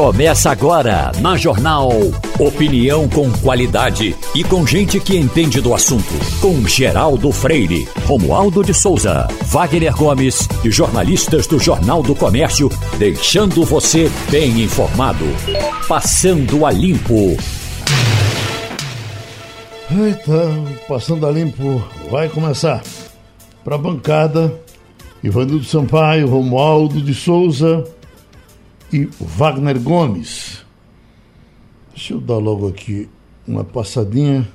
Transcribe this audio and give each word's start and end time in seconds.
Começa 0.00 0.50
agora 0.50 1.12
na 1.20 1.36
Jornal. 1.36 1.90
Opinião 2.38 3.06
com 3.06 3.30
qualidade 3.30 4.16
e 4.34 4.42
com 4.42 4.66
gente 4.66 4.98
que 4.98 5.14
entende 5.14 5.60
do 5.60 5.74
assunto. 5.74 6.14
Com 6.40 6.66
Geraldo 6.66 7.30
Freire, 7.30 7.86
Romualdo 8.06 8.64
de 8.64 8.72
Souza, 8.72 9.28
Wagner 9.44 9.94
Gomes 9.94 10.48
e 10.64 10.70
jornalistas 10.70 11.46
do 11.46 11.58
Jornal 11.58 12.02
do 12.02 12.14
Comércio, 12.14 12.70
deixando 12.98 13.62
você 13.62 14.10
bem 14.30 14.62
informado. 14.62 15.26
Passando 15.86 16.64
a 16.64 16.70
limpo. 16.70 17.36
Eita, 19.90 20.48
passando 20.88 21.26
a 21.26 21.30
limpo, 21.30 21.84
vai 22.10 22.30
começar. 22.30 22.82
Para 23.62 23.74
a 23.74 23.78
bancada, 23.78 24.50
Ivanildo 25.22 25.64
Sampaio, 25.64 26.26
Romualdo 26.26 27.02
de 27.02 27.12
Souza 27.12 27.84
e 28.92 29.08
Wagner 29.20 29.78
Gomes. 29.80 30.64
Deixa 31.94 32.14
eu 32.14 32.20
dar 32.20 32.38
logo 32.38 32.68
aqui 32.68 33.08
uma 33.46 33.64
passadinha 33.64 34.48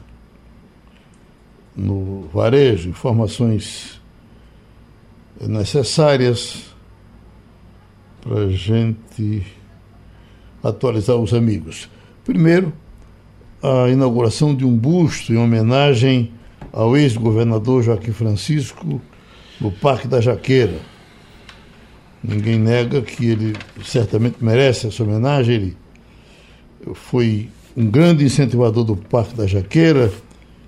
no 1.76 2.28
varejo, 2.34 2.90
informações 2.90 4.02
necessárias 5.42 6.74
para 8.22 8.50
gente 8.50 9.46
atualizar 10.64 11.18
os 11.18 11.34
amigos. 11.34 11.90
Primeiro, 12.24 12.74
a 13.62 13.90
inauguração 13.90 14.56
de 14.56 14.66
um 14.66 14.76
busto 14.76 15.34
em 15.34 15.38
homenagem 15.38 16.32
ao 16.72 16.98
ex-governador 16.98 17.84
Joaquim 17.84 18.12
Francisco 18.12 19.02
no 19.60 19.72
Parque 19.72 20.08
da 20.08 20.20
Jaqueira. 20.20 20.80
Ninguém 22.28 22.58
nega 22.58 23.02
que 23.02 23.26
ele 23.26 23.54
certamente 23.84 24.38
merece 24.42 24.88
essa 24.88 25.04
homenagem. 25.04 25.56
Ele 25.56 25.78
foi 26.96 27.50
um 27.78 27.86
grande 27.90 28.24
incentivador 28.24 28.84
do 28.84 28.96
Parque 28.96 29.36
da 29.36 29.46
Jaqueira. 29.46 30.12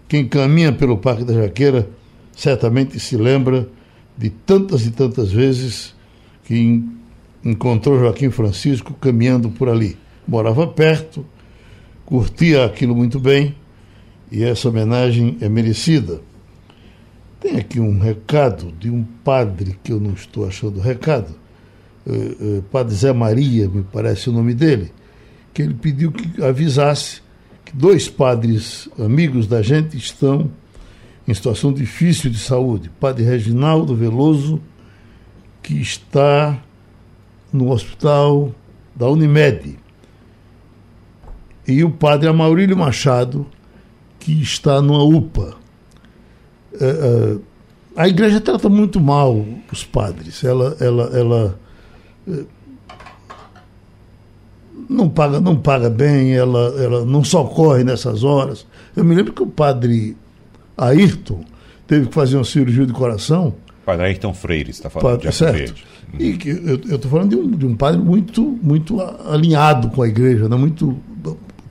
Quem 0.08 0.28
caminha 0.28 0.72
pelo 0.72 0.98
Parque 0.98 1.24
da 1.24 1.34
Jaqueira 1.34 1.90
certamente 2.36 3.00
se 3.00 3.18
lembra 3.18 3.68
de 4.16 4.30
tantas 4.30 4.86
e 4.86 4.92
tantas 4.92 5.32
vezes 5.32 5.96
que 6.46 6.84
encontrou 7.44 8.00
Joaquim 8.00 8.30
Francisco 8.30 8.94
caminhando 8.94 9.50
por 9.50 9.68
ali. 9.68 9.98
Morava 10.28 10.68
perto, 10.68 11.26
curtia 12.06 12.66
aquilo 12.66 12.96
muito 12.96 13.20
bem 13.20 13.56
e 14.32 14.44
essa 14.44 14.70
homenagem 14.70 15.38
é 15.42 15.50
merecida. 15.50 16.22
Tem 17.40 17.56
aqui 17.56 17.80
um 17.80 17.98
recado 18.00 18.72
de 18.80 18.90
um 18.90 19.04
padre 19.24 19.78
que 19.84 19.92
eu 19.92 20.00
não 20.00 20.12
estou 20.12 20.48
achando 20.48 20.80
recado, 20.80 21.47
uh, 22.08 22.58
uh, 22.58 22.62
Padre 22.64 22.96
Zé 22.96 23.14
Maria, 23.14 23.68
me 23.68 23.84
parece 23.84 24.30
o 24.30 24.34
nome 24.34 24.54
dele, 24.54 24.92
que 25.54 25.62
ele 25.62 25.74
pediu 25.74 26.12
que 26.12 26.42
avisasse 26.44 27.22
que 27.66 27.76
dois 27.76 28.08
padres 28.08 28.90
amigos 28.98 29.46
da 29.46 29.62
gente 29.62 29.98
estão 29.98 30.50
em 31.28 31.34
situação 31.34 31.74
difícil 31.74 32.32
de 32.32 32.40
saúde. 32.40 32.90
Padre 33.00 33.26
Reginaldo 33.26 33.94
Veloso, 33.96 34.62
que 35.62 35.74
está 35.82 36.58
no 37.52 37.72
hospital 37.72 38.52
da 38.96 39.10
Unimed, 39.10 39.78
e 41.68 41.84
o 41.84 41.90
padre 41.90 42.30
Amaurílio 42.30 42.78
Machado, 42.78 43.46
que 44.18 44.42
está 44.42 44.82
numa 44.82 45.04
UPA. 45.04 45.58
É, 46.80 47.38
a 47.98 48.08
igreja 48.08 48.40
trata 48.40 48.70
muito 48.70 49.02
mal 49.02 49.46
os 49.72 49.84
padres. 49.84 50.44
Ela, 50.44 50.78
ela, 50.80 51.04
ela 51.18 51.60
não 54.90 55.10
paga, 55.10 55.40
não 55.40 55.56
paga 55.56 55.90
bem, 55.90 56.34
ela, 56.34 56.74
ela 56.82 57.06
não 57.06 57.24
socorre 57.24 57.84
nessas 57.84 58.24
horas. 58.24 58.66
Eu 58.96 59.04
me 59.04 59.16
lembro 59.16 59.34
que 59.34 59.44
o 59.44 59.48
padre 59.48 60.16
Ayrton 60.78 61.44
teve 61.88 62.08
que 62.08 62.14
fazer 62.14 62.38
uma 62.38 62.44
cirurgia 62.44 62.86
de 62.86 62.94
coração. 62.94 63.56
Padre 63.86 64.08
Ayrton 64.08 64.34
Freire, 64.34 64.70
está 64.70 64.90
falando 64.90 65.12
padre, 65.12 65.30
de 65.30 65.36
certo. 65.36 65.84
E 66.18 66.34
que 66.34 66.50
eu 66.50 66.76
estou 66.96 67.12
falando 67.12 67.30
de 67.30 67.36
um, 67.36 67.52
de 67.52 67.66
um 67.66 67.76
padre 67.76 68.00
muito, 68.00 68.42
muito 68.62 69.00
alinhado 69.02 69.90
com 69.90 70.02
a 70.02 70.08
igreja, 70.08 70.48
né? 70.48 70.56
muito 70.56 70.98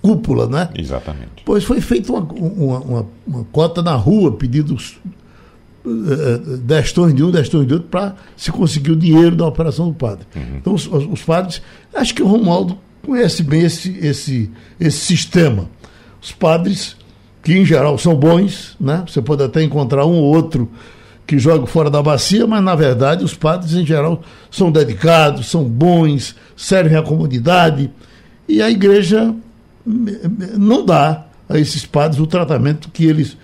cúpula, 0.02 0.46
né? 0.46 0.68
Exatamente. 0.76 1.42
Pois 1.44 1.64
foi 1.64 1.80
feita 1.80 2.12
uma, 2.12 2.20
uma, 2.20 2.78
uma, 2.80 3.06
uma 3.26 3.44
cota 3.44 3.82
na 3.82 3.94
rua, 3.94 4.32
pedidos 4.32 4.98
uh, 5.86 6.56
destões 6.58 7.14
de 7.14 7.22
um, 7.22 7.30
destões 7.30 7.66
de 7.66 7.74
outro, 7.74 7.88
para 7.88 8.16
se 8.36 8.50
conseguir 8.50 8.90
o 8.90 8.96
dinheiro 8.96 9.36
da 9.36 9.46
operação 9.46 9.88
do 9.88 9.94
padre. 9.94 10.26
Uhum. 10.34 10.56
Então, 10.56 10.74
os, 10.74 10.86
os, 10.86 11.22
padres, 11.22 11.62
acho 11.94 12.14
que 12.14 12.22
o 12.22 12.26
Romualdo 12.26 12.78
conhece 13.04 13.42
bem 13.42 13.62
esse, 13.62 13.96
esse, 13.98 14.50
esse 14.80 14.98
sistema. 14.98 15.70
Os 16.20 16.32
padres, 16.32 16.96
que 17.42 17.52
em 17.52 17.64
geral 17.64 17.96
são 17.98 18.14
bons, 18.14 18.76
né? 18.80 19.04
Você 19.06 19.22
pode 19.22 19.42
até 19.42 19.62
encontrar 19.62 20.04
um 20.04 20.14
ou 20.14 20.34
outro 20.34 20.68
que 21.26 21.38
joga 21.38 21.66
fora 21.66 21.90
da 21.90 22.02
bacia, 22.02 22.46
mas 22.46 22.62
na 22.62 22.74
verdade 22.74 23.24
os 23.24 23.34
padres 23.34 23.72
em 23.74 23.84
geral 23.84 24.22
são 24.50 24.70
dedicados, 24.70 25.48
são 25.48 25.64
bons, 25.64 26.36
servem 26.56 26.96
à 26.96 27.02
comunidade. 27.02 27.90
E 28.48 28.62
a 28.62 28.70
igreja 28.70 29.34
não 30.56 30.84
dá 30.84 31.26
a 31.48 31.58
esses 31.58 31.84
padres 31.84 32.20
o 32.20 32.26
tratamento 32.26 32.90
que 32.90 33.04
eles 33.04 33.36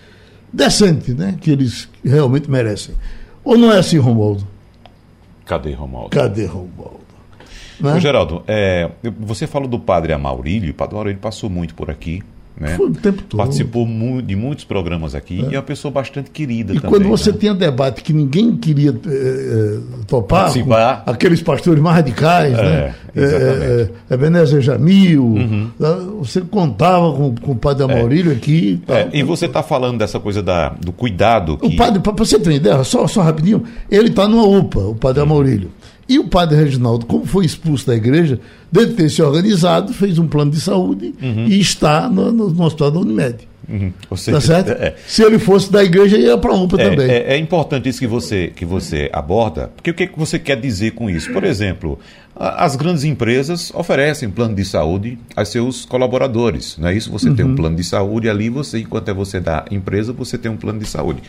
decente, 0.52 1.14
né? 1.14 1.36
Que 1.40 1.50
eles 1.50 1.88
realmente 2.04 2.50
merecem. 2.50 2.94
Ou 3.44 3.56
não 3.56 3.72
é 3.72 3.78
assim, 3.78 3.98
Romualdo? 3.98 4.46
Cadê 5.44 5.72
Romualdo? 5.72 6.10
Cadê 6.10 6.46
Romualdo? 6.46 7.00
Né? 7.80 7.94
Ô, 7.94 8.00
Geraldo, 8.00 8.44
é, 8.46 8.90
você 9.18 9.46
falou 9.46 9.66
do 9.68 9.78
padre 9.78 10.12
Amaurílio, 10.12 10.70
o 10.70 10.74
padre 10.74 10.94
Amaurílio 10.94 11.20
passou 11.20 11.50
muito 11.50 11.74
por 11.74 11.90
aqui. 11.90 12.22
Né? 12.62 12.76
Foi 12.76 12.86
o 12.86 12.92
tempo 12.92 13.22
todo. 13.22 13.38
Participou 13.38 13.84
de 14.22 14.36
muitos 14.36 14.64
programas 14.64 15.16
aqui 15.16 15.44
é. 15.44 15.50
e 15.50 15.54
é 15.56 15.58
uma 15.58 15.64
pessoa 15.64 15.90
bastante 15.90 16.30
querida 16.30 16.72
e 16.72 16.76
também. 16.76 16.90
quando 16.90 17.08
você 17.08 17.32
né? 17.32 17.38
tinha 17.40 17.54
debate 17.54 18.04
que 18.04 18.12
ninguém 18.12 18.56
queria 18.56 18.90
é, 18.90 19.78
topar, 20.06 20.52
aqueles 21.04 21.42
pastores 21.42 21.82
mais 21.82 21.96
radicais, 21.96 22.56
é, 22.56 22.62
né? 22.62 22.94
Exatamente. 23.16 23.90
É, 24.08 24.14
Ebenezer 24.14 24.60
Jamil, 24.60 25.24
uhum. 25.24 25.70
você 26.20 26.40
contava 26.40 27.12
com, 27.12 27.34
com 27.34 27.50
o 27.50 27.56
padre 27.56 27.82
Amaurílio 27.82 28.30
aqui. 28.30 28.80
Tá, 28.86 29.08
e 29.12 29.24
você 29.24 29.46
está 29.46 29.60
falando 29.60 29.98
dessa 29.98 30.20
coisa 30.20 30.40
da, 30.40 30.68
do 30.68 30.92
cuidado. 30.92 31.58
Que... 31.58 31.66
O 31.66 31.76
padre, 31.76 31.98
para 31.98 32.12
você 32.12 32.38
ter 32.38 32.52
ideia, 32.52 32.84
só, 32.84 33.08
só 33.08 33.22
rapidinho, 33.22 33.64
ele 33.90 34.06
está 34.06 34.28
numa 34.28 34.46
UPA, 34.46 34.78
o 34.82 34.94
padre 34.94 35.20
Amaurílio. 35.20 35.72
E 36.12 36.18
o 36.18 36.24
padre 36.24 36.58
Reginaldo, 36.58 37.06
como 37.06 37.24
foi 37.24 37.46
expulso 37.46 37.86
da 37.86 37.96
igreja, 37.96 38.38
deve 38.70 38.92
ter 38.92 39.08
se 39.08 39.22
organizado, 39.22 39.94
fez 39.94 40.18
um 40.18 40.28
plano 40.28 40.50
de 40.50 40.60
saúde 40.60 41.14
uhum. 41.22 41.46
e 41.46 41.58
está 41.58 42.06
no, 42.06 42.30
no, 42.30 42.50
no 42.50 42.64
hospital 42.64 42.90
da 42.90 43.00
Unimed. 43.00 43.48
Uhum. 43.66 43.90
Seja, 44.14 44.36
tá 44.36 44.40
certo? 44.42 44.70
É, 44.72 44.94
Se 45.06 45.22
ele 45.22 45.38
fosse 45.38 45.72
da 45.72 45.82
igreja, 45.82 46.18
ia 46.18 46.36
para 46.36 46.52
a 46.52 46.54
UPA 46.54 46.82
é, 46.82 46.90
também. 46.90 47.10
É, 47.10 47.32
é, 47.32 47.38
importante 47.38 47.88
isso 47.88 47.98
que 47.98 48.06
você, 48.06 48.52
que 48.54 48.66
você 48.66 49.08
aborda, 49.10 49.70
porque 49.74 49.90
o 49.90 49.94
que 49.94 50.10
você 50.14 50.38
quer 50.38 50.60
dizer 50.60 50.90
com 50.90 51.08
isso? 51.08 51.32
Por 51.32 51.44
exemplo, 51.44 51.98
as 52.36 52.76
grandes 52.76 53.04
empresas 53.04 53.72
oferecem 53.74 54.28
plano 54.28 54.54
de 54.54 54.66
saúde 54.66 55.18
a 55.34 55.46
seus 55.46 55.86
colaboradores, 55.86 56.76
não 56.76 56.88
é 56.88 56.94
isso? 56.94 57.10
Você 57.10 57.30
uhum. 57.30 57.36
tem 57.36 57.44
um 57.46 57.54
plano 57.54 57.76
de 57.76 57.84
saúde 57.84 58.28
ali, 58.28 58.50
você, 58.50 58.80
enquanto 58.80 59.08
é 59.08 59.14
você 59.14 59.40
da 59.40 59.64
empresa, 59.70 60.12
você 60.12 60.36
tem 60.36 60.50
um 60.50 60.58
plano 60.58 60.78
de 60.78 60.86
saúde. 60.86 61.22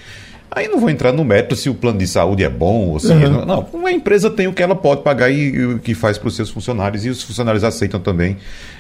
Aí 0.56 0.68
não 0.68 0.80
vou 0.80 0.90
entrar 0.90 1.12
no 1.12 1.24
método 1.24 1.56
se 1.56 1.68
o 1.68 1.74
plano 1.74 1.98
de 1.98 2.06
saúde 2.06 2.44
é 2.44 2.50
bom 2.50 2.90
ou 2.90 3.00
se. 3.00 3.12
Uhum. 3.12 3.44
Não, 3.44 3.68
uma 3.74 3.92
empresa 3.92 4.30
tem 4.30 4.46
o 4.46 4.54
que 4.54 4.62
ela 4.62 4.76
pode 4.76 5.02
pagar 5.02 5.32
e 5.32 5.66
o 5.66 5.80
que 5.80 5.96
faz 5.96 6.18
para 6.18 6.28
os 6.28 6.36
seus 6.36 6.52
funcionários, 6.52 7.06
e 7.06 7.10
os 7.10 7.24
funcionários 7.24 7.64
aceitam 7.64 8.00
também 8.00 8.38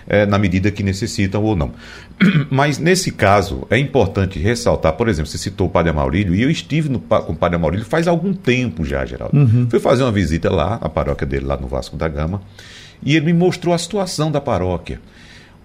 é, 0.07 0.25
na 0.25 0.37
medida 0.37 0.69
que 0.69 0.83
necessitam 0.83 1.43
ou 1.43 1.55
não. 1.55 1.71
Mas 2.51 2.77
nesse 2.77 3.11
caso, 3.11 3.65
é 3.71 3.77
importante 3.77 4.37
ressaltar, 4.37 4.93
por 4.93 5.09
exemplo, 5.09 5.31
você 5.31 5.37
citou 5.39 5.65
o 5.65 5.69
Padre 5.69 5.91
Maurílio, 5.91 6.35
e 6.35 6.43
eu 6.43 6.49
estive 6.49 6.89
no, 6.89 6.99
com 6.99 7.31
o 7.31 7.35
Padre 7.35 7.57
Maurílio 7.57 7.85
faz 7.85 8.07
algum 8.07 8.33
tempo 8.33 8.85
já, 8.85 9.03
Geraldo. 9.03 9.35
Uhum. 9.35 9.67
Fui 9.67 9.79
fazer 9.79 10.03
uma 10.03 10.11
visita 10.11 10.51
lá, 10.51 10.77
a 10.79 10.87
paróquia 10.87 11.25
dele, 11.25 11.45
lá 11.45 11.57
no 11.57 11.67
Vasco 11.67 11.97
da 11.97 12.07
Gama, 12.07 12.41
e 13.03 13.15
ele 13.15 13.25
me 13.25 13.33
mostrou 13.33 13.73
a 13.73 13.77
situação 13.79 14.31
da 14.31 14.39
paróquia 14.39 14.99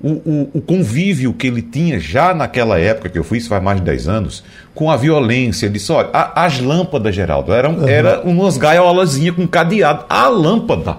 o, 0.01 0.11
o, 0.11 0.51
o, 0.55 0.61
convívio 0.61 1.33
que 1.33 1.47
ele 1.47 1.61
tinha 1.61 1.99
já 1.99 2.33
naquela 2.33 2.79
época 2.79 3.09
que 3.09 3.19
eu 3.19 3.25
fui, 3.25 3.39
isso 3.39 3.49
faz 3.49 3.63
mais 3.63 3.79
de 3.79 3.85
10 3.85 4.09
anos, 4.09 4.45
com 4.75 4.91
a 4.91 4.97
violência. 4.97 5.67
Ele 5.67 5.75
disse: 5.75 5.91
olha, 5.91 6.09
a, 6.13 6.45
as 6.45 6.61
lâmpadas, 6.61 7.15
Geraldo, 7.15 7.53
eram 7.53 7.79
uhum. 7.79 7.89
era 7.89 8.21
umas 8.21 8.57
gaiolazinhas 8.57 9.35
com 9.35 9.47
cadeado. 9.47 10.05
A 10.09 10.29
lâmpada. 10.29 10.99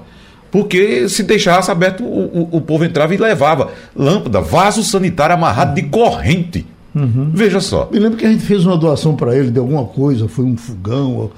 Porque 0.52 1.08
se 1.08 1.24
deixasse 1.24 1.70
aberto, 1.70 2.04
o, 2.04 2.50
o, 2.52 2.58
o 2.58 2.62
povo 2.62 2.84
entrava 2.84 3.14
e 3.14 3.18
levava. 3.18 3.72
Lâmpada, 3.96 4.42
vaso 4.42 4.84
sanitário 4.84 5.36
amarrado 5.36 5.76
de 5.76 5.84
corrente 5.84 6.66
Uhum. 6.96 7.32
Veja 7.34 7.60
só. 7.60 7.90
Me 7.92 8.00
lembro 8.00 8.18
que 8.18 8.26
a 8.26 8.32
gente 8.32 8.44
fez 8.44 8.66
uma 8.66 8.78
doação 8.78 9.16
para 9.16 9.36
ele 9.36 9.52
de 9.52 9.60
alguma 9.60 9.86
coisa, 9.86 10.28
foi 10.28 10.46
um 10.46 10.58
fogão, 10.58 11.32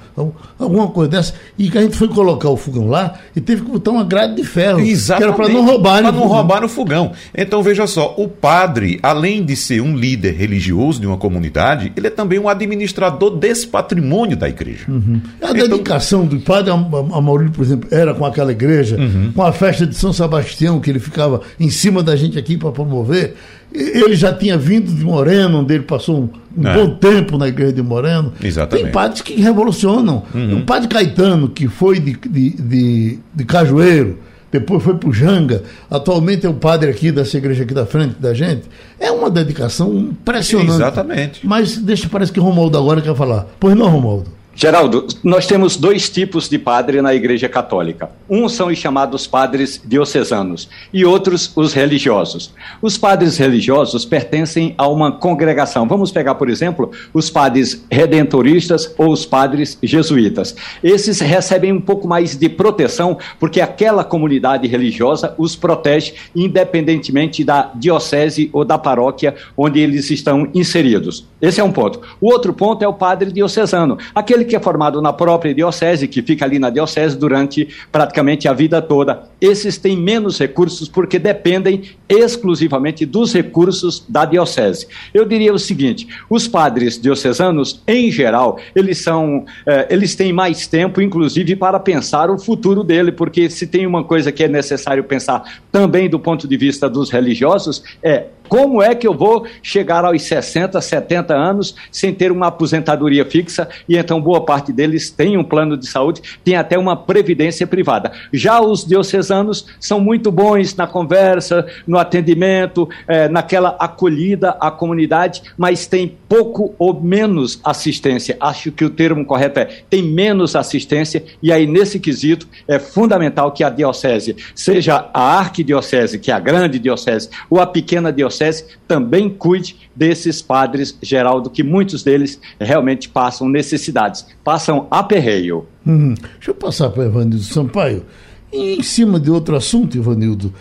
alguma 0.58 0.88
coisa 0.88 1.10
dessa, 1.10 1.34
e 1.58 1.70
que 1.70 1.78
a 1.78 1.82
gente 1.82 1.96
foi 1.96 2.08
colocar 2.08 2.48
o 2.48 2.56
fogão 2.56 2.88
lá 2.88 3.14
e 3.34 3.40
teve 3.40 3.62
que 3.62 3.70
botar 3.70 3.90
uma 3.90 4.04
grade 4.04 4.36
de 4.36 4.44
ferro. 4.44 4.80
Exatamente. 4.80 5.34
Que 5.34 5.40
era 5.40 5.48
para 5.48 5.52
não 5.52 5.66
roubar 5.66 6.02
Para 6.02 6.12
não 6.12 6.26
roubar 6.26 6.60
no 6.60 6.68
fogão. 6.68 7.12
Então 7.36 7.62
veja 7.62 7.86
só, 7.86 8.14
o 8.16 8.28
padre, 8.28 8.98
além 9.02 9.44
de 9.44 9.56
ser 9.56 9.80
um 9.80 9.96
líder 9.96 10.34
religioso 10.34 11.00
de 11.00 11.06
uma 11.06 11.16
comunidade, 11.16 11.92
ele 11.96 12.06
é 12.06 12.10
também 12.10 12.38
um 12.38 12.48
administrador 12.48 13.36
desse 13.36 13.66
patrimônio 13.66 14.36
da 14.36 14.48
igreja. 14.48 14.86
Uhum. 14.88 15.20
A 15.40 15.50
então... 15.50 15.68
dedicação 15.68 16.26
do 16.26 16.40
padre 16.40 16.70
a, 16.70 16.74
a 16.74 17.20
Maurílio, 17.20 17.52
por 17.52 17.62
exemplo, 17.62 17.88
era 17.90 18.14
com 18.14 18.24
aquela 18.24 18.52
igreja, 18.52 18.96
uhum. 18.96 19.32
com 19.34 19.42
a 19.42 19.52
festa 19.52 19.86
de 19.86 19.94
São 19.94 20.12
Sebastião, 20.12 20.80
que 20.80 20.90
ele 20.90 21.00
ficava 21.00 21.40
em 21.58 21.70
cima 21.70 22.02
da 22.02 22.16
gente 22.16 22.38
aqui 22.38 22.56
para 22.56 22.70
promover. 22.70 23.34
Ele 23.74 24.14
já 24.14 24.32
tinha 24.32 24.58
vindo 24.58 24.92
de 24.92 25.04
Moreno, 25.04 25.60
onde 25.60 25.74
ele 25.74 25.84
passou 25.84 26.20
um, 26.20 26.28
um 26.62 26.68
é. 26.68 26.74
bom 26.74 26.94
tempo 26.94 27.38
na 27.38 27.48
igreja 27.48 27.72
de 27.72 27.82
Moreno. 27.82 28.32
Exatamente. 28.42 28.84
Tem 28.84 28.92
padres 28.92 29.22
que 29.22 29.40
revolucionam. 29.40 30.22
Uhum. 30.34 30.58
O 30.58 30.62
padre 30.62 30.88
Caetano, 30.88 31.48
que 31.48 31.68
foi 31.68 31.98
de, 31.98 32.12
de, 32.12 32.50
de, 32.50 33.18
de 33.34 33.44
Cajueiro, 33.44 34.18
depois 34.52 34.82
foi 34.82 34.94
para 34.94 35.08
o 35.08 35.12
Janga, 35.12 35.62
atualmente 35.90 36.44
é 36.44 36.48
o 36.48 36.52
padre 36.52 36.90
aqui 36.90 37.10
dessa 37.10 37.38
igreja 37.38 37.62
aqui 37.62 37.72
da 37.72 37.86
frente 37.86 38.16
da 38.20 38.34
gente. 38.34 38.64
É 39.00 39.10
uma 39.10 39.30
dedicação 39.30 39.94
impressionante. 39.94 40.74
Exatamente. 40.74 41.40
Mas 41.42 41.78
deixa, 41.78 42.06
parece 42.06 42.30
que 42.30 42.38
Romualdo 42.38 42.76
agora 42.76 43.00
quer 43.00 43.16
falar. 43.16 43.46
Pois 43.58 43.74
não, 43.74 43.88
Romualdo. 43.88 44.41
Geraldo, 44.54 45.06
nós 45.24 45.46
temos 45.46 45.78
dois 45.78 46.10
tipos 46.10 46.46
de 46.46 46.58
padre 46.58 47.00
na 47.00 47.14
Igreja 47.14 47.48
Católica. 47.48 48.10
Uns 48.28 48.52
são 48.52 48.68
os 48.68 48.76
chamados 48.76 49.26
padres 49.26 49.80
diocesanos 49.82 50.68
e 50.92 51.06
outros 51.06 51.50
os 51.56 51.72
religiosos. 51.72 52.52
Os 52.82 52.98
padres 52.98 53.38
religiosos 53.38 54.04
pertencem 54.04 54.74
a 54.76 54.86
uma 54.86 55.10
congregação. 55.10 55.88
Vamos 55.88 56.12
pegar, 56.12 56.34
por 56.34 56.50
exemplo, 56.50 56.90
os 57.14 57.30
padres 57.30 57.82
redentoristas 57.90 58.94
ou 58.98 59.10
os 59.10 59.24
padres 59.24 59.78
jesuítas. 59.82 60.54
Esses 60.84 61.18
recebem 61.20 61.72
um 61.72 61.80
pouco 61.80 62.06
mais 62.06 62.36
de 62.36 62.48
proteção 62.50 63.16
porque 63.40 63.60
aquela 63.60 64.04
comunidade 64.04 64.68
religiosa 64.68 65.34
os 65.38 65.56
protege 65.56 66.12
independentemente 66.36 67.42
da 67.42 67.70
diocese 67.74 68.50
ou 68.52 68.66
da 68.66 68.76
paróquia 68.76 69.34
onde 69.56 69.80
eles 69.80 70.10
estão 70.10 70.48
inseridos. 70.52 71.26
Esse 71.40 71.60
é 71.60 71.64
um 71.64 71.72
ponto. 71.72 72.00
O 72.20 72.30
outro 72.30 72.52
ponto 72.52 72.84
é 72.84 72.88
o 72.88 72.94
padre 72.94 73.32
diocesano, 73.32 73.98
aquele 74.14 74.41
aquele 74.42 74.44
que 74.44 74.56
é 74.56 74.60
formado 74.60 75.00
na 75.00 75.12
própria 75.12 75.54
diocese, 75.54 76.08
que 76.08 76.22
fica 76.22 76.44
ali 76.44 76.58
na 76.58 76.70
diocese 76.70 77.16
durante 77.16 77.68
praticamente 77.90 78.48
a 78.48 78.52
vida 78.52 78.82
toda. 78.82 79.22
Esses 79.40 79.78
têm 79.78 79.96
menos 79.96 80.38
recursos 80.38 80.88
porque 80.88 81.18
dependem 81.18 81.82
exclusivamente 82.08 83.06
dos 83.06 83.32
recursos 83.32 84.04
da 84.08 84.24
diocese. 84.24 84.86
Eu 85.14 85.24
diria 85.24 85.52
o 85.52 85.58
seguinte: 85.58 86.06
os 86.28 86.46
padres 86.46 87.00
diocesanos, 87.00 87.82
em 87.86 88.10
geral, 88.10 88.58
eles 88.74 88.98
são, 88.98 89.44
eh, 89.66 89.86
eles 89.90 90.14
têm 90.14 90.32
mais 90.32 90.66
tempo, 90.66 91.00
inclusive, 91.00 91.56
para 91.56 91.78
pensar 91.78 92.30
o 92.30 92.38
futuro 92.38 92.82
dele, 92.82 93.12
porque 93.12 93.48
se 93.48 93.66
tem 93.66 93.86
uma 93.86 94.04
coisa 94.04 94.32
que 94.32 94.44
é 94.44 94.48
necessário 94.48 95.04
pensar 95.04 95.60
também 95.70 96.08
do 96.08 96.18
ponto 96.18 96.46
de 96.46 96.56
vista 96.56 96.88
dos 96.88 97.10
religiosos, 97.10 97.82
é 98.02 98.26
como 98.52 98.82
é 98.82 98.94
que 98.94 99.08
eu 99.08 99.14
vou 99.14 99.46
chegar 99.62 100.04
aos 100.04 100.24
60, 100.24 100.78
70 100.78 101.34
anos 101.34 101.74
sem 101.90 102.12
ter 102.12 102.30
uma 102.30 102.48
aposentadoria 102.48 103.24
fixa? 103.24 103.66
E 103.88 103.96
então 103.96 104.20
boa 104.20 104.44
parte 104.44 104.74
deles 104.74 105.10
tem 105.10 105.38
um 105.38 105.42
plano 105.42 105.74
de 105.74 105.86
saúde, 105.86 106.20
tem 106.44 106.54
até 106.54 106.76
uma 106.76 106.94
previdência 106.94 107.66
privada. 107.66 108.12
Já 108.30 108.60
os 108.60 108.84
diocesanos 108.84 109.64
são 109.80 109.98
muito 109.98 110.30
bons 110.30 110.76
na 110.76 110.86
conversa, 110.86 111.66
no 111.86 111.96
atendimento, 111.96 112.86
é, 113.08 113.26
naquela 113.26 113.74
acolhida 113.78 114.50
à 114.60 114.70
comunidade, 114.70 115.42
mas 115.56 115.86
tem 115.86 116.18
pouco 116.28 116.74
ou 116.78 117.00
menos 117.00 117.58
assistência. 117.64 118.36
Acho 118.38 118.70
que 118.70 118.84
o 118.84 118.90
termo 118.90 119.24
correto 119.24 119.60
é 119.60 119.82
tem 119.88 120.02
menos 120.02 120.54
assistência, 120.54 121.24
e 121.42 121.50
aí 121.50 121.66
nesse 121.66 121.98
quesito 121.98 122.46
é 122.68 122.78
fundamental 122.78 123.50
que 123.50 123.64
a 123.64 123.70
diocese, 123.70 124.36
seja 124.54 125.08
a 125.14 125.38
arquidiocese, 125.38 126.18
que 126.18 126.30
é 126.30 126.34
a 126.34 126.38
grande 126.38 126.78
diocese, 126.78 127.30
ou 127.48 127.58
a 127.58 127.66
pequena 127.66 128.12
diocese, 128.12 128.41
também 128.88 129.28
cuide 129.28 129.76
desses 129.94 130.42
padres, 130.42 130.96
Geraldo, 131.02 131.50
que 131.50 131.62
muitos 131.62 132.02
deles 132.02 132.40
realmente 132.58 133.08
passam 133.08 133.48
necessidades, 133.48 134.26
passam 134.42 134.86
aperreio. 134.90 135.66
Uhum. 135.86 136.14
Deixa 136.14 136.50
eu 136.50 136.54
passar 136.54 136.90
para 136.90 137.02
o 137.02 137.06
Evanildo 137.06 137.42
Sampaio. 137.42 138.04
E 138.52 138.74
em 138.76 138.82
cima 138.82 139.18
de 139.20 139.30
outro 139.30 139.56
assunto, 139.56 139.96
Ivanildo, 139.96 140.52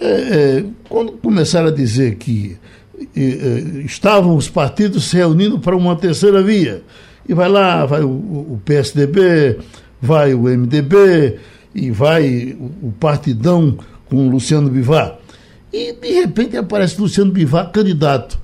é, 0.00 0.06
é, 0.06 0.64
quando 0.88 1.12
começaram 1.12 1.68
a 1.68 1.72
dizer 1.72 2.16
que 2.16 2.56
é, 3.16 3.82
estavam 3.84 4.36
os 4.36 4.48
partidos 4.48 5.04
se 5.04 5.16
reunindo 5.16 5.58
para 5.58 5.76
uma 5.76 5.96
terceira 5.96 6.42
via, 6.42 6.82
e 7.28 7.34
vai 7.34 7.48
lá, 7.48 7.84
vai 7.86 8.02
o, 8.02 8.08
o 8.08 8.60
PSDB, 8.64 9.58
vai 10.00 10.34
o 10.34 10.42
MDB, 10.42 11.38
e 11.74 11.90
vai 11.90 12.56
o 12.82 12.92
Partidão 12.92 13.76
com 14.08 14.28
o 14.28 14.30
Luciano 14.30 14.70
Bivar. 14.70 15.18
E 15.74 15.92
de 15.92 16.12
repente 16.12 16.56
aparece 16.56 17.00
Luciano 17.00 17.32
Bivar 17.32 17.72
candidato. 17.72 18.38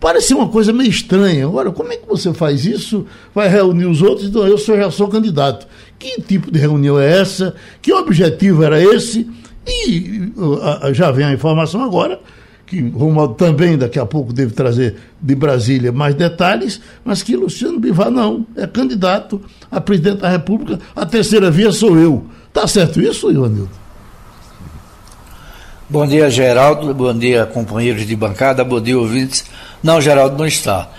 Parece 0.00 0.32
uma 0.32 0.48
coisa 0.48 0.72
meio 0.72 0.88
estranha. 0.88 1.44
Agora, 1.44 1.70
como 1.70 1.92
é 1.92 1.98
que 1.98 2.08
você 2.08 2.32
faz 2.32 2.64
isso? 2.64 3.04
Vai 3.34 3.46
reunir 3.46 3.84
os 3.84 4.00
outros? 4.00 4.26
Então, 4.26 4.46
eu 4.46 4.56
sou, 4.56 4.74
já 4.74 4.90
sou 4.90 5.06
candidato. 5.08 5.66
Que 5.98 6.18
tipo 6.22 6.50
de 6.50 6.58
reunião 6.58 6.98
é 6.98 7.20
essa? 7.20 7.54
Que 7.82 7.92
objetivo 7.92 8.62
era 8.62 8.82
esse? 8.82 9.28
E 9.66 10.32
já 10.94 11.10
vem 11.10 11.26
a 11.26 11.32
informação 11.34 11.82
agora, 11.82 12.20
que 12.64 12.80
Romualdo 12.88 13.34
também 13.34 13.76
daqui 13.76 13.98
a 13.98 14.06
pouco 14.06 14.32
deve 14.32 14.54
trazer 14.54 14.96
de 15.20 15.34
Brasília 15.34 15.92
mais 15.92 16.14
detalhes, 16.14 16.80
mas 17.04 17.22
que 17.22 17.36
Luciano 17.36 17.78
Bivar 17.78 18.10
não, 18.10 18.46
é 18.56 18.66
candidato 18.66 19.42
a 19.70 19.78
presidente 19.78 20.20
da 20.20 20.30
República. 20.30 20.78
A 20.94 21.04
terceira 21.04 21.50
via 21.50 21.70
sou 21.70 21.98
eu. 21.98 22.24
Tá 22.50 22.66
certo 22.66 22.98
isso, 23.02 23.30
Ivanildo? 23.30 23.85
Bom 25.88 26.04
dia, 26.04 26.28
Geraldo. 26.28 26.92
Bom 26.92 27.16
dia, 27.16 27.46
companheiros 27.46 28.04
de 28.04 28.16
bancada. 28.16 28.64
Bom 28.64 28.80
dia, 28.80 28.98
ouvintes. 28.98 29.44
Não, 29.80 30.00
Geraldo 30.00 30.36
não 30.36 30.44
está. 30.44 30.90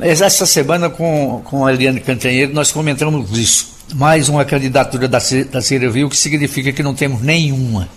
Essa 0.00 0.44
semana, 0.46 0.90
com, 0.90 1.40
com 1.44 1.64
a 1.64 1.72
Eliane 1.72 2.00
Cantanheiro, 2.00 2.52
nós 2.52 2.72
comentamos 2.72 3.38
isso. 3.38 3.68
Mais 3.94 4.28
uma 4.28 4.44
candidatura 4.44 5.06
da, 5.06 5.18
da 5.20 5.60
Via, 5.90 6.04
o 6.04 6.10
que 6.10 6.16
significa 6.16 6.72
que 6.72 6.82
não 6.82 6.92
temos 6.92 7.22
nenhuma. 7.22 7.88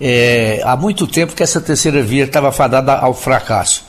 É, 0.00 0.62
há 0.64 0.76
muito 0.76 1.06
tempo 1.06 1.32
que 1.32 1.44
essa 1.44 1.60
terceira 1.60 2.02
via 2.02 2.24
estava 2.24 2.50
fadada 2.50 2.94
ao 2.94 3.14
fracasso. 3.14 3.84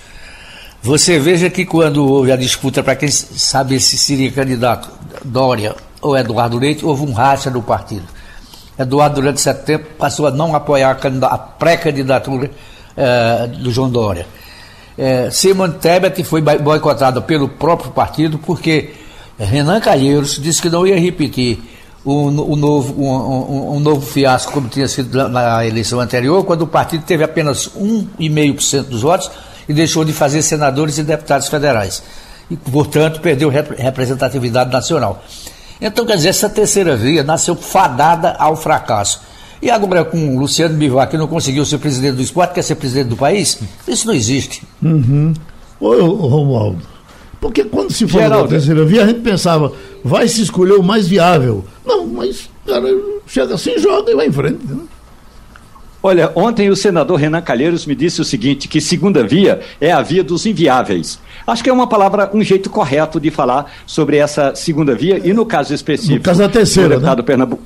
Você 0.83 1.17
veja 1.17 1.49
que 1.49 1.65
quando 1.65 2.05
houve 2.05 2.31
a 2.31 2.35
disputa 2.35 2.83
para 2.83 2.95
quem 2.95 3.09
sabe 3.09 3.79
se 3.79 3.97
seria 3.97 4.31
candidato 4.31 4.91
Dória 5.25 5.75
ou 6.01 6.15
Eduardo 6.15 6.59
Leite, 6.59 6.85
houve 6.85 7.01
um 7.01 7.13
racha 7.13 7.49
do 7.49 7.63
partido. 7.63 8.16
Eduardo, 8.77 9.15
durante 9.15 9.37
esse 9.37 9.53
tempo, 9.53 9.85
passou 9.97 10.27
a 10.27 10.31
não 10.31 10.55
apoiar 10.55 10.97
a 11.23 11.37
pré-candidatura 11.37 12.51
eh, 12.95 13.47
do 13.59 13.71
João 13.71 13.89
Dória. 13.89 14.27
Eh, 14.97 15.29
Simon 15.31 15.71
Tebet 15.71 16.23
foi 16.23 16.41
boicotado 16.41 17.21
pelo 17.21 17.47
próprio 17.49 17.91
partido 17.91 18.37
porque 18.39 18.93
Renan 19.37 19.79
Calheiros 19.79 20.39
disse 20.41 20.61
que 20.61 20.69
não 20.69 20.85
ia 20.85 20.99
repetir 20.99 21.59
o, 22.03 22.27
o 22.27 22.55
novo, 22.55 22.93
um, 23.01 23.07
um, 23.07 23.75
um, 23.75 23.79
novo 23.79 24.01
fiasco 24.01 24.51
como 24.51 24.69
tinha 24.69 24.87
sido 24.87 25.27
na 25.29 25.65
eleição 25.65 25.99
anterior, 25.99 26.43
quando 26.45 26.61
o 26.61 26.67
partido 26.67 27.03
teve 27.03 27.23
apenas 27.23 27.67
1,5% 27.69 28.83
dos 28.83 29.01
votos 29.01 29.29
e 29.67 29.73
deixou 29.73 30.05
de 30.05 30.13
fazer 30.13 30.41
senadores 30.41 30.97
e 30.97 31.03
deputados 31.03 31.47
federais. 31.47 32.01
E, 32.49 32.55
portanto, 32.55 33.19
perdeu 33.19 33.49
representatividade 33.49 34.71
nacional. 34.71 35.21
Então, 35.79 36.05
quer 36.05 36.15
dizer, 36.15 36.29
essa 36.29 36.49
terceira 36.49 36.95
via 36.95 37.23
nasceu 37.23 37.55
fadada 37.55 38.35
ao 38.39 38.55
fracasso. 38.55 39.21
E 39.61 39.71
agora 39.71 40.05
com 40.05 40.35
o 40.35 40.39
Luciano 40.39 40.75
Bivar, 40.75 41.09
que 41.09 41.17
não 41.17 41.27
conseguiu 41.27 41.65
ser 41.65 41.79
presidente 41.79 42.15
do 42.15 42.21
esporte, 42.21 42.53
quer 42.53 42.61
ser 42.61 42.75
presidente 42.75 43.07
do 43.07 43.17
país? 43.17 43.59
Isso 43.87 44.05
não 44.05 44.13
existe. 44.13 44.63
Uhum. 44.81 45.33
Ô, 45.79 45.93
Romualdo, 46.27 46.81
porque 47.39 47.63
quando 47.63 47.91
se 47.91 48.07
falou 48.07 48.27
Geraldo. 48.27 48.43
da 48.45 48.49
terceira 48.49 48.85
via, 48.85 49.03
a 49.03 49.07
gente 49.07 49.21
pensava, 49.21 49.71
vai 50.03 50.27
se 50.27 50.41
escolher 50.41 50.73
o 50.73 50.83
mais 50.83 51.07
viável. 51.07 51.63
Não, 51.85 52.05
mas, 52.05 52.49
cara, 52.65 52.87
chega 53.27 53.55
assim, 53.55 53.77
joga 53.77 54.11
e 54.11 54.15
vai 54.15 54.27
em 54.27 54.31
frente. 54.31 54.65
Né? 54.65 54.77
Olha, 56.07 56.31
ontem 56.35 56.69
o 56.69 56.75
senador 56.75 57.19
Renan 57.19 57.41
Calheiros 57.41 57.85
me 57.85 57.93
disse 57.93 58.21
o 58.21 58.23
seguinte, 58.23 58.69
que 58.69 58.79
segunda 58.79 59.27
via 59.27 59.59
é 59.81 59.91
a 59.91 60.01
via 60.01 60.23
dos 60.23 60.45
inviáveis. 60.45 61.19
Acho 61.45 61.61
que 61.61 61.69
é 61.69 61.73
uma 61.73 61.85
palavra, 61.85 62.31
um 62.33 62.41
jeito 62.41 62.69
correto 62.69 63.19
de 63.19 63.29
falar 63.29 63.69
sobre 63.85 64.15
essa 64.15 64.55
segunda 64.55 64.95
via 64.95 65.19
e 65.21 65.33
no 65.33 65.45
caso 65.45 65.73
específico... 65.73 66.19
No 66.19 66.23
caso 66.23 66.39
da 66.39 66.47
terceira, 66.47 66.97
né? 66.97 67.13
Pernambu... 67.21 67.59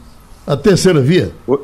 A 0.48 0.58
terceira 0.58 1.00
via? 1.00 1.32
O... 1.48 1.60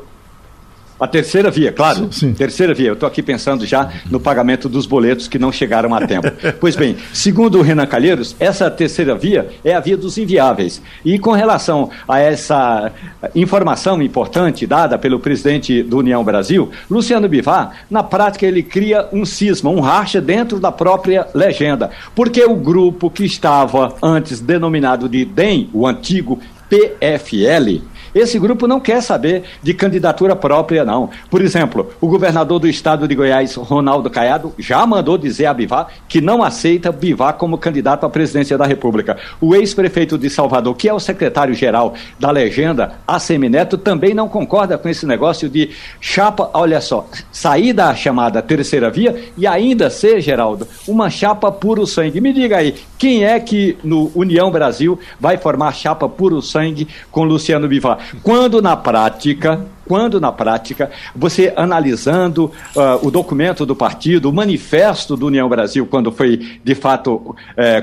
A 1.00 1.06
terceira 1.06 1.50
via, 1.50 1.70
claro. 1.70 2.08
Sim. 2.12 2.32
Terceira 2.32 2.74
via. 2.74 2.88
Eu 2.88 2.94
estou 2.94 3.06
aqui 3.06 3.22
pensando 3.22 3.64
já 3.64 3.90
no 4.10 4.18
pagamento 4.18 4.68
dos 4.68 4.84
boletos 4.84 5.28
que 5.28 5.38
não 5.38 5.52
chegaram 5.52 5.94
a 5.94 6.06
tempo. 6.06 6.28
pois 6.58 6.74
bem, 6.74 6.96
segundo 7.12 7.58
o 7.58 7.62
Renan 7.62 7.86
Calheiros, 7.86 8.34
essa 8.40 8.70
terceira 8.70 9.14
via 9.14 9.48
é 9.64 9.74
a 9.74 9.80
via 9.80 9.96
dos 9.96 10.18
inviáveis. 10.18 10.82
E 11.04 11.18
com 11.18 11.32
relação 11.32 11.90
a 12.08 12.18
essa 12.18 12.92
informação 13.34 14.02
importante 14.02 14.66
dada 14.66 14.98
pelo 14.98 15.20
presidente 15.20 15.82
do 15.82 15.98
União 15.98 16.24
Brasil, 16.24 16.70
Luciano 16.90 17.28
Bivar, 17.28 17.84
na 17.88 18.02
prática 18.02 18.44
ele 18.44 18.62
cria 18.62 19.08
um 19.12 19.24
cisma, 19.24 19.70
um 19.70 19.80
racha 19.80 20.20
dentro 20.20 20.58
da 20.58 20.72
própria 20.72 21.28
legenda. 21.32 21.90
Porque 22.14 22.44
o 22.44 22.56
grupo 22.56 23.08
que 23.08 23.24
estava 23.24 23.94
antes 24.02 24.40
denominado 24.40 25.08
de 25.08 25.24
DEM, 25.24 25.70
o 25.72 25.86
antigo 25.86 26.40
PFL, 26.68 27.82
esse 28.14 28.38
grupo 28.38 28.66
não 28.66 28.80
quer 28.80 29.02
saber 29.02 29.44
de 29.62 29.74
candidatura 29.74 30.34
própria, 30.34 30.84
não. 30.84 31.10
Por 31.30 31.42
exemplo, 31.42 31.90
o 32.00 32.08
governador 32.08 32.58
do 32.58 32.68
estado 32.68 33.06
de 33.06 33.14
Goiás, 33.14 33.54
Ronaldo 33.54 34.10
Caiado, 34.10 34.52
já 34.58 34.84
mandou 34.86 35.18
dizer 35.18 35.46
a 35.46 35.54
Bivar 35.54 35.88
que 36.08 36.20
não 36.20 36.42
aceita 36.42 36.92
Bivar 36.92 37.34
como 37.34 37.58
candidato 37.58 38.04
à 38.04 38.10
presidência 38.10 38.56
da 38.56 38.66
República. 38.66 39.16
O 39.40 39.54
ex-prefeito 39.54 40.18
de 40.18 40.30
Salvador, 40.30 40.74
que 40.76 40.88
é 40.88 40.94
o 40.94 41.00
secretário-geral 41.00 41.94
da 42.18 42.30
legenda, 42.30 42.94
Assemineto, 43.06 43.76
também 43.78 44.14
não 44.14 44.28
concorda 44.28 44.78
com 44.78 44.88
esse 44.88 45.06
negócio 45.06 45.48
de 45.48 45.70
chapa, 46.00 46.50
olha 46.54 46.80
só, 46.80 47.06
sair 47.30 47.72
da 47.72 47.94
chamada 47.94 48.42
terceira 48.42 48.90
via 48.90 49.16
e 49.36 49.46
ainda 49.46 49.90
ser, 49.90 50.20
Geraldo, 50.20 50.66
uma 50.86 51.10
chapa 51.10 51.50
puro 51.50 51.86
sangue. 51.86 52.20
Me 52.20 52.32
diga 52.32 52.58
aí, 52.58 52.74
quem 52.98 53.24
é 53.24 53.38
que 53.38 53.76
no 53.84 54.10
União 54.14 54.50
Brasil 54.50 54.98
vai 55.20 55.36
formar 55.36 55.72
chapa 55.72 56.08
puro 56.08 56.42
sangue 56.42 56.88
com 57.10 57.24
Luciano 57.24 57.68
Bivar? 57.68 57.97
Quando 58.22 58.62
na 58.62 58.76
prática, 58.76 59.60
quando 59.88 60.20
na 60.20 60.30
prática, 60.30 60.90
você 61.16 61.50
analisando 61.56 62.52
uh, 62.76 63.06
o 63.06 63.10
documento 63.10 63.64
do 63.64 63.74
partido, 63.74 64.28
o 64.28 64.32
manifesto 64.32 65.16
do 65.16 65.26
União 65.26 65.48
Brasil, 65.48 65.86
quando 65.86 66.12
foi 66.12 66.58
de 66.62 66.74
fato 66.74 67.14
uh, 67.14 67.34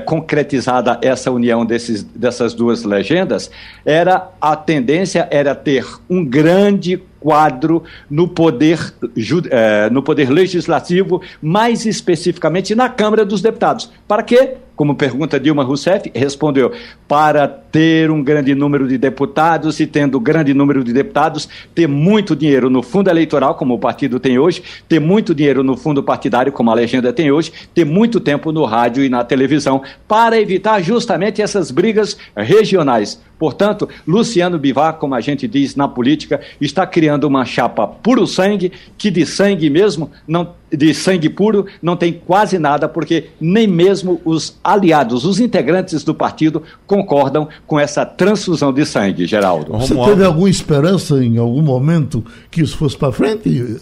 concretizada 0.04 0.98
essa 1.02 1.32
união 1.32 1.66
desses, 1.66 2.04
dessas 2.04 2.54
duas 2.54 2.84
legendas, 2.84 3.50
era 3.84 4.30
a 4.40 4.54
tendência 4.54 5.26
era 5.32 5.52
ter 5.52 5.84
um 6.08 6.24
grande 6.24 7.02
quadro 7.18 7.82
no 8.08 8.28
poder, 8.28 8.78
uh, 9.02 9.92
no 9.92 10.00
poder 10.00 10.30
legislativo, 10.30 11.20
mais 11.42 11.84
especificamente 11.84 12.72
na 12.72 12.88
Câmara 12.88 13.24
dos 13.24 13.42
Deputados. 13.42 13.90
Para 14.06 14.22
quê? 14.22 14.58
como 14.76 14.94
pergunta 14.94 15.40
Dilma 15.40 15.64
Rousseff, 15.64 16.12
respondeu: 16.14 16.70
para 17.08 17.48
ter 17.48 18.10
um 18.10 18.22
grande 18.22 18.54
número 18.54 18.86
de 18.86 18.98
deputados 18.98 19.80
e 19.80 19.86
tendo 19.86 20.20
grande 20.20 20.52
número 20.52 20.84
de 20.84 20.92
deputados, 20.92 21.48
ter 21.74 21.88
muito 21.96 22.36
dinheiro 22.36 22.70
no 22.70 22.82
fundo 22.82 23.10
eleitoral, 23.10 23.54
como 23.54 23.74
o 23.74 23.78
partido 23.78 24.20
tem 24.20 24.38
hoje, 24.38 24.62
ter 24.88 25.00
muito 25.00 25.34
dinheiro 25.34 25.64
no 25.64 25.76
fundo 25.76 26.02
partidário, 26.02 26.52
como 26.52 26.70
a 26.70 26.74
legenda 26.74 27.12
tem 27.12 27.32
hoje, 27.32 27.52
ter 27.74 27.84
muito 27.84 28.20
tempo 28.20 28.52
no 28.52 28.64
rádio 28.64 29.02
e 29.02 29.08
na 29.08 29.24
televisão, 29.24 29.82
para 30.06 30.40
evitar 30.40 30.80
justamente 30.80 31.42
essas 31.42 31.70
brigas 31.70 32.16
regionais. 32.36 33.20
Portanto, 33.38 33.88
Luciano 34.06 34.58
Bivar, 34.58 34.94
como 34.94 35.14
a 35.14 35.20
gente 35.20 35.46
diz 35.46 35.76
na 35.76 35.86
política, 35.86 36.40
está 36.60 36.86
criando 36.86 37.24
uma 37.24 37.44
chapa 37.44 37.86
puro 37.86 38.26
sangue, 38.26 38.72
que 38.96 39.10
de 39.10 39.26
sangue 39.26 39.68
mesmo, 39.68 40.10
não, 40.26 40.54
de 40.72 40.92
sangue 40.94 41.28
puro, 41.28 41.66
não 41.82 41.96
tem 41.96 42.12
quase 42.12 42.58
nada, 42.58 42.88
porque 42.88 43.26
nem 43.40 43.66
mesmo 43.66 44.20
os 44.24 44.56
aliados, 44.64 45.24
os 45.24 45.38
integrantes 45.38 46.02
do 46.02 46.14
partido, 46.14 46.62
concordam 46.86 47.48
com 47.66 47.78
essa 47.78 48.04
transfusão 48.04 48.72
de 48.72 48.84
sangue, 48.84 49.26
Geraldo. 49.26 49.72
Você 49.72 49.94
teve 49.94 50.24
alguma 50.24 50.48
esperança 50.48 51.22
em 51.22 51.38
algum 51.38 51.62
momento 51.62 52.24
que 52.50 52.62
isso 52.62 52.76
fosse 52.76 52.96
para 52.96 53.12
frente, 53.12 53.78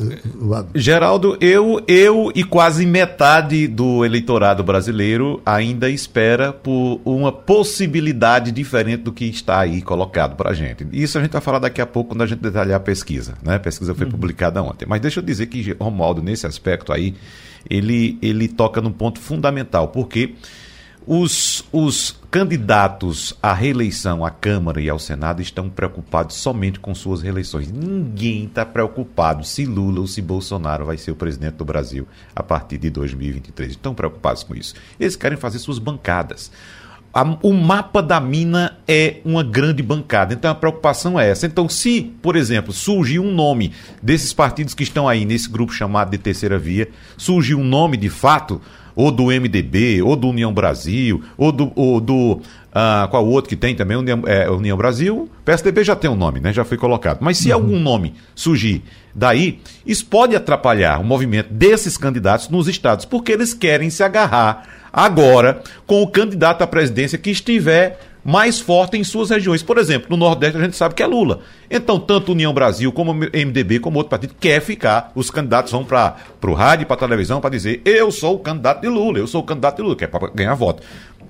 Geraldo, 0.75 1.37
eu, 1.41 1.81
eu 1.87 2.33
e 2.35 2.43
quase 2.43 2.85
metade 2.87 3.67
do 3.67 4.05
eleitorado 4.05 4.63
brasileiro 4.63 5.41
ainda 5.45 5.89
espera 5.89 6.53
por 6.53 7.01
uma 7.05 7.31
possibilidade 7.33 8.51
diferente 8.51 9.03
do 9.03 9.13
que 9.13 9.25
está 9.25 9.44
aí 9.47 9.83
colocado 9.83 10.37
para 10.37 10.51
a 10.51 10.55
gente. 10.55 10.87
Isso 10.93 11.19
a 11.19 11.23
gente 11.23 11.33
vai 11.33 11.41
falar 11.41 11.59
daqui 11.59 11.81
a 11.81 11.87
pouco 11.87 12.11
quando 12.11 12.23
a 12.23 12.27
gente 12.27 12.41
detalhar 12.41 12.77
a 12.77 12.81
pesquisa. 12.81 13.35
Né? 13.43 13.57
A 13.57 13.61
pesquisa 13.61 13.95
foi 13.95 14.07
uhum. 14.07 14.13
publicada 14.13 14.63
ontem. 14.63 14.87
Mas 14.89 15.01
deixa 15.01 15.21
eu 15.21 15.25
dizer 15.25 15.47
que 15.47 15.73
Romualdo, 15.73 16.23
nesse 16.23 16.47
aspecto 16.47 16.93
aí, 16.93 17.15
ele, 17.69 18.19
ele 18.21 18.49
toca 18.49 18.81
num 18.81 18.93
ponto 18.93 19.21
fundamental, 19.21 19.89
porque 19.89 20.35
os, 21.07 21.65
os 21.71 22.19
candidatos 22.31 23.37
à 23.43 23.53
reeleição 23.53 24.25
à 24.25 24.31
Câmara 24.31 24.81
e 24.81 24.89
ao 24.89 24.99
Senado 24.99 25.43
estão 25.43 25.69
preocupados 25.69 26.37
somente 26.37 26.81
com 26.81 26.95
suas 26.95 27.21
reeleições. 27.21 27.71
Ninguém 27.71 28.47
está 28.47 28.65
preocupado 28.65 29.45
se 29.45 29.67
Lula 29.67 30.01
ou 30.01 30.07
se 30.07 30.23
Bolsonaro 30.23 30.87
vai 30.87 30.97
ser 30.97 31.11
o 31.11 31.17
presidente 31.17 31.57
do 31.57 31.65
Brasil 31.65 32.09
a 32.35 32.43
partir 32.43 32.79
de 32.79 32.89
2023. 32.89 33.73
Estão 33.73 33.95
preocupados 33.95 34.43
com 34.43 34.55
isso. 34.55 34.75
Eles 34.99 35.15
querem 35.15 35.37
fazer 35.37 35.59
suas 35.59 35.79
bancadas. 35.79 36.51
A, 37.15 37.23
o 37.43 37.53
mapa 37.53 38.03
da 38.03 38.21
mina 38.21 38.77
é 38.89 39.21
uma 39.25 39.45
grande 39.45 39.85
bancada, 39.85 40.35
então 40.35 40.51
a 40.51 40.55
preocupação 40.55 41.19
é 41.19 41.31
essa. 41.31 41.47
Então, 41.47 41.69
se, 41.69 42.13
por 42.21 42.35
exemplo, 42.35 42.73
surgir 42.73 43.21
um 43.21 43.33
nome 43.33 43.73
desses 44.03 44.33
partidos 44.33 44.75
que 44.75 44.83
estão 44.83 45.09
aí 45.09 45.25
nesse 45.25 45.49
grupo 45.49 45.73
chamado 45.73 46.11
de 46.11 46.19
Terceira 46.19 46.59
Via, 46.59 46.89
surgir 47.17 47.55
um 47.55 47.63
nome 47.63 47.97
de 47.97 48.11
fato, 48.11 48.61
ou 48.97 49.11
do 49.11 49.27
MDB, 49.27 50.03
ou 50.03 50.17
do 50.17 50.29
União 50.29 50.53
Brasil, 50.53 51.23
ou 51.37 51.51
do. 51.51 51.73
Ou 51.75 52.01
do 52.01 52.41
ah, 52.73 53.07
qual 53.09 53.25
outro 53.25 53.49
que 53.49 53.55
tem 53.55 53.75
também? 53.75 53.97
União, 53.97 54.23
é, 54.27 54.51
União 54.51 54.77
Brasil. 54.77 55.29
PSDB 55.45 55.85
já 55.85 55.95
tem 55.95 56.11
um 56.11 56.17
nome, 56.17 56.41
né? 56.41 56.53
Já 56.53 56.65
foi 56.65 56.77
colocado. 56.77 57.19
Mas 57.21 57.39
se 57.39 57.49
uhum. 57.49 57.55
algum 57.55 57.79
nome 57.79 58.15
surgir 58.35 58.83
daí, 59.15 59.61
isso 59.87 60.07
pode 60.07 60.35
atrapalhar 60.35 61.01
o 61.01 61.05
movimento 61.05 61.53
desses 61.53 61.97
candidatos 61.97 62.49
nos 62.49 62.67
estados, 62.67 63.05
porque 63.05 63.31
eles 63.31 63.55
querem 63.55 63.91
se 63.91 64.03
agarrar 64.03 64.67
agora 64.93 65.63
com 65.87 66.03
o 66.03 66.09
candidato 66.09 66.63
à 66.63 66.67
presidência 66.67 67.19
que 67.19 67.31
estiver 67.31 68.01
mais 68.25 68.59
forte 68.59 68.97
em 68.97 69.05
suas 69.05 69.31
regiões. 69.31 69.63
Por 69.63 69.77
exemplo, 69.77 70.09
no 70.11 70.17
Nordeste 70.17 70.57
a 70.57 70.63
gente 70.63 70.77
sabe 70.77 70.95
que 70.95 71.03
é 71.03 71.07
Lula. 71.07 71.41
Então, 71.71 72.01
tanto 72.01 72.33
União 72.33 72.53
Brasil 72.55 72.91
como 72.91 73.13
MDB, 73.13 73.79
como 73.81 73.99
outro 73.99 74.11
partido, 74.11 74.35
quer 74.41 74.61
ficar. 74.61 75.13
Os 75.15 75.31
candidatos 75.31 75.71
vão 75.71 75.85
para 75.85 76.17
o 76.43 76.53
rádio 76.55 76.87
para 76.87 76.97
a 76.97 76.99
televisão 76.99 77.41
para 77.41 77.51
dizer: 77.51 77.83
eu 77.85 78.11
sou 78.11 78.37
o 78.37 78.39
candidato 78.39 78.81
de 78.81 78.89
Lula, 78.89 79.19
eu 79.19 79.27
sou 79.27 79.43
o 79.43 79.45
candidato 79.45 79.77
de 79.77 79.83
Lula, 79.83 79.97
que 79.97 80.05
é 80.05 80.07
para 80.07 80.31
ganhar 80.31 80.55
voto. 80.55 80.83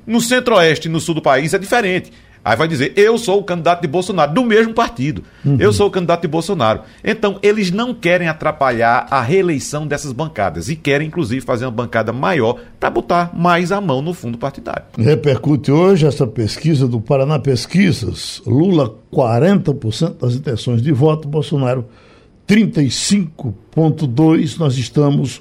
No 0.07 0.21
centro-oeste 0.21 0.87
e 0.87 0.91
no 0.91 1.01
sul 1.01 1.15
do 1.15 1.23
país 1.23 1.53
é 1.55 1.59
diferente. 1.59 2.13
Aí 2.45 2.57
vai 2.57 2.69
dizer, 2.69 2.93
eu 2.95 3.17
sou 3.17 3.41
o 3.41 3.43
candidato 3.43 3.81
de 3.81 3.89
Bolsonaro, 3.89 4.35
do 4.35 4.45
mesmo 4.45 4.75
partido. 4.75 5.25
Uhum. 5.43 5.57
Eu 5.59 5.73
sou 5.73 5.87
o 5.87 5.91
candidato 5.91 6.21
de 6.21 6.29
Bolsonaro. 6.29 6.83
Então, 7.03 7.39
eles 7.43 7.71
não 7.71 7.95
querem 7.95 8.29
atrapalhar 8.29 9.07
a 9.11 9.23
reeleição 9.23 9.87
dessas 9.87 10.13
bancadas 10.13 10.69
e 10.69 10.77
querem, 10.77 11.09
inclusive, 11.09 11.41
fazer 11.41 11.65
uma 11.65 11.71
bancada 11.71 12.13
maior 12.13 12.61
para 12.79 12.91
botar 12.91 13.31
mais 13.35 13.73
a 13.73 13.81
mão 13.81 14.03
no 14.03 14.13
fundo 14.13 14.37
partidário. 14.37 14.85
Repercute 14.99 15.73
hoje 15.73 16.07
essa 16.07 16.27
pesquisa 16.27 16.87
do 16.87 17.01
Paraná 17.01 17.39
Pesquisas. 17.39 18.43
Lula, 18.47 18.95
40% 19.11 20.19
das 20.19 20.35
intenções 20.35 20.83
de 20.83 20.93
voto, 20.93 21.27
Bolsonaro, 21.27 21.87
35,2%. 22.47 24.59
Nós 24.59 24.77
estamos 24.77 25.41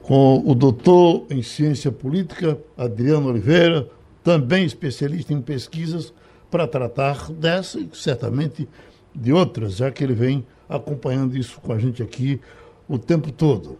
com 0.00 0.44
o 0.46 0.54
doutor 0.54 1.26
em 1.28 1.42
ciência 1.42 1.90
política, 1.90 2.56
Adriano 2.78 3.30
Oliveira, 3.30 3.88
também 4.22 4.64
especialista 4.64 5.32
em 5.32 5.40
pesquisas 5.40 6.14
para 6.50 6.66
tratar 6.66 7.30
dessa 7.32 7.78
e 7.78 7.88
certamente 7.92 8.68
de 9.14 9.32
outras, 9.32 9.76
já 9.76 9.90
que 9.90 10.04
ele 10.04 10.14
vem 10.14 10.46
acompanhando 10.68 11.36
isso 11.36 11.60
com 11.60 11.72
a 11.72 11.78
gente 11.78 12.02
aqui 12.02 12.40
o 12.88 12.98
tempo 12.98 13.32
todo. 13.32 13.78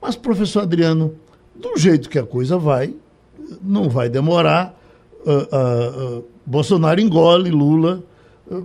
Mas, 0.00 0.16
professor 0.16 0.62
Adriano, 0.62 1.14
do 1.54 1.76
jeito 1.76 2.08
que 2.08 2.18
a 2.18 2.24
coisa 2.24 2.56
vai, 2.58 2.94
não 3.62 3.88
vai 3.88 4.08
demorar. 4.08 4.78
Uh, 5.24 5.30
uh, 5.30 6.18
uh, 6.18 6.24
Bolsonaro 6.44 7.00
engole 7.00 7.50
Lula 7.50 8.02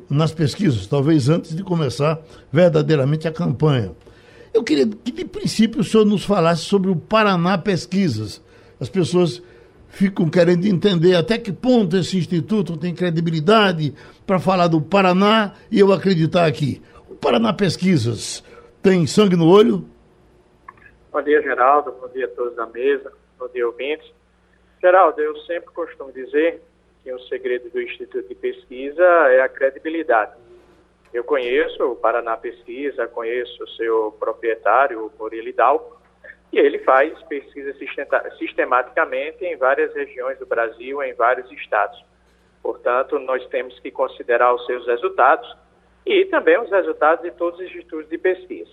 nas 0.10 0.32
pesquisas, 0.32 0.86
talvez 0.86 1.28
antes 1.28 1.56
de 1.56 1.64
começar 1.64 2.20
verdadeiramente 2.52 3.28
a 3.28 3.32
campanha. 3.32 3.94
Eu 4.54 4.64
queria 4.64 4.86
que, 4.86 5.12
de 5.12 5.26
princípio, 5.26 5.82
o 5.82 5.84
senhor 5.84 6.06
nos 6.06 6.24
falasse 6.24 6.64
sobre 6.64 6.92
o 6.92 6.96
Paraná 6.96 7.58
Pesquisas. 7.58 8.42
As 8.80 8.90
pessoas 8.90 9.42
ficam 9.92 10.30
querendo 10.30 10.66
entender 10.66 11.16
até 11.16 11.38
que 11.38 11.52
ponto 11.52 11.98
esse 11.98 12.18
instituto 12.18 12.78
tem 12.78 12.96
credibilidade 12.96 13.94
para 14.26 14.40
falar 14.40 14.68
do 14.68 14.82
Paraná 14.82 15.54
e 15.70 15.80
eu 15.80 15.92
acreditar 15.92 16.46
aqui. 16.46 16.82
O 17.10 17.16
Paraná 17.16 17.54
Pesquisas 17.54 18.44
tem 18.82 19.06
sangue 19.06 19.36
no 19.36 19.48
olho? 19.48 19.86
Bom 21.12 21.22
dia, 21.22 21.42
Geraldo. 21.42 21.92
Bom 21.92 22.08
dia 22.08 22.26
a 22.26 22.30
todos 22.30 22.56
da 22.56 22.66
mesa. 22.66 23.12
Bom 23.38 23.48
dia, 23.50 23.68
ouvintes. 23.68 24.10
Geraldo, 24.82 25.22
eu 25.22 25.36
sempre 25.42 25.72
costumo 25.74 26.12
dizer 26.12 26.62
que 27.04 27.12
o 27.14 27.20
segredo 27.28 27.70
do 27.70 27.82
Instituto 27.82 28.28
de 28.28 28.36
Pesquisa 28.36 29.04
é 29.04 29.42
a 29.42 29.50
credibilidade. 29.50 30.32
Eu 31.14 31.24
conheço 31.26 31.84
o 31.84 31.96
Paraná 31.96 32.38
Pesquisa, 32.38 33.08
conheço 33.08 33.62
o 33.62 33.68
seu 33.72 34.16
proprietário, 34.18 35.06
o 35.06 35.12
Murilo 35.20 35.50
Hidalgo, 35.50 36.01
e 36.52 36.60
ele 36.60 36.80
faz 36.80 37.18
pesquisa 37.24 37.74
sistematicamente 38.38 39.46
em 39.46 39.56
várias 39.56 39.94
regiões 39.94 40.38
do 40.38 40.46
Brasil, 40.46 41.02
em 41.02 41.14
vários 41.14 41.50
estados. 41.52 42.04
Portanto, 42.62 43.18
nós 43.20 43.46
temos 43.48 43.80
que 43.80 43.90
considerar 43.90 44.54
os 44.54 44.66
seus 44.66 44.86
resultados 44.86 45.56
e 46.06 46.26
também 46.26 46.60
os 46.60 46.70
resultados 46.70 47.24
de 47.24 47.32
todos 47.32 47.60
os 47.60 47.66
institutos 47.66 48.10
de 48.10 48.18
pesquisa. 48.18 48.72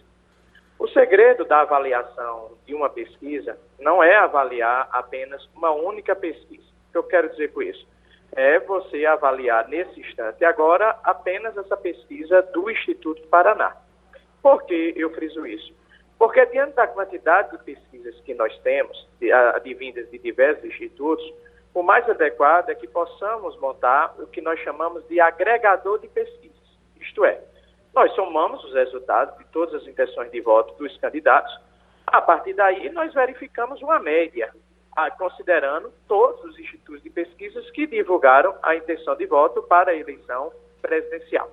O 0.79 0.89
segredo 0.89 1.45
da 1.45 1.63
avaliação 1.63 2.53
de 2.67 2.75
uma 2.75 2.89
pesquisa 2.89 3.59
não 3.79 4.03
é 4.03 4.17
avaliar 4.17 4.89
apenas 4.93 5.49
uma 5.55 5.71
única 5.71 6.15
pesquisa. 6.15 6.67
O 6.89 6.93
que 6.93 6.99
eu 6.99 7.03
quero 7.05 7.29
dizer 7.31 7.53
com 7.53 7.63
isso? 7.63 7.87
É 8.33 8.61
você 8.61 9.07
avaliar 9.07 9.69
nesse 9.69 10.01
instante 10.01 10.45
agora 10.45 10.97
apenas 11.03 11.57
essa 11.57 11.77
pesquisa 11.77 12.43
do 12.43 12.71
Instituto 12.71 13.27
Paraná. 13.29 13.77
Por 14.43 14.65
que 14.65 14.95
eu 14.97 15.11
friso 15.15 15.47
isso? 15.47 15.73
Porque 16.19 16.45
diante 16.47 16.75
da 16.75 16.87
quantidade 16.87 17.53
de 17.53 17.63
pesquisas 17.63 18.19
que 18.23 18.35
nós 18.35 18.57
temos, 18.59 19.09
advindas 19.55 20.11
de 20.11 20.19
diversos 20.19 20.65
institutos, 20.65 21.25
o 21.73 21.83
mais 21.83 22.09
adequado 22.11 22.71
é 22.71 22.75
que 22.75 22.89
possamos 22.89 23.57
montar 23.61 24.15
o 24.19 24.27
que 24.27 24.41
nós 24.41 24.59
chamamos 24.61 25.07
de 25.07 25.21
agregador 25.21 25.99
de 26.01 26.09
pesquisas. 26.09 26.57
Isto 27.01 27.25
é, 27.25 27.41
nós 27.95 28.13
somamos 28.15 28.65
os 28.65 28.75
resultados 28.75 29.39
de 29.39 29.45
todas 29.47 29.75
as 29.75 29.87
intenções 29.87 30.31
de 30.31 30.41
voto 30.41 30.75
dos 30.75 30.97
candidatos. 30.99 31.57
A 32.07 32.21
partir 32.21 32.55
daí, 32.55 32.91
nós 32.91 33.15
verificamos 33.15 33.81
uma 33.81 34.01
média, 34.01 34.53
considerando 35.19 35.93
todos 36.09 36.43
os 36.45 36.59
institutos 36.59 37.03
de 37.03 37.11
pesquisas 37.11 37.71
que 37.71 37.87
divulgaram 37.87 38.57
a 38.63 38.75
intenção 38.75 39.15
de 39.15 39.27
voto 39.27 39.63
para 39.63 39.93
a 39.93 39.95
eleição 39.95 40.53
presidencial. 40.83 41.49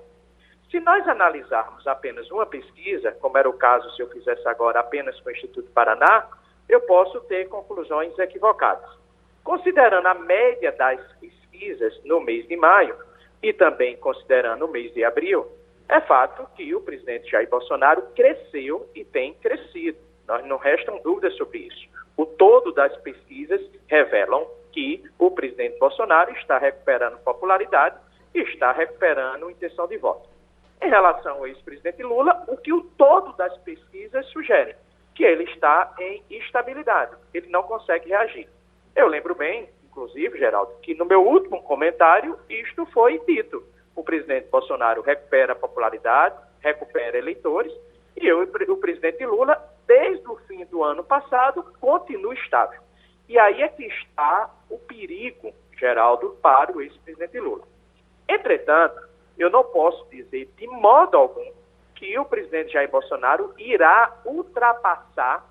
Se 0.76 0.80
nós 0.80 1.08
analisarmos 1.08 1.86
apenas 1.86 2.30
uma 2.30 2.44
pesquisa, 2.44 3.10
como 3.12 3.38
era 3.38 3.48
o 3.48 3.54
caso 3.54 3.90
se 3.96 4.02
eu 4.02 4.10
fizesse 4.10 4.46
agora 4.46 4.78
apenas 4.80 5.18
com 5.20 5.30
o 5.30 5.32
Instituto 5.32 5.70
Paraná, 5.70 6.28
eu 6.68 6.82
posso 6.82 7.18
ter 7.22 7.48
conclusões 7.48 8.12
equivocadas. 8.18 8.86
Considerando 9.42 10.04
a 10.04 10.12
média 10.12 10.70
das 10.72 11.00
pesquisas 11.14 11.98
no 12.04 12.20
mês 12.20 12.46
de 12.46 12.58
maio 12.58 12.94
e 13.42 13.54
também 13.54 13.96
considerando 13.96 14.66
o 14.66 14.70
mês 14.70 14.92
de 14.92 15.02
abril, 15.02 15.46
é 15.88 15.98
fato 16.02 16.46
que 16.54 16.74
o 16.74 16.82
presidente 16.82 17.30
Jair 17.30 17.48
Bolsonaro 17.48 18.02
cresceu 18.14 18.86
e 18.94 19.02
tem 19.02 19.32
crescido. 19.32 19.96
Nós 20.28 20.44
não 20.44 20.58
restam 20.58 21.00
dúvidas 21.02 21.34
sobre 21.38 21.60
isso. 21.60 21.88
O 22.18 22.26
todo 22.26 22.70
das 22.70 22.94
pesquisas 22.98 23.62
revelam 23.86 24.46
que 24.72 25.02
o 25.18 25.30
presidente 25.30 25.78
Bolsonaro 25.78 26.32
está 26.32 26.58
recuperando 26.58 27.16
popularidade 27.20 27.96
e 28.34 28.40
está 28.40 28.72
recuperando 28.72 29.48
intenção 29.48 29.86
de 29.86 29.96
voto. 29.96 30.35
Em 30.80 30.88
relação 30.88 31.36
ao 31.36 31.46
ex-presidente 31.46 32.02
Lula, 32.02 32.44
o 32.48 32.56
que 32.56 32.72
o 32.72 32.82
todo 32.98 33.36
das 33.36 33.56
pesquisas 33.58 34.26
sugere? 34.26 34.76
Que 35.14 35.24
ele 35.24 35.44
está 35.44 35.94
em 35.98 36.22
instabilidade, 36.30 37.16
ele 37.32 37.48
não 37.48 37.62
consegue 37.62 38.10
reagir. 38.10 38.48
Eu 38.94 39.08
lembro 39.08 39.34
bem, 39.34 39.68
inclusive, 39.84 40.38
Geraldo, 40.38 40.72
que 40.82 40.94
no 40.94 41.04
meu 41.04 41.26
último 41.26 41.62
comentário 41.62 42.38
isto 42.48 42.84
foi 42.86 43.18
dito 43.26 43.64
o 43.96 44.04
presidente 44.04 44.48
Bolsonaro 44.50 45.00
recupera 45.00 45.54
popularidade, 45.54 46.36
recupera 46.60 47.16
eleitores, 47.16 47.72
e 48.14 48.26
eu, 48.26 48.42
o 48.42 48.76
presidente 48.76 49.24
Lula, 49.24 49.58
desde 49.86 50.26
o 50.28 50.36
fim 50.46 50.64
do 50.66 50.84
ano 50.84 51.02
passado, 51.02 51.62
continua 51.80 52.34
estável. 52.34 52.80
E 53.28 53.38
aí 53.38 53.62
é 53.62 53.68
que 53.68 53.84
está 53.84 54.50
o 54.70 54.78
perigo, 54.78 55.52
Geraldo, 55.78 56.36
para 56.42 56.72
o 56.72 56.80
ex-presidente 56.80 57.40
Lula. 57.40 57.64
Entretanto, 58.28 59.00
eu 59.38 59.50
não 59.50 59.64
posso 59.64 60.06
dizer 60.10 60.50
de 60.56 60.66
modo 60.66 61.16
algum 61.16 61.52
que 61.94 62.18
o 62.18 62.24
presidente 62.24 62.72
Jair 62.72 62.90
Bolsonaro 62.90 63.54
irá 63.58 64.20
ultrapassar 64.24 65.46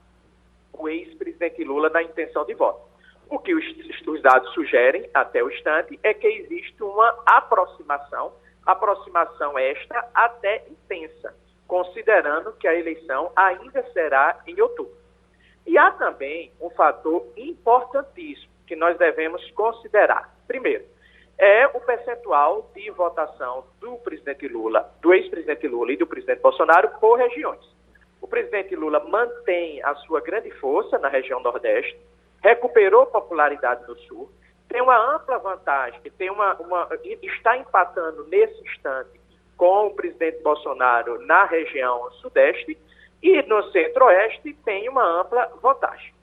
o 0.74 0.88
ex-presidente 0.88 1.64
Lula 1.64 1.90
na 1.90 2.04
intenção 2.04 2.46
de 2.46 2.54
voto. 2.54 2.82
O 3.30 3.40
que 3.40 3.54
os, 3.56 3.66
os 4.08 4.22
dados 4.22 4.54
sugerem, 4.54 5.10
até 5.14 5.44
o 5.44 5.50
instante, 5.50 6.00
é 6.04 6.14
que 6.14 6.28
existe 6.28 6.84
uma 6.84 7.24
aproximação, 7.26 8.34
aproximação 8.66 9.58
esta 9.58 10.08
até 10.14 10.64
intensa, 10.70 11.36
considerando 11.68 12.54
que 12.54 12.68
a 12.68 12.76
eleição 12.76 13.32
ainda 13.36 13.84
será 13.92 14.40
em 14.46 14.60
outubro. 14.62 14.94
E 15.66 15.78
há 15.78 15.92
também 15.92 16.52
um 16.62 16.70
fator 16.70 17.26
importantíssimo 17.36 18.54
que 18.68 18.76
nós 18.76 18.98
devemos 18.98 19.50
considerar. 19.52 20.32
Primeiro, 20.48 20.86
é 21.38 21.68
o 21.68 21.80
percentual 21.82 22.70
de 22.74 22.90
votação 22.92 23.66
do 23.80 23.98
presidente 23.98 24.48
Lula, 24.48 24.90
do 25.02 25.14
ex-presidente 25.14 25.68
Lula 25.68 25.92
e 25.92 25.98
do 25.98 26.08
presidente 26.08 26.42
Bolsonaro 26.42 26.90
por 27.00 27.18
regiões. 27.18 27.64
O 28.22 28.28
presidente 28.28 28.76
Lula 28.76 29.00
mantém 29.02 29.84
a 29.84 29.94
sua 29.96 30.22
grande 30.22 30.50
força 30.52 30.98
na 30.98 31.10
região 31.10 31.42
Nordeste, 31.42 32.00
recuperou 32.42 33.06
popularidade 33.06 33.88
no 33.88 33.98
Sul, 34.00 34.32
tem 34.70 34.82
uma 34.82 35.16
ampla 35.16 35.38
vantagem, 35.38 36.00
tem 36.18 36.30
uma, 36.30 36.54
uma, 36.56 36.88
está 37.22 37.58
empatando 37.58 38.26
nesse 38.28 38.60
instante 38.64 39.20
com 39.58 39.88
o 39.88 39.96
presidente 39.96 40.42
Bolsonaro 40.42 41.22
na 41.26 41.46
região 41.46 42.10
Sudeste 42.14 42.78
e 43.22 43.42
no 43.44 43.64
Centro-Oeste 43.72 44.54
tem 44.66 44.90
uma 44.90 45.22
ampla 45.22 45.52
vantagem. 45.62 46.15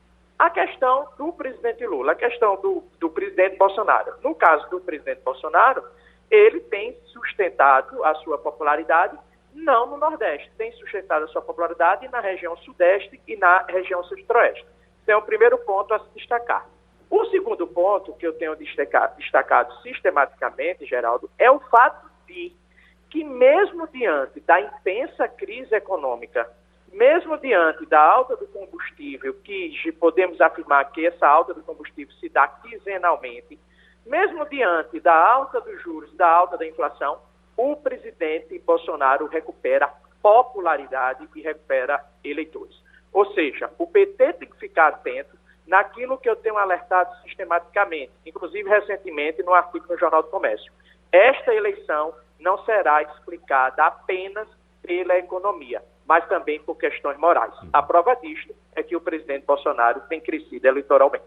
A 0.42 0.50
questão 0.50 1.08
do 1.16 1.32
presidente 1.32 1.87
Lula, 1.87 2.11
a 2.11 2.16
questão 2.16 2.61
do, 2.61 2.82
do 2.99 3.08
presidente 3.08 3.56
Bolsonaro. 3.56 4.14
No 4.25 4.34
caso 4.34 4.68
do 4.70 4.80
presidente 4.80 5.20
Bolsonaro, 5.20 5.84
ele 6.28 6.58
tem 6.62 6.99
sustentado 7.04 8.02
a 8.02 8.12
sua 8.16 8.37
popularidade 8.38 9.16
não 9.54 9.87
no 9.87 9.96
Nordeste, 9.96 10.50
tem 10.58 10.72
sustentado 10.72 11.26
a 11.26 11.28
sua 11.28 11.42
popularidade 11.42 12.08
na 12.08 12.18
região 12.18 12.56
Sudeste 12.56 13.22
e 13.28 13.37
na 13.37 13.64
região 13.68 14.02
Centro-Oeste. 14.02 14.66
Esse 15.02 15.12
é 15.12 15.16
o 15.16 15.22
primeiro 15.22 15.58
ponto 15.58 15.94
a 15.94 16.00
se 16.00 16.11
destacar. 16.16 16.66
O 17.09 17.24
segundo 17.26 17.64
ponto 17.68 18.12
que 18.14 18.26
eu 18.26 18.33
tenho 18.33 18.57
destacado, 18.57 19.16
destacado 19.18 19.72
sistematicamente, 19.83 20.85
Geraldo, 20.87 21.31
é 21.38 21.48
o 21.52 21.61
fato 21.61 22.11
de 22.26 22.52
que, 23.11 23.22
mesmo 23.22 23.87
diante 23.87 24.40
da 24.40 24.61
intensa 24.61 25.28
crise 25.28 25.72
econômica, 25.72 26.50
mesmo 26.92 27.38
diante 27.38 27.87
da 27.87 28.00
alta 28.00 28.37
do 28.37 28.46
combustível, 28.48 29.35
que 29.42 29.92
podemos 29.98 30.40
afirmar 30.40 30.90
que 30.92 31.07
essa 31.07 31.26
alta 31.26 31.55
do 31.55 31.62
combustível 31.62 32.14
se 32.16 32.28
dá 32.28 32.46
quinzenalmente, 32.46 33.59
mesmo 34.05 34.44
diante 34.46 35.00
da 35.00 35.14
alta 35.14 35.61
dos 35.61 35.81
juros, 35.83 36.14
da 36.16 36.28
alta 36.28 36.59
da 36.59 36.66
inflação, 36.66 37.18
o 37.57 37.76
presidente 37.76 38.59
Bolsonaro 38.59 39.26
recupera 39.26 39.92
popularidade 40.20 41.28
e 41.35 41.40
recupera 41.40 42.05
eleitores. 42.22 42.76
Ou 43.12 43.33
seja, 43.35 43.70
o 43.78 43.87
PT 43.87 44.35
tem 44.35 44.48
que 44.48 44.59
ficar 44.59 44.88
atento 44.88 45.37
naquilo 45.66 46.18
que 46.18 46.28
eu 46.28 46.37
tenho 46.37 46.57
alertado 46.57 47.14
sistematicamente, 47.22 48.12
inclusive 48.26 48.68
recentemente 48.68 49.42
no 49.42 49.55
artigo 49.55 49.87
no 49.88 49.98
Jornal 49.98 50.22
do 50.22 50.31
Comércio. 50.31 50.72
Esta 51.11 51.55
eleição 51.55 52.14
não 52.40 52.59
será 52.64 53.02
explicada 53.02 53.85
apenas 53.85 54.48
pela 54.83 55.16
economia, 55.16 55.83
mas 56.12 56.29
também 56.29 56.61
por 56.61 56.75
questões 56.77 57.18
morais. 57.18 57.55
A 57.72 57.83
prova 57.83 58.14
disto 58.16 58.55
é 58.77 58.83
que 58.83 58.94
o 58.94 59.01
presidente 59.01 59.46
Bolsonaro 59.46 60.03
tem 60.11 60.20
crescido 60.20 60.68
eleitoralmente. 60.68 61.25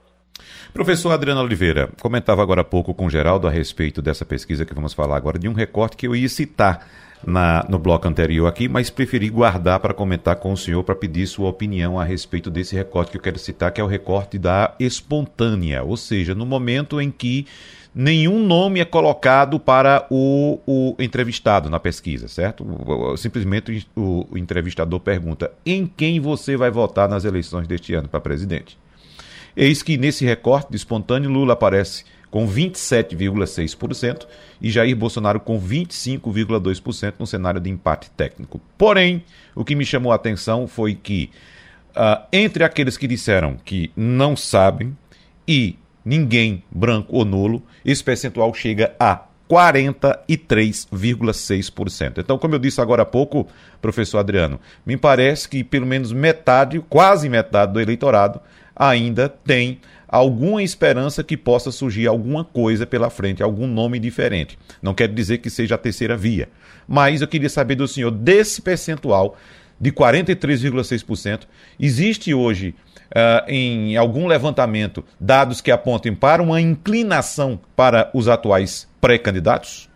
Professor 0.71 1.11
Adriano 1.11 1.41
Oliveira, 1.41 1.89
comentava 1.99 2.43
agora 2.43 2.61
há 2.61 2.63
pouco 2.63 2.93
com 2.93 3.07
o 3.07 3.09
Geraldo 3.09 3.47
a 3.47 3.49
respeito 3.49 3.99
dessa 3.99 4.23
pesquisa 4.23 4.63
que 4.63 4.75
vamos 4.75 4.93
falar 4.93 5.17
agora, 5.17 5.39
de 5.39 5.49
um 5.49 5.53
recorte 5.53 5.97
que 5.97 6.05
eu 6.05 6.15
ia 6.15 6.29
citar 6.29 6.87
na, 7.25 7.65
no 7.69 7.79
bloco 7.79 8.07
anterior 8.07 8.47
aqui, 8.47 8.67
mas 8.67 8.89
preferi 8.89 9.29
guardar 9.29 9.79
para 9.79 9.93
comentar 9.93 10.35
com 10.37 10.53
o 10.53 10.57
senhor 10.57 10.83
para 10.83 10.95
pedir 10.95 11.27
sua 11.27 11.49
opinião 11.49 11.99
a 11.99 12.03
respeito 12.03 12.49
desse 12.49 12.75
recorte 12.75 13.11
que 13.11 13.17
eu 13.17 13.21
quero 13.21 13.39
citar, 13.39 13.71
que 13.71 13.81
é 13.81 13.83
o 13.83 13.87
recorte 13.87 14.37
da 14.37 14.73
espontânea, 14.79 15.83
ou 15.83 15.97
seja, 15.97 16.35
no 16.35 16.45
momento 16.45 16.99
em 17.01 17.11
que 17.11 17.45
nenhum 17.95 18.45
nome 18.45 18.81
é 18.81 18.85
colocado 18.85 19.59
para 19.59 20.05
o, 20.09 20.59
o 20.67 20.95
entrevistado 20.99 21.69
na 21.69 21.79
pesquisa, 21.79 22.27
certo? 22.27 22.65
Simplesmente 23.17 23.87
o, 23.95 24.27
o 24.29 24.37
entrevistador 24.37 24.99
pergunta: 24.99 25.51
em 25.65 25.87
quem 25.87 26.19
você 26.19 26.57
vai 26.57 26.69
votar 26.69 27.07
nas 27.07 27.23
eleições 27.23 27.67
deste 27.67 27.93
ano 27.93 28.09
para 28.09 28.19
presidente? 28.19 28.77
Eis 29.55 29.81
que 29.81 29.97
nesse 29.97 30.25
recorte 30.25 30.75
espontâneo, 30.75 31.29
Lula 31.29 31.53
aparece 31.53 32.03
com 32.35 32.45
27,6% 32.45 34.27
e 34.61 34.69
Jair 34.69 34.93
Bolsonaro 34.93 35.39
com 35.39 35.57
25,2% 35.57 37.13
no 37.17 37.25
cenário 37.25 37.61
de 37.61 37.69
empate 37.69 38.11
técnico. 38.11 38.59
Porém, 38.77 39.23
o 39.55 39.63
que 39.63 39.73
me 39.73 39.85
chamou 39.85 40.11
a 40.11 40.15
atenção 40.15 40.67
foi 40.67 40.95
que, 40.95 41.29
uh, 41.91 42.21
entre 42.33 42.65
aqueles 42.65 42.97
que 42.97 43.07
disseram 43.07 43.55
que 43.63 43.89
não 43.95 44.35
sabem 44.35 44.97
e 45.47 45.79
ninguém, 46.03 46.61
branco 46.69 47.15
ou 47.15 47.23
nulo, 47.23 47.63
esse 47.85 48.03
percentual 48.03 48.53
chega 48.53 48.93
a 48.99 49.23
43,6%. 49.49 52.17
Então, 52.17 52.37
como 52.37 52.55
eu 52.55 52.59
disse 52.59 52.81
agora 52.81 53.03
há 53.03 53.05
pouco, 53.05 53.47
professor 53.81 54.17
Adriano, 54.17 54.59
me 54.85 54.97
parece 54.97 55.47
que 55.47 55.63
pelo 55.63 55.85
menos 55.85 56.11
metade, 56.11 56.83
quase 56.89 57.29
metade 57.29 57.71
do 57.71 57.79
eleitorado 57.79 58.41
ainda 58.75 59.29
tem 59.29 59.79
alguma 60.07 60.61
esperança 60.63 61.23
que 61.23 61.37
possa 61.37 61.71
surgir 61.71 62.07
alguma 62.07 62.43
coisa 62.43 62.85
pela 62.85 63.09
frente, 63.09 63.43
algum 63.43 63.67
nome 63.67 63.99
diferente. 63.99 64.57
Não 64.81 64.93
quero 64.93 65.13
dizer 65.13 65.39
que 65.39 65.49
seja 65.49 65.75
a 65.75 65.77
terceira 65.77 66.15
via, 66.15 66.49
mas 66.87 67.21
eu 67.21 67.27
queria 67.27 67.49
saber 67.49 67.75
do 67.75 67.87
senhor 67.87 68.11
desse 68.11 68.61
percentual 68.61 69.35
de 69.79 69.91
43,6%. 69.91 71.47
Existe 71.79 72.33
hoje, 72.33 72.75
uh, 73.07 73.49
em 73.49 73.97
algum 73.97 74.27
levantamento, 74.27 75.03
dados 75.19 75.61
que 75.61 75.71
apontem 75.71 76.15
para 76.15 76.41
uma 76.41 76.61
inclinação 76.61 77.59
para 77.75 78.09
os 78.13 78.27
atuais 78.27 78.89
pré-candidatos? 79.01 79.89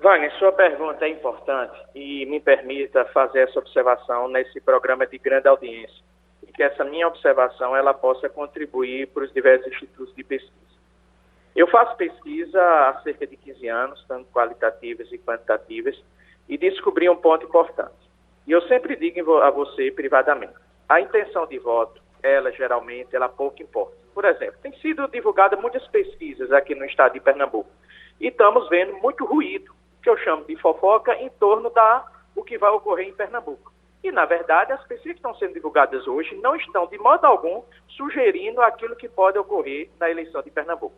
Wagner, 0.00 0.32
sua 0.38 0.50
pergunta 0.52 1.04
é 1.04 1.10
importante 1.10 1.78
e 1.94 2.24
me 2.24 2.40
permita 2.40 3.04
fazer 3.12 3.40
essa 3.40 3.58
observação 3.58 4.28
nesse 4.28 4.58
programa 4.60 5.06
de 5.06 5.18
grande 5.18 5.46
audiência 5.46 6.09
que 6.60 6.64
essa 6.64 6.84
minha 6.84 7.08
observação 7.08 7.74
ela 7.74 7.94
possa 7.94 8.28
contribuir 8.28 9.06
para 9.06 9.24
os 9.24 9.32
diversos 9.32 9.66
institutos 9.72 10.14
de 10.14 10.22
pesquisa. 10.22 10.52
Eu 11.56 11.66
faço 11.68 11.96
pesquisa 11.96 12.60
há 12.62 13.00
cerca 13.00 13.26
de 13.26 13.34
15 13.34 13.66
anos, 13.66 14.04
tanto 14.06 14.30
qualitativas 14.30 15.10
e 15.10 15.16
quantitativas, 15.16 15.98
e 16.46 16.58
descobri 16.58 17.08
um 17.08 17.16
ponto 17.16 17.46
importante. 17.46 17.94
E 18.46 18.52
eu 18.52 18.60
sempre 18.68 18.94
digo 18.94 19.38
a 19.38 19.48
você 19.48 19.90
privadamente, 19.90 20.52
a 20.86 21.00
intenção 21.00 21.46
de 21.46 21.58
voto, 21.58 21.98
ela 22.22 22.52
geralmente, 22.52 23.16
ela 23.16 23.30
pouco 23.30 23.62
importa. 23.62 23.96
Por 24.12 24.26
exemplo, 24.26 24.56
tem 24.60 24.74
sido 24.80 25.08
divulgada 25.08 25.56
muitas 25.56 25.88
pesquisas 25.88 26.52
aqui 26.52 26.74
no 26.74 26.84
estado 26.84 27.14
de 27.14 27.20
Pernambuco 27.20 27.70
e 28.20 28.28
estamos 28.28 28.68
vendo 28.68 28.98
muito 28.98 29.24
ruído, 29.24 29.74
que 30.02 30.10
eu 30.10 30.18
chamo 30.18 30.44
de 30.44 30.56
fofoca, 30.56 31.14
em 31.14 31.30
torno 31.30 31.70
da 31.70 32.04
o 32.36 32.44
que 32.44 32.58
vai 32.58 32.70
ocorrer 32.70 33.08
em 33.08 33.14
Pernambuco. 33.14 33.72
E, 34.02 34.10
na 34.10 34.24
verdade, 34.24 34.72
as 34.72 34.82
pesquisas 34.84 35.12
que 35.12 35.18
estão 35.18 35.34
sendo 35.34 35.54
divulgadas 35.54 36.06
hoje 36.06 36.34
não 36.36 36.56
estão, 36.56 36.86
de 36.86 36.98
modo 36.98 37.24
algum, 37.26 37.62
sugerindo 37.88 38.62
aquilo 38.62 38.96
que 38.96 39.08
pode 39.08 39.38
ocorrer 39.38 39.90
na 39.98 40.10
eleição 40.10 40.42
de 40.42 40.50
Pernambuco. 40.50 40.96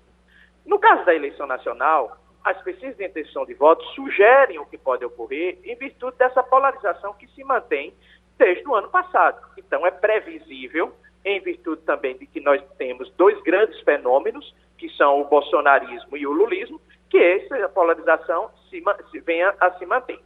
No 0.64 0.78
caso 0.78 1.04
da 1.04 1.14
eleição 1.14 1.46
nacional, 1.46 2.16
as 2.44 2.60
pesquisas 2.62 2.96
de 2.96 3.04
intenção 3.04 3.44
de 3.44 3.54
voto 3.54 3.84
sugerem 3.94 4.58
o 4.58 4.66
que 4.66 4.78
pode 4.78 5.04
ocorrer 5.04 5.58
em 5.64 5.74
virtude 5.76 6.16
dessa 6.16 6.42
polarização 6.42 7.12
que 7.14 7.26
se 7.28 7.42
mantém 7.42 7.92
desde 8.38 8.66
o 8.68 8.74
ano 8.74 8.88
passado. 8.88 9.40
Então, 9.56 9.84
é 9.86 9.90
previsível, 9.90 10.92
em 11.24 11.40
virtude 11.40 11.82
também 11.82 12.16
de 12.16 12.26
que 12.26 12.40
nós 12.40 12.62
temos 12.78 13.10
dois 13.12 13.40
grandes 13.42 13.80
fenômenos, 13.80 14.54
que 14.78 14.88
são 14.90 15.20
o 15.20 15.24
bolsonarismo 15.24 16.16
e 16.16 16.26
o 16.26 16.32
lulismo, 16.32 16.80
que 17.10 17.18
essa 17.18 17.68
polarização 17.68 18.50
se, 18.68 18.82
se 19.10 19.20
venha 19.20 19.54
a 19.60 19.70
se 19.72 19.86
manter. 19.86 20.18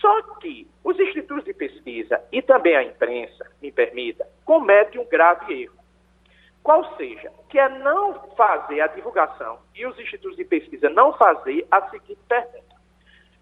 Só 0.00 0.22
que 0.38 0.68
os 0.82 0.98
institutos 0.98 1.44
de 1.44 1.54
pesquisa 1.54 2.22
e 2.32 2.42
também 2.42 2.76
a 2.76 2.82
imprensa, 2.82 3.50
me 3.60 3.70
permita, 3.70 4.26
cometem 4.44 5.00
um 5.00 5.04
grave 5.04 5.62
erro. 5.62 5.76
Qual 6.62 6.96
seja, 6.96 7.30
que 7.48 7.58
é 7.58 7.68
não 7.68 8.14
fazer 8.36 8.80
a 8.80 8.86
divulgação 8.86 9.58
e 9.74 9.84
os 9.86 9.98
institutos 9.98 10.36
de 10.36 10.44
pesquisa 10.44 10.88
não 10.88 11.12
fazer 11.14 11.66
a 11.70 11.90
seguinte 11.90 12.20
pergunta. 12.28 12.62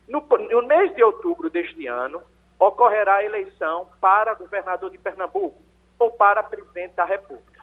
No, 0.08 0.20
no 0.20 0.66
mês 0.66 0.94
de 0.94 1.04
outubro 1.04 1.50
deste 1.50 1.86
ano, 1.86 2.22
ocorrerá 2.58 3.16
a 3.16 3.24
eleição 3.24 3.88
para 4.00 4.34
governador 4.34 4.90
de 4.90 4.98
Pernambuco 4.98 5.62
ou 5.98 6.10
para 6.10 6.42
presidente 6.42 6.94
da 6.94 7.04
República. 7.04 7.62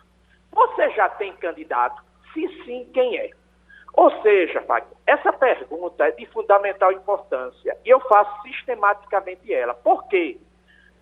Você 0.52 0.90
já 0.92 1.10
tem 1.10 1.34
candidato? 1.34 2.02
Se 2.34 2.48
sim, 2.64 2.90
quem 2.94 3.18
é? 3.18 3.32
Ou 3.94 4.12
seja, 4.22 4.62
Wagner, 4.62 4.98
essa 5.06 5.34
pergunta 5.34 6.08
é 6.08 6.12
de 6.12 6.26
fundamental 6.28 6.92
importância 6.92 7.78
e 7.84 7.90
eu 7.90 8.00
faço 8.02 8.42
sistematicamente 8.44 9.52
ela. 9.52 9.74
Por 9.74 10.08
quê? 10.08 10.38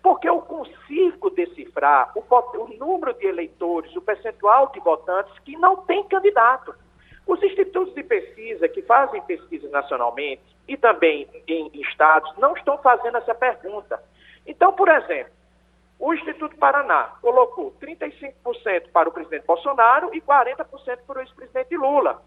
Porque 0.02 0.28
eu 0.28 0.40
consigo 0.40 1.30
decifrar 1.30 2.12
o, 2.14 2.20
o 2.20 2.68
número 2.78 3.12
de 3.14 3.26
eleitores, 3.26 3.94
o 3.96 4.00
percentual 4.00 4.70
de 4.72 4.80
votantes 4.80 5.36
que 5.40 5.56
não 5.56 5.78
tem 5.78 6.04
candidato. 6.04 6.74
Os 7.26 7.42
institutos 7.42 7.92
de 7.94 8.04
pesquisa 8.04 8.68
que 8.68 8.82
fazem 8.82 9.20
pesquisa 9.22 9.68
nacionalmente 9.68 10.42
e 10.68 10.76
também 10.76 11.28
em 11.46 11.70
estados 11.80 12.32
não 12.38 12.54
estão 12.54 12.78
fazendo 12.78 13.18
essa 13.18 13.34
pergunta. 13.34 14.00
Então, 14.46 14.72
por 14.72 14.88
exemplo, 14.88 15.32
o 15.98 16.14
Instituto 16.14 16.56
Paraná 16.56 17.12
colocou 17.20 17.74
35% 17.80 18.90
para 18.92 19.08
o 19.08 19.12
presidente 19.12 19.46
Bolsonaro 19.46 20.14
e 20.14 20.20
40% 20.20 20.98
para 21.06 21.18
o 21.18 21.22
ex-presidente 21.22 21.76
Lula. 21.76 22.22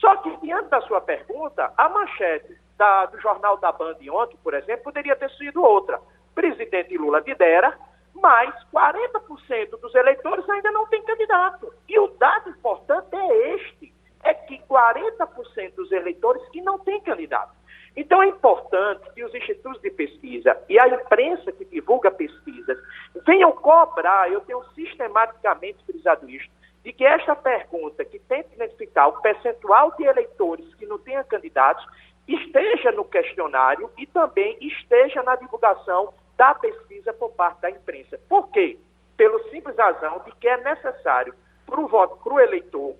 Só 0.00 0.16
que, 0.16 0.36
diante 0.38 0.68
da 0.68 0.80
sua 0.82 1.00
pergunta, 1.00 1.72
a 1.76 1.88
manchete 1.88 2.56
da, 2.76 3.06
do 3.06 3.20
jornal 3.20 3.56
da 3.58 3.72
Band 3.72 3.96
ontem, 4.10 4.38
por 4.42 4.54
exemplo, 4.54 4.84
poderia 4.84 5.16
ter 5.16 5.30
sido 5.30 5.62
outra 5.62 6.00
presidente 6.36 6.96
Lula 6.98 7.20
lidera, 7.26 7.76
mas 8.14 8.54
40% 8.72 9.80
dos 9.80 9.94
eleitores 9.94 10.48
ainda 10.48 10.70
não 10.70 10.86
tem 10.86 11.02
candidato. 11.02 11.72
E 11.88 11.98
o 11.98 12.08
dado 12.08 12.50
importante 12.50 13.16
é 13.16 13.54
este, 13.54 13.92
é 14.22 14.34
que 14.34 14.58
40% 14.68 15.74
dos 15.74 15.90
eleitores 15.90 16.46
que 16.50 16.60
não 16.60 16.78
têm 16.78 17.00
candidato. 17.00 17.54
Então 17.96 18.22
é 18.22 18.26
importante 18.26 19.10
que 19.14 19.24
os 19.24 19.34
institutos 19.34 19.80
de 19.80 19.90
pesquisa 19.90 20.56
e 20.68 20.78
a 20.78 20.86
imprensa 20.86 21.50
que 21.50 21.64
divulga 21.64 22.10
pesquisas 22.10 22.78
venham 23.26 23.52
cobrar, 23.52 24.30
eu 24.30 24.42
tenho 24.42 24.62
sistematicamente 24.74 25.82
frisado 25.86 26.28
isso, 26.28 26.46
de 26.86 26.92
que 26.92 27.04
esta 27.04 27.34
pergunta 27.34 28.04
que 28.04 28.16
tenta 28.20 28.54
identificar 28.54 29.08
o 29.08 29.20
percentual 29.20 29.90
de 29.96 30.04
eleitores 30.04 30.72
que 30.76 30.86
não 30.86 30.96
tenham 31.00 31.24
candidatos 31.24 31.84
esteja 32.28 32.92
no 32.92 33.04
questionário 33.04 33.90
e 33.98 34.06
também 34.06 34.56
esteja 34.60 35.20
na 35.24 35.34
divulgação 35.34 36.14
da 36.36 36.54
pesquisa 36.54 37.12
por 37.12 37.32
parte 37.32 37.60
da 37.62 37.70
imprensa. 37.72 38.20
Por 38.28 38.48
quê? 38.52 38.78
Pelo 39.16 39.42
simples 39.50 39.76
razão 39.76 40.22
de 40.26 40.30
que 40.36 40.46
é 40.46 40.58
necessário 40.58 41.34
para 41.66 41.80
o 41.80 41.88
voto, 41.88 42.22
para 42.22 42.34
o 42.34 42.38
eleitor, 42.38 42.94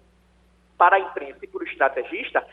para 0.76 0.96
a 0.96 0.98
imprensa 0.98 1.44
e 1.44 1.46
para 1.46 1.60
o 1.60 1.64
estrategista, 1.64 2.44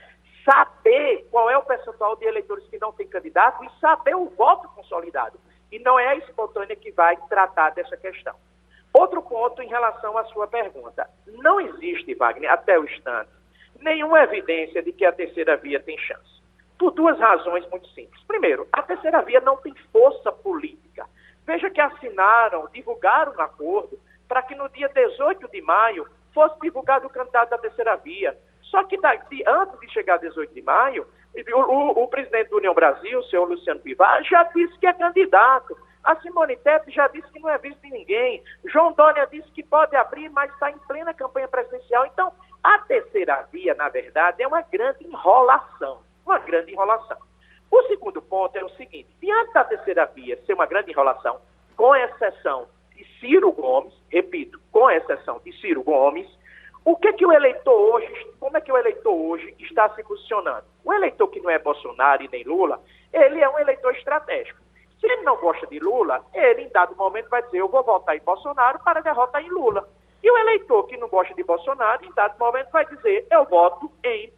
saber 0.45 1.27
qual 1.31 1.49
é 1.49 1.57
o 1.57 1.63
percentual 1.63 2.15
de 2.15 2.25
eleitores 2.25 2.67
que 2.67 2.77
não 2.77 2.91
tem 2.91 3.07
candidato 3.07 3.63
e 3.63 3.79
saber 3.79 4.15
o 4.15 4.29
voto 4.37 4.67
consolidado. 4.75 5.39
E 5.71 5.79
não 5.79 5.97
é 5.97 6.09
a 6.09 6.15
espontânea 6.15 6.75
que 6.75 6.91
vai 6.91 7.17
tratar 7.27 7.71
dessa 7.71 7.97
questão. 7.97 8.35
Outro 8.93 9.21
ponto 9.21 9.61
em 9.61 9.67
relação 9.67 10.17
à 10.17 10.23
sua 10.25 10.47
pergunta. 10.47 11.09
Não 11.27 11.59
existe, 11.59 12.13
Wagner, 12.13 12.51
até 12.51 12.79
o 12.79 12.85
instante, 12.85 13.31
nenhuma 13.79 14.23
evidência 14.23 14.83
de 14.83 14.93
que 14.93 15.03
a 15.03 15.11
terceira 15.11 15.57
via 15.57 15.79
tem 15.79 15.97
chance. 15.97 16.41
Por 16.77 16.91
duas 16.91 17.19
razões 17.19 17.67
muito 17.69 17.87
simples. 17.89 18.21
Primeiro, 18.27 18.67
a 18.71 18.81
terceira 18.83 19.21
via 19.21 19.41
não 19.41 19.57
tem 19.57 19.73
força 19.91 20.31
política. 20.31 21.05
Veja 21.45 21.69
que 21.69 21.81
assinaram, 21.81 22.69
divulgaram 22.71 23.33
um 23.33 23.41
acordo 23.41 23.99
para 24.27 24.41
que 24.43 24.55
no 24.55 24.69
dia 24.69 24.89
18 24.89 25.49
de 25.49 25.61
maio 25.61 26.07
fosse 26.33 26.59
divulgado 26.61 27.07
o 27.07 27.09
candidato 27.09 27.49
da 27.49 27.57
terceira 27.57 27.95
via. 27.97 28.37
Só 28.63 28.83
que 28.83 28.99
daqui, 28.99 29.43
antes 29.45 29.79
de 29.79 29.91
chegar 29.91 30.15
a 30.15 30.17
18 30.17 30.53
de 30.53 30.61
maio, 30.61 31.05
o, 31.35 31.59
o, 31.59 32.03
o 32.03 32.07
presidente 32.07 32.49
do 32.49 32.57
União 32.57 32.73
Brasil, 32.73 33.19
o 33.19 33.23
senhor 33.23 33.47
Luciano 33.47 33.79
Bivar, 33.81 34.23
já 34.23 34.43
disse 34.43 34.77
que 34.79 34.87
é 34.87 34.93
candidato. 34.93 35.77
A 36.03 36.15
Simone 36.17 36.57
Tebet 36.57 36.91
já 36.91 37.07
disse 37.07 37.31
que 37.31 37.39
não 37.39 37.49
é 37.49 37.57
visto 37.57 37.81
de 37.81 37.89
ninguém. 37.89 38.43
João 38.65 38.91
Dória 38.93 39.27
disse 39.31 39.49
que 39.51 39.63
pode 39.63 39.95
abrir, 39.95 40.29
mas 40.29 40.51
está 40.51 40.69
em 40.69 40.77
plena 40.79 41.13
campanha 41.13 41.47
presidencial. 41.47 42.05
Então, 42.05 42.31
a 42.61 42.79
terceira 42.79 43.47
via, 43.51 43.73
na 43.75 43.89
verdade, 43.89 44.43
é 44.43 44.47
uma 44.47 44.61
grande 44.61 45.05
enrolação 45.05 45.99
uma 46.25 46.39
grande 46.39 46.71
enrolação. 46.71 47.17
O 47.69 47.83
segundo 47.83 48.21
ponto 48.21 48.55
é 48.55 48.63
o 48.63 48.69
seguinte: 48.69 49.09
diante 49.21 49.53
da 49.53 49.63
terceira 49.63 50.05
via 50.05 50.39
ser 50.45 50.53
uma 50.53 50.65
grande 50.65 50.91
enrolação, 50.91 51.39
com 51.75 51.95
exceção 51.95 52.67
de 52.95 53.05
Ciro 53.19 53.51
Gomes, 53.51 53.93
repito, 54.09 54.59
com 54.71 54.89
exceção 54.89 55.41
de 55.43 55.51
Ciro 55.59 55.83
Gomes, 55.83 56.27
o 56.85 56.95
que 56.95 57.13
que 57.13 57.25
o 57.25 57.31
eleitor 57.31 57.73
hoje, 57.73 58.27
como 58.39 58.57
é 58.57 58.61
que 58.61 58.71
o 58.71 58.77
eleitor 58.77 59.13
hoje 59.13 59.55
está 59.59 59.89
se 59.89 60.03
posicionando? 60.03 60.65
O 60.83 60.93
eleitor 60.93 61.27
que 61.27 61.39
não 61.39 61.49
é 61.49 61.57
Bolsonaro 61.57 62.23
e 62.23 62.29
nem 62.29 62.43
Lula, 62.43 62.79
ele 63.11 63.39
é 63.39 63.49
um 63.49 63.59
eleitor 63.59 63.95
estratégico. 63.95 64.62
Se 65.03 65.11
ele 65.11 65.23
não 65.23 65.35
gosta 65.35 65.67
de 65.67 65.79
Lula, 65.79 66.23
ele 66.33 66.61
em 66.61 66.69
dado 66.69 66.95
momento 66.95 67.27
vai 67.27 67.43
dizer, 67.43 67.57
eu 67.57 67.67
vou 67.67 67.83
votar 67.83 68.15
em 68.15 68.21
Bolsonaro 68.21 68.79
para 68.85 69.01
derrotar 69.01 69.43
em 69.43 69.49
Lula. 69.49 69.85
E 70.23 70.31
o 70.31 70.37
eleitor 70.37 70.87
que 70.87 70.95
não 70.95 71.09
gosta 71.09 71.33
de 71.33 71.43
Bolsonaro, 71.43 72.05
em 72.05 72.13
dado 72.13 72.39
momento 72.39 72.71
vai 72.71 72.85
dizer, 72.85 73.27
eu 73.29 73.43
voto 73.43 73.91
em 74.01 74.31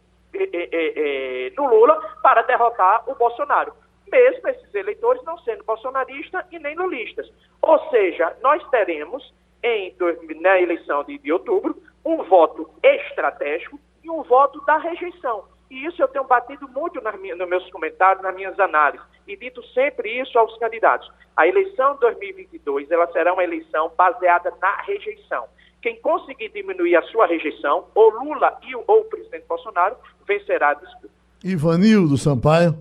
no 1.56 1.68
Lula 1.68 1.96
para 2.20 2.42
derrotar 2.42 3.08
o 3.08 3.14
Bolsonaro. 3.14 3.72
Mesmo 4.10 4.48
esses 4.48 4.74
eleitores 4.74 5.22
não 5.22 5.38
sendo 5.38 5.62
bolsonaristas 5.62 6.44
e 6.50 6.58
nem 6.58 6.74
lulistas. 6.74 7.32
Ou 7.62 7.78
seja, 7.90 8.36
nós 8.42 8.60
teremos 8.70 9.32
em, 9.62 9.94
na 10.40 10.60
eleição 10.60 11.04
de, 11.04 11.16
de 11.18 11.32
outubro 11.32 11.80
um 12.04 12.24
voto 12.24 12.68
estratégico 12.82 13.78
e 14.02 14.10
um 14.10 14.24
voto 14.24 14.60
da 14.64 14.78
rejeição. 14.78 15.44
E 15.70 15.86
isso 15.86 16.00
eu 16.00 16.08
tenho 16.08 16.24
batido 16.24 16.68
muito 16.68 17.00
nas 17.00 17.18
minhas, 17.20 17.38
nos 17.38 17.48
meus 17.48 17.68
comentários, 17.70 18.22
nas 18.22 18.34
minhas 18.34 18.58
análises, 18.58 19.04
e 19.26 19.36
dito 19.36 19.62
sempre 19.68 20.20
isso 20.20 20.38
aos 20.38 20.56
candidatos. 20.58 21.10
A 21.36 21.46
eleição 21.46 21.94
de 21.94 22.00
2022 22.00 22.90
ela 22.90 23.10
será 23.12 23.32
uma 23.32 23.44
eleição 23.44 23.92
baseada 23.96 24.52
na 24.60 24.82
rejeição. 24.82 25.44
Quem 25.82 26.00
conseguir 26.00 26.48
diminuir 26.50 26.96
a 26.96 27.02
sua 27.02 27.26
rejeição, 27.26 27.86
ou 27.94 28.10
Lula 28.10 28.58
e, 28.62 28.74
ou 28.74 29.00
o 29.00 29.04
presidente 29.04 29.44
Bolsonaro, 29.48 29.96
vencerá 30.26 30.70
a 30.70 30.74
disputa. 30.74 31.14
Ivanildo 31.44 32.16
Sampaio. 32.16 32.76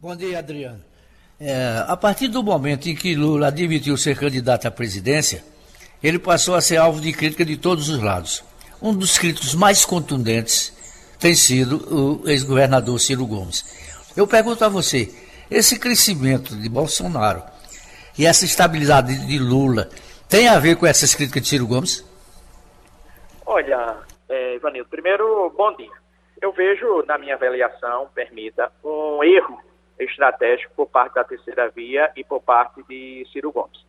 Bom 0.00 0.16
dia, 0.16 0.38
Adriano. 0.38 0.82
É, 1.38 1.84
a 1.86 1.96
partir 1.96 2.28
do 2.28 2.42
momento 2.42 2.88
em 2.88 2.94
que 2.94 3.14
Lula 3.14 3.48
admitiu 3.48 3.96
ser 3.96 4.18
candidato 4.18 4.66
à 4.66 4.70
presidência, 4.70 5.42
ele 6.02 6.18
passou 6.18 6.54
a 6.54 6.60
ser 6.60 6.76
alvo 6.76 7.00
de 7.00 7.12
crítica 7.12 7.44
de 7.44 7.56
todos 7.56 7.88
os 7.88 8.02
lados. 8.02 8.44
Um 8.82 8.94
dos 8.94 9.16
críticos 9.16 9.54
mais 9.54 9.84
contundentes 9.84 10.78
tem 11.20 11.34
sido 11.34 11.76
o 11.94 12.28
ex-governador 12.28 12.98
Ciro 12.98 13.26
Gomes. 13.26 13.62
Eu 14.16 14.26
pergunto 14.26 14.64
a 14.64 14.68
você, 14.68 15.08
esse 15.50 15.78
crescimento 15.78 16.56
de 16.56 16.68
Bolsonaro 16.68 17.42
e 18.18 18.26
essa 18.26 18.44
estabilidade 18.44 19.26
de 19.26 19.38
Lula 19.38 19.88
tem 20.28 20.48
a 20.48 20.58
ver 20.58 20.76
com 20.76 20.86
essas 20.86 21.14
críticas 21.14 21.42
de 21.42 21.48
Ciro 21.48 21.66
Gomes? 21.66 22.04
Olha, 23.44 23.98
é, 24.28 24.54
Ivanildo, 24.54 24.88
primeiro, 24.88 25.52
bom 25.56 25.76
dia. 25.76 25.90
eu 26.40 26.52
vejo, 26.52 27.04
na 27.06 27.18
minha 27.18 27.34
avaliação, 27.34 28.08
permita, 28.14 28.72
um 28.82 29.22
erro 29.22 29.60
estratégico 29.98 30.72
por 30.74 30.86
parte 30.86 31.14
da 31.14 31.24
terceira 31.24 31.68
via 31.68 32.10
e 32.16 32.24
por 32.24 32.40
parte 32.40 32.82
de 32.88 33.26
Ciro 33.30 33.52
Gomes. 33.52 33.84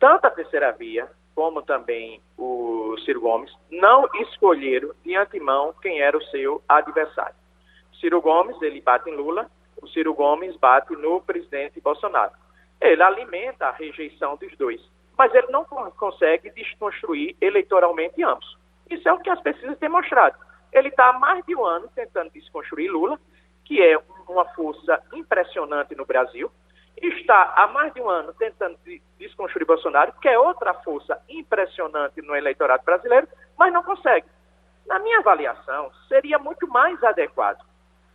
Tanto 0.00 0.26
a 0.26 0.30
terceira 0.30 0.72
via 0.72 1.06
como 1.34 1.62
também 1.62 2.20
o 2.36 2.96
Ciro 3.04 3.20
Gomes 3.20 3.52
não 3.70 4.08
escolheram 4.14 4.90
de 5.04 5.16
antemão 5.16 5.74
quem 5.80 6.00
era 6.00 6.16
o 6.16 6.24
seu 6.24 6.62
adversário. 6.68 7.34
Ciro 8.00 8.20
Gomes, 8.20 8.60
ele 8.60 8.80
bate 8.80 9.08
em 9.08 9.14
Lula, 9.14 9.50
o 9.80 9.86
Ciro 9.88 10.14
Gomes 10.14 10.56
bate 10.56 10.92
no 10.94 11.20
presidente 11.20 11.80
Bolsonaro. 11.80 12.32
Ele 12.80 13.02
alimenta 13.02 13.66
a 13.66 13.72
rejeição 13.72 14.36
dos 14.36 14.56
dois, 14.56 14.80
mas 15.16 15.32
ele 15.34 15.46
não 15.48 15.64
consegue 15.64 16.50
desconstruir 16.50 17.36
eleitoralmente 17.40 18.22
ambos. 18.22 18.58
Isso 18.90 19.08
é 19.08 19.12
o 19.12 19.20
que 19.20 19.30
as 19.30 19.40
pesquisas 19.40 19.78
têm 19.78 19.88
mostrado. 19.88 20.36
Ele 20.72 20.88
está 20.88 21.10
há 21.10 21.12
mais 21.18 21.44
de 21.46 21.54
um 21.54 21.64
ano 21.64 21.88
tentando 21.94 22.30
desconstruir 22.30 22.90
Lula, 22.90 23.18
que 23.64 23.80
é 23.80 23.96
uma 24.28 24.44
força 24.46 25.00
impressionante 25.12 25.94
no 25.94 26.04
Brasil, 26.04 26.50
está 27.00 27.54
há 27.56 27.66
mais 27.68 27.92
de 27.94 28.00
um 28.00 28.08
ano 28.08 28.32
tentando 28.34 28.78
desconstruir 29.18 29.66
Bolsonaro, 29.66 30.12
que 30.20 30.28
é 30.28 30.38
outra 30.38 30.74
força 30.74 31.20
impressionante 31.28 32.20
no 32.22 32.34
eleitorado 32.34 32.84
brasileiro, 32.84 33.28
mas 33.58 33.72
não 33.72 33.82
consegue. 33.82 34.26
Na 34.86 34.98
minha 34.98 35.18
avaliação, 35.18 35.90
seria 36.08 36.38
muito 36.38 36.66
mais 36.68 37.02
adequado 37.02 37.64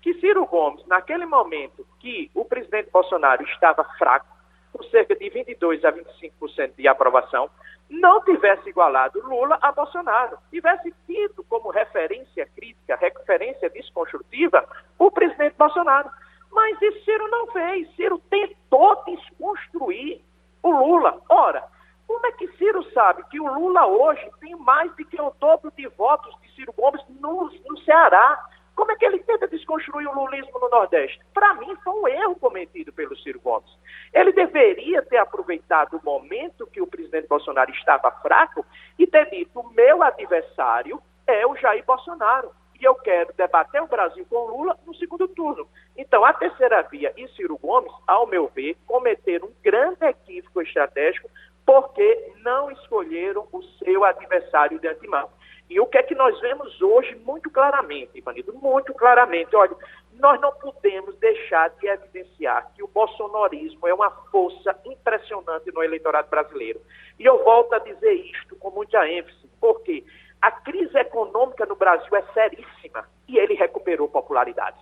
que 0.01 0.13
Ciro 0.15 0.45
Gomes, 0.45 0.85
naquele 0.87 1.25
momento 1.25 1.85
que 1.99 2.31
o 2.33 2.45
presidente 2.45 2.89
Bolsonaro 2.91 3.43
estava 3.43 3.83
fraco, 3.97 4.27
com 4.71 4.83
cerca 4.83 5.15
de 5.15 5.29
22 5.29 5.83
a 5.83 5.91
25% 5.91 6.75
de 6.77 6.87
aprovação, 6.87 7.49
não 7.89 8.21
tivesse 8.23 8.69
igualado 8.69 9.19
Lula 9.21 9.57
a 9.61 9.71
Bolsonaro, 9.71 10.37
tivesse 10.49 10.93
tido 11.05 11.43
como 11.45 11.69
referência 11.69 12.47
crítica, 12.55 12.95
referência 12.95 13.69
desconstrutiva, 13.69 14.67
o 14.99 15.09
presidente 15.09 15.55
Bolsonaro. 15.57 16.09
Mas 16.57 16.81
isso 16.81 17.05
Ciro 17.05 17.27
não 17.27 17.45
fez. 17.51 17.87
Ciro 17.95 18.17
tentou 18.31 19.03
desconstruir 19.05 20.19
o 20.63 20.71
Lula. 20.71 21.21
Ora, 21.29 21.63
como 22.07 22.25
é 22.25 22.31
que 22.31 22.47
Ciro 22.57 22.83
sabe 22.93 23.23
que 23.29 23.39
o 23.39 23.53
Lula 23.53 23.85
hoje 23.85 24.27
tem 24.39 24.55
mais 24.55 24.89
do 24.95 25.05
que 25.05 25.21
o 25.21 25.31
dobro 25.39 25.71
de 25.77 25.87
votos 25.89 26.35
de 26.41 26.51
Ciro 26.55 26.73
Gomes 26.73 26.99
no, 27.21 27.51
no 27.69 27.77
Ceará? 27.81 28.43
Como 28.75 28.91
é 28.91 28.95
que 28.95 29.05
ele 29.05 29.19
tenta 29.19 29.47
desconstruir 29.47 30.07
o 30.07 30.19
lulismo 30.19 30.59
no 30.59 30.67
Nordeste? 30.69 31.19
Para 31.31 31.53
mim, 31.53 31.75
foi 31.83 31.93
um 31.93 32.07
erro 32.07 32.35
cometido 32.37 32.91
pelo 32.91 33.15
Ciro 33.17 33.39
Gomes. 33.39 33.69
Ele 34.11 34.31
deveria 34.31 35.03
ter 35.03 35.17
aproveitado 35.17 35.97
o 35.97 36.03
momento 36.03 36.65
que 36.65 36.81
o 36.81 36.87
presidente 36.87 37.27
Bolsonaro 37.27 37.69
estava 37.69 38.09
fraco 38.09 38.65
e 38.97 39.05
ter 39.05 39.29
dito: 39.29 39.63
meu 39.75 40.01
adversário 40.01 40.99
é 41.27 41.45
o 41.45 41.55
Jair 41.55 41.85
Bolsonaro. 41.85 42.49
E 42.79 42.83
eu 42.83 42.95
quero 42.95 43.33
debater 43.33 43.81
o 43.81 43.87
Brasil 43.87 44.25
com 44.29 44.45
Lula 44.45 44.77
no 44.85 44.93
segundo 44.95 45.27
turno. 45.27 45.67
Então, 45.97 46.23
a 46.23 46.33
terceira 46.33 46.81
via 46.83 47.11
e 47.17 47.27
Ciro 47.29 47.57
Gomes, 47.57 47.91
ao 48.05 48.27
meu 48.27 48.47
ver, 48.47 48.77
cometeram 48.85 49.47
um 49.47 49.53
grande 49.63 50.05
equívoco 50.05 50.61
estratégico 50.61 51.29
porque 51.65 52.33
não 52.43 52.71
escolheram 52.71 53.47
o 53.51 53.61
seu 53.83 54.05
adversário 54.05 54.79
de 54.79 54.87
antemão. 54.87 55.29
E 55.69 55.81
o 55.81 55.85
que 55.85 55.97
é 55.97 56.03
que 56.03 56.15
nós 56.15 56.39
vemos 56.39 56.81
hoje 56.81 57.13
muito 57.25 57.49
claramente, 57.49 58.17
Ivanildo? 58.17 58.53
Muito 58.53 58.93
claramente. 58.93 59.53
Olha, 59.53 59.75
nós 60.13 60.39
não 60.39 60.51
podemos 60.53 61.15
deixar 61.17 61.69
de 61.71 61.87
evidenciar 61.87 62.71
que 62.73 62.81
o 62.81 62.87
bolsonarismo 62.87 63.85
é 63.85 63.93
uma 63.93 64.09
força 64.31 64.79
impressionante 64.85 65.71
no 65.73 65.83
eleitorado 65.83 66.29
brasileiro. 66.29 66.79
E 67.19 67.25
eu 67.25 67.43
volto 67.43 67.73
a 67.73 67.79
dizer 67.79 68.13
isto 68.13 68.55
com 68.55 68.71
muita 68.71 69.05
ênfase, 69.09 69.49
porque 69.59 70.05
a 70.41 70.51
crise 70.51 70.97
econômica 70.97 71.65
no 71.65 71.75
Brasil 71.75 72.15
é 72.15 72.21
seríssima 72.33 73.07
e 73.27 73.37
ele 73.37 73.53
recuperou 73.55 74.07
popularidade. 74.07 74.77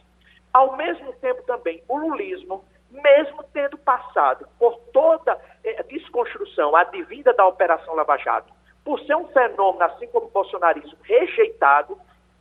Ao 0.53 0.75
mesmo 0.75 1.11
tempo 1.13 1.43
também, 1.43 1.83
o 1.87 1.97
lulismo, 1.97 2.63
mesmo 2.89 3.43
tendo 3.53 3.77
passado 3.77 4.47
por 4.59 4.77
toda 4.93 5.37
eh, 5.63 5.83
desconstrução 5.83 6.75
advinda 6.75 7.33
da 7.33 7.45
Operação 7.45 7.95
Lava 7.95 8.17
Jato, 8.17 8.53
por 8.83 8.99
ser 9.01 9.15
um 9.15 9.27
fenômeno, 9.29 9.83
assim 9.83 10.07
como 10.07 10.27
o 10.27 10.29
bolsonarismo, 10.29 10.97
rejeitado, 11.03 11.97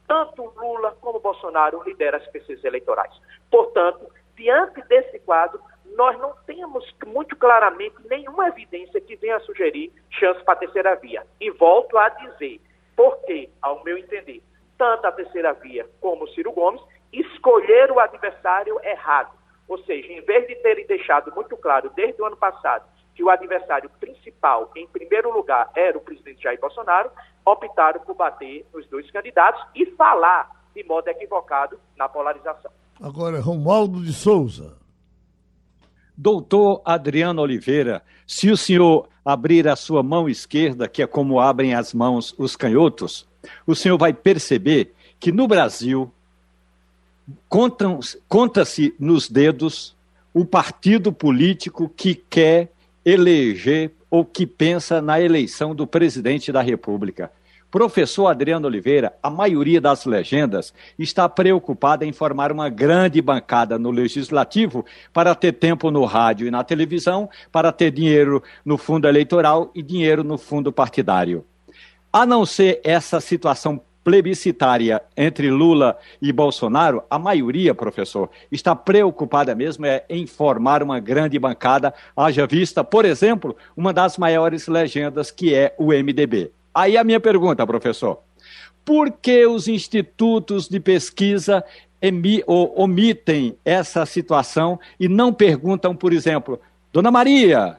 tanto 0.06 0.52
Lula 0.56 0.96
como 1.00 1.18
Bolsonaro 1.18 1.82
lideram 1.82 2.18
as 2.18 2.26
pesquisas 2.26 2.62
eleitorais. 2.62 3.12
Portanto, 3.50 4.06
diante 4.36 4.82
desse 4.82 5.18
quadro, 5.20 5.58
nós 5.96 6.18
não 6.18 6.34
temos 6.46 6.84
muito 7.06 7.34
claramente 7.36 7.96
nenhuma 8.08 8.48
evidência 8.48 9.00
que 9.00 9.16
venha 9.16 9.36
a 9.36 9.40
sugerir 9.40 9.92
chance 10.10 10.42
para 10.44 10.54
a 10.54 10.58
terceira 10.58 10.94
via. 10.96 11.26
E 11.40 11.50
volto 11.50 11.96
a 11.96 12.08
dizer, 12.10 12.60
porque, 12.96 13.50
ao 13.60 13.82
meu 13.84 13.98
entender, 13.98 14.42
tanto 14.76 15.06
a 15.06 15.12
terceira 15.12 15.52
via 15.54 15.86
como 16.00 16.24
o 16.24 16.28
Ciro 16.28 16.52
Gomes 16.52 16.82
escolheram 17.12 17.96
o 17.96 18.00
adversário 18.00 18.78
errado. 18.82 19.32
Ou 19.68 19.78
seja, 19.84 20.12
em 20.12 20.20
vez 20.22 20.46
de 20.46 20.54
terem 20.56 20.86
deixado 20.86 21.32
muito 21.34 21.56
claro 21.56 21.90
desde 21.94 22.20
o 22.20 22.26
ano 22.26 22.36
passado 22.36 22.84
que 23.14 23.22
o 23.22 23.30
adversário 23.30 23.88
principal, 24.00 24.70
em 24.74 24.86
primeiro 24.88 25.32
lugar, 25.32 25.70
era 25.74 25.96
o 25.96 26.00
presidente 26.00 26.42
Jair 26.42 26.60
Bolsonaro, 26.60 27.10
optaram 27.46 28.00
por 28.00 28.14
bater 28.14 28.66
nos 28.74 28.86
dois 28.88 29.08
candidatos 29.10 29.64
e 29.74 29.86
falar 29.92 30.50
de 30.74 30.82
modo 30.84 31.06
equivocado 31.08 31.78
na 31.96 32.08
polarização. 32.08 32.70
Agora, 33.00 33.40
Romualdo 33.40 34.02
de 34.02 34.12
Souza. 34.12 34.76
Doutor 36.16 36.82
Adriano 36.84 37.42
Oliveira, 37.42 38.02
se 38.26 38.50
o 38.50 38.56
senhor 38.56 39.08
abrir 39.24 39.66
a 39.66 39.76
sua 39.76 40.02
mão 40.02 40.28
esquerda, 40.28 40.86
que 40.86 41.02
é 41.02 41.06
como 41.06 41.40
abrem 41.40 41.74
as 41.74 41.94
mãos 41.94 42.34
os 42.36 42.54
canhotos, 42.56 43.26
o 43.66 43.74
senhor 43.74 43.96
vai 43.96 44.12
perceber 44.12 44.92
que 45.18 45.32
no 45.32 45.48
Brasil 45.48 46.12
conta-se 48.28 48.94
nos 48.98 49.28
dedos 49.28 49.96
o 50.32 50.44
partido 50.44 51.12
político 51.12 51.88
que 51.88 52.14
quer 52.14 52.70
eleger 53.04 53.92
ou 54.10 54.24
que 54.24 54.46
pensa 54.46 55.00
na 55.00 55.20
eleição 55.20 55.74
do 55.74 55.86
presidente 55.86 56.52
da 56.52 56.60
República. 56.60 57.30
Professor 57.74 58.28
Adriano 58.28 58.68
Oliveira, 58.68 59.16
a 59.20 59.28
maioria 59.28 59.80
das 59.80 60.06
legendas 60.06 60.72
está 60.96 61.28
preocupada 61.28 62.06
em 62.06 62.12
formar 62.12 62.52
uma 62.52 62.68
grande 62.68 63.20
bancada 63.20 63.76
no 63.80 63.90
legislativo 63.90 64.86
para 65.12 65.34
ter 65.34 65.54
tempo 65.54 65.90
no 65.90 66.04
rádio 66.04 66.46
e 66.46 66.52
na 66.52 66.62
televisão, 66.62 67.28
para 67.50 67.72
ter 67.72 67.90
dinheiro 67.90 68.40
no 68.64 68.78
fundo 68.78 69.08
eleitoral 69.08 69.72
e 69.74 69.82
dinheiro 69.82 70.22
no 70.22 70.38
fundo 70.38 70.70
partidário. 70.70 71.44
A 72.12 72.24
não 72.24 72.46
ser 72.46 72.80
essa 72.84 73.20
situação 73.20 73.80
plebiscitária 74.04 75.02
entre 75.16 75.50
Lula 75.50 75.98
e 76.22 76.32
Bolsonaro, 76.32 77.02
a 77.10 77.18
maioria, 77.18 77.74
professor, 77.74 78.30
está 78.52 78.76
preocupada 78.76 79.52
mesmo 79.52 79.84
é 79.84 80.04
em 80.08 80.28
formar 80.28 80.80
uma 80.80 81.00
grande 81.00 81.40
bancada, 81.40 81.92
haja 82.16 82.46
vista, 82.46 82.84
por 82.84 83.04
exemplo, 83.04 83.56
uma 83.76 83.92
das 83.92 84.16
maiores 84.16 84.68
legendas 84.68 85.32
que 85.32 85.52
é 85.52 85.74
o 85.76 85.86
MDB. 85.86 86.52
Aí 86.74 86.96
a 86.96 87.04
minha 87.04 87.20
pergunta, 87.20 87.66
professor. 87.66 88.18
Por 88.84 89.10
que 89.10 89.46
os 89.46 89.68
institutos 89.68 90.68
de 90.68 90.80
pesquisa 90.80 91.64
omitem 92.76 93.56
essa 93.64 94.04
situação 94.04 94.78
e 95.00 95.08
não 95.08 95.32
perguntam, 95.32 95.96
por 95.96 96.12
exemplo, 96.12 96.60
Dona 96.92 97.10
Maria, 97.10 97.78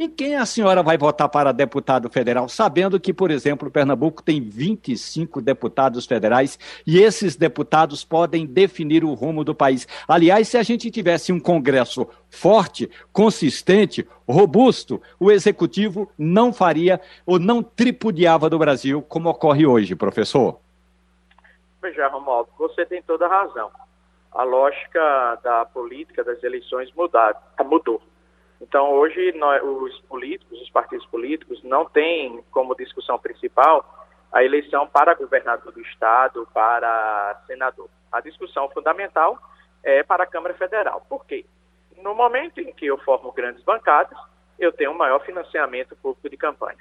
em 0.00 0.08
quem 0.08 0.34
a 0.34 0.46
senhora 0.46 0.82
vai 0.82 0.96
votar 0.96 1.28
para 1.28 1.52
deputado 1.52 2.08
federal, 2.08 2.48
sabendo 2.48 2.98
que, 2.98 3.12
por 3.12 3.30
exemplo, 3.30 3.70
Pernambuco 3.70 4.22
tem 4.22 4.40
25 4.40 5.42
deputados 5.42 6.06
federais 6.06 6.58
e 6.86 6.98
esses 6.98 7.36
deputados 7.36 8.02
podem 8.02 8.46
definir 8.46 9.04
o 9.04 9.12
rumo 9.12 9.44
do 9.44 9.54
país? 9.54 9.86
Aliás, 10.08 10.48
se 10.48 10.56
a 10.56 10.62
gente 10.62 10.90
tivesse 10.90 11.34
um 11.34 11.38
Congresso 11.38 12.08
forte, 12.30 12.90
consistente, 13.12 14.08
robusto, 14.26 15.02
o 15.18 15.30
executivo 15.30 16.10
não 16.16 16.50
faria 16.50 16.98
ou 17.26 17.38
não 17.38 17.62
tripudiava 17.62 18.48
do 18.48 18.58
Brasil 18.58 19.02
como 19.02 19.28
ocorre 19.28 19.66
hoje, 19.66 19.94
professor. 19.94 20.58
Veja, 21.82 22.08
Romualdo, 22.08 22.48
você 22.58 22.86
tem 22.86 23.02
toda 23.02 23.26
a 23.26 23.28
razão. 23.28 23.70
A 24.32 24.44
lógica 24.44 25.38
da 25.42 25.66
política 25.66 26.24
das 26.24 26.42
eleições 26.42 26.90
mudou. 26.94 28.00
Então, 28.60 28.92
hoje, 28.92 29.32
nós, 29.32 29.62
os 29.62 29.98
políticos, 30.02 30.60
os 30.60 30.70
partidos 30.70 31.06
políticos, 31.06 31.62
não 31.64 31.86
têm 31.86 32.44
como 32.50 32.76
discussão 32.76 33.18
principal 33.18 33.84
a 34.32 34.44
eleição 34.44 34.86
para 34.86 35.14
governador 35.14 35.72
do 35.72 35.80
Estado, 35.80 36.46
para 36.52 37.40
senador. 37.46 37.88
A 38.12 38.20
discussão 38.20 38.68
fundamental 38.68 39.38
é 39.82 40.02
para 40.02 40.24
a 40.24 40.26
Câmara 40.26 40.54
Federal. 40.54 41.04
Por 41.08 41.24
quê? 41.24 41.44
No 42.02 42.14
momento 42.14 42.60
em 42.60 42.72
que 42.72 42.86
eu 42.86 42.98
formo 42.98 43.32
grandes 43.32 43.62
bancadas, 43.64 44.16
eu 44.58 44.72
tenho 44.72 44.90
um 44.90 44.96
maior 44.96 45.20
financiamento 45.24 45.96
público 45.96 46.28
de 46.28 46.36
campanha. 46.36 46.78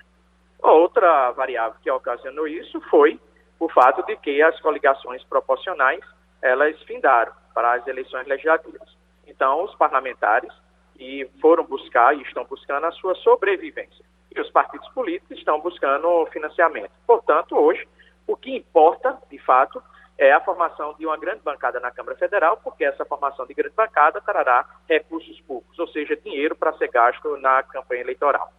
Outra 0.61 1.31
variável 1.31 1.79
que 1.81 1.89
ocasionou 1.89 2.47
isso 2.47 2.79
foi 2.89 3.19
o 3.59 3.69
fato 3.69 4.05
de 4.05 4.15
que 4.17 4.41
as 4.41 4.59
coligações 4.59 5.23
proporcionais, 5.23 6.03
elas 6.41 6.79
findaram 6.83 7.31
para 7.53 7.73
as 7.73 7.87
eleições 7.87 8.27
legislativas. 8.27 8.97
Então, 9.25 9.63
os 9.63 9.73
parlamentares 9.75 10.51
e 10.99 11.25
foram 11.41 11.63
buscar 11.63 12.15
e 12.15 12.21
estão 12.21 12.43
buscando 12.43 12.85
a 12.85 12.91
sua 12.91 13.15
sobrevivência. 13.15 14.03
E 14.35 14.39
os 14.39 14.51
partidos 14.51 14.87
políticos 14.89 15.37
estão 15.37 15.59
buscando 15.59 16.25
financiamento. 16.27 16.91
Portanto, 17.07 17.55
hoje, 17.55 17.87
o 18.27 18.35
que 18.35 18.55
importa, 18.55 19.17
de 19.31 19.39
fato, 19.39 19.81
é 20.17 20.33
a 20.33 20.41
formação 20.41 20.93
de 20.99 21.05
uma 21.05 21.17
grande 21.17 21.39
bancada 21.41 21.79
na 21.79 21.89
Câmara 21.89 22.17
Federal, 22.17 22.57
porque 22.61 22.83
essa 22.83 23.05
formação 23.05 23.45
de 23.47 23.53
grande 23.53 23.73
bancada 23.73 24.19
trará 24.19 24.65
recursos 24.87 25.39
públicos, 25.41 25.79
ou 25.79 25.87
seja, 25.87 26.15
dinheiro 26.17 26.55
para 26.55 26.73
ser 26.73 26.89
gasto 26.89 27.37
na 27.37 27.63
campanha 27.63 28.01
eleitoral. 28.01 28.51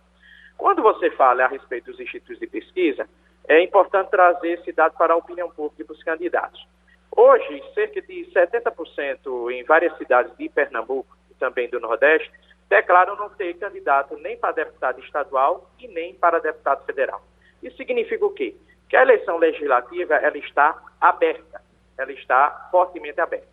Quando 0.56 0.82
você 0.82 1.10
fala 1.10 1.44
a 1.44 1.48
respeito 1.48 1.90
dos 1.90 2.00
institutos 2.00 2.40
de 2.40 2.46
pesquisa, 2.46 3.06
é 3.46 3.62
importante 3.62 4.10
trazer 4.10 4.58
esse 4.60 4.72
dado 4.72 4.96
para 4.96 5.12
a 5.12 5.16
opinião 5.16 5.50
pública 5.50 5.84
dos 5.84 6.02
candidatos. 6.02 6.66
Hoje, 7.14 7.62
cerca 7.74 8.00
de 8.00 8.26
70% 8.32 9.50
em 9.50 9.62
várias 9.64 9.96
cidades 9.98 10.34
de 10.38 10.48
Pernambuco 10.48 11.19
também 11.40 11.68
do 11.68 11.80
Nordeste 11.80 12.30
declaram 12.68 13.16
não 13.16 13.28
ter 13.30 13.54
candidato 13.54 14.16
nem 14.18 14.38
para 14.38 14.52
deputado 14.52 15.00
estadual 15.00 15.68
e 15.80 15.88
nem 15.88 16.14
para 16.14 16.38
deputado 16.38 16.84
federal. 16.84 17.20
Isso 17.60 17.76
significa 17.76 18.24
o 18.24 18.30
quê? 18.30 18.54
Que 18.88 18.96
a 18.96 19.02
eleição 19.02 19.38
legislativa 19.38 20.14
ela 20.14 20.38
está 20.38 20.80
aberta, 21.00 21.60
ela 21.98 22.12
está 22.12 22.68
fortemente 22.70 23.20
aberta. 23.20 23.48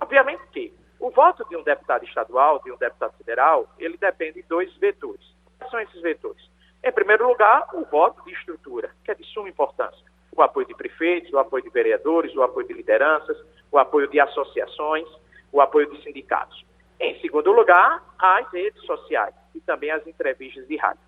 Obviamente 0.00 0.42
que 0.52 0.74
o 0.98 1.10
voto 1.10 1.46
de 1.48 1.56
um 1.56 1.62
deputado 1.62 2.04
estadual, 2.04 2.60
de 2.64 2.72
um 2.72 2.76
deputado 2.76 3.16
federal, 3.16 3.68
ele 3.78 3.96
depende 3.96 4.42
de 4.42 4.48
dois 4.48 4.74
vetores. 4.78 5.24
Quais 5.58 5.70
são 5.70 5.80
esses 5.80 6.02
vetores? 6.02 6.42
Em 6.82 6.92
primeiro 6.92 7.28
lugar, 7.28 7.68
o 7.74 7.84
voto 7.84 8.22
de 8.24 8.32
estrutura, 8.32 8.90
que 9.04 9.10
é 9.10 9.14
de 9.14 9.24
suma 9.26 9.48
importância. 9.48 10.04
O 10.36 10.42
apoio 10.42 10.66
de 10.66 10.74
prefeitos, 10.74 11.32
o 11.32 11.38
apoio 11.38 11.62
de 11.62 11.70
vereadores, 11.70 12.34
o 12.34 12.42
apoio 12.42 12.66
de 12.66 12.74
lideranças, 12.74 13.36
o 13.70 13.78
apoio 13.78 14.08
de 14.08 14.20
associações, 14.20 15.06
o 15.52 15.60
apoio 15.60 15.90
de 15.90 16.02
sindicatos. 16.02 16.64
Em 16.98 17.18
segundo 17.20 17.52
lugar, 17.52 18.02
as 18.18 18.50
redes 18.52 18.82
sociais 18.84 19.34
e 19.54 19.60
também 19.60 19.90
as 19.90 20.06
entrevistas 20.06 20.66
de 20.66 20.76
rádio. 20.76 21.00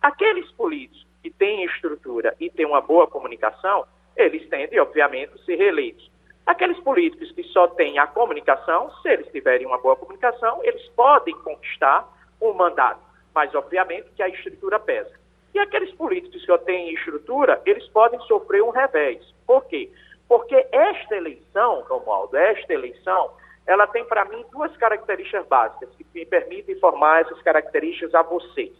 Aqueles 0.00 0.50
políticos 0.52 1.06
que 1.22 1.30
têm 1.30 1.64
estrutura 1.64 2.34
e 2.40 2.50
têm 2.50 2.66
uma 2.66 2.80
boa 2.80 3.06
comunicação, 3.06 3.86
eles 4.16 4.48
tendem, 4.48 4.78
obviamente, 4.80 5.32
a 5.34 5.44
ser 5.44 5.56
reeleitos. 5.56 6.10
Aqueles 6.44 6.78
políticos 6.80 7.30
que 7.32 7.44
só 7.44 7.68
têm 7.68 7.98
a 7.98 8.06
comunicação, 8.06 8.90
se 9.00 9.08
eles 9.08 9.30
tiverem 9.30 9.66
uma 9.66 9.78
boa 9.78 9.94
comunicação, 9.94 10.60
eles 10.64 10.84
podem 10.90 11.34
conquistar 11.38 12.08
um 12.40 12.52
mandato, 12.52 13.00
mas 13.32 13.54
obviamente 13.54 14.10
que 14.16 14.22
a 14.22 14.28
estrutura 14.28 14.78
pesa. 14.80 15.12
E 15.54 15.58
aqueles 15.58 15.92
políticos 15.94 16.40
que 16.40 16.46
só 16.46 16.58
têm 16.58 16.92
estrutura, 16.94 17.60
eles 17.64 17.86
podem 17.88 18.18
sofrer 18.22 18.62
um 18.62 18.70
revés. 18.70 19.22
Por 19.46 19.64
quê? 19.66 19.90
Porque 20.28 20.66
esta 20.72 21.16
eleição, 21.16 21.82
Romualdo, 21.82 22.36
esta 22.36 22.72
eleição, 22.72 23.30
ela 23.66 23.86
tem 23.86 24.04
para 24.04 24.24
mim 24.24 24.44
duas 24.50 24.76
características 24.76 25.46
básicas 25.46 25.88
que 25.96 26.06
me 26.14 26.26
permitem 26.26 26.74
informar 26.74 27.22
essas 27.22 27.40
características 27.42 28.14
a 28.14 28.22
vocês. 28.22 28.72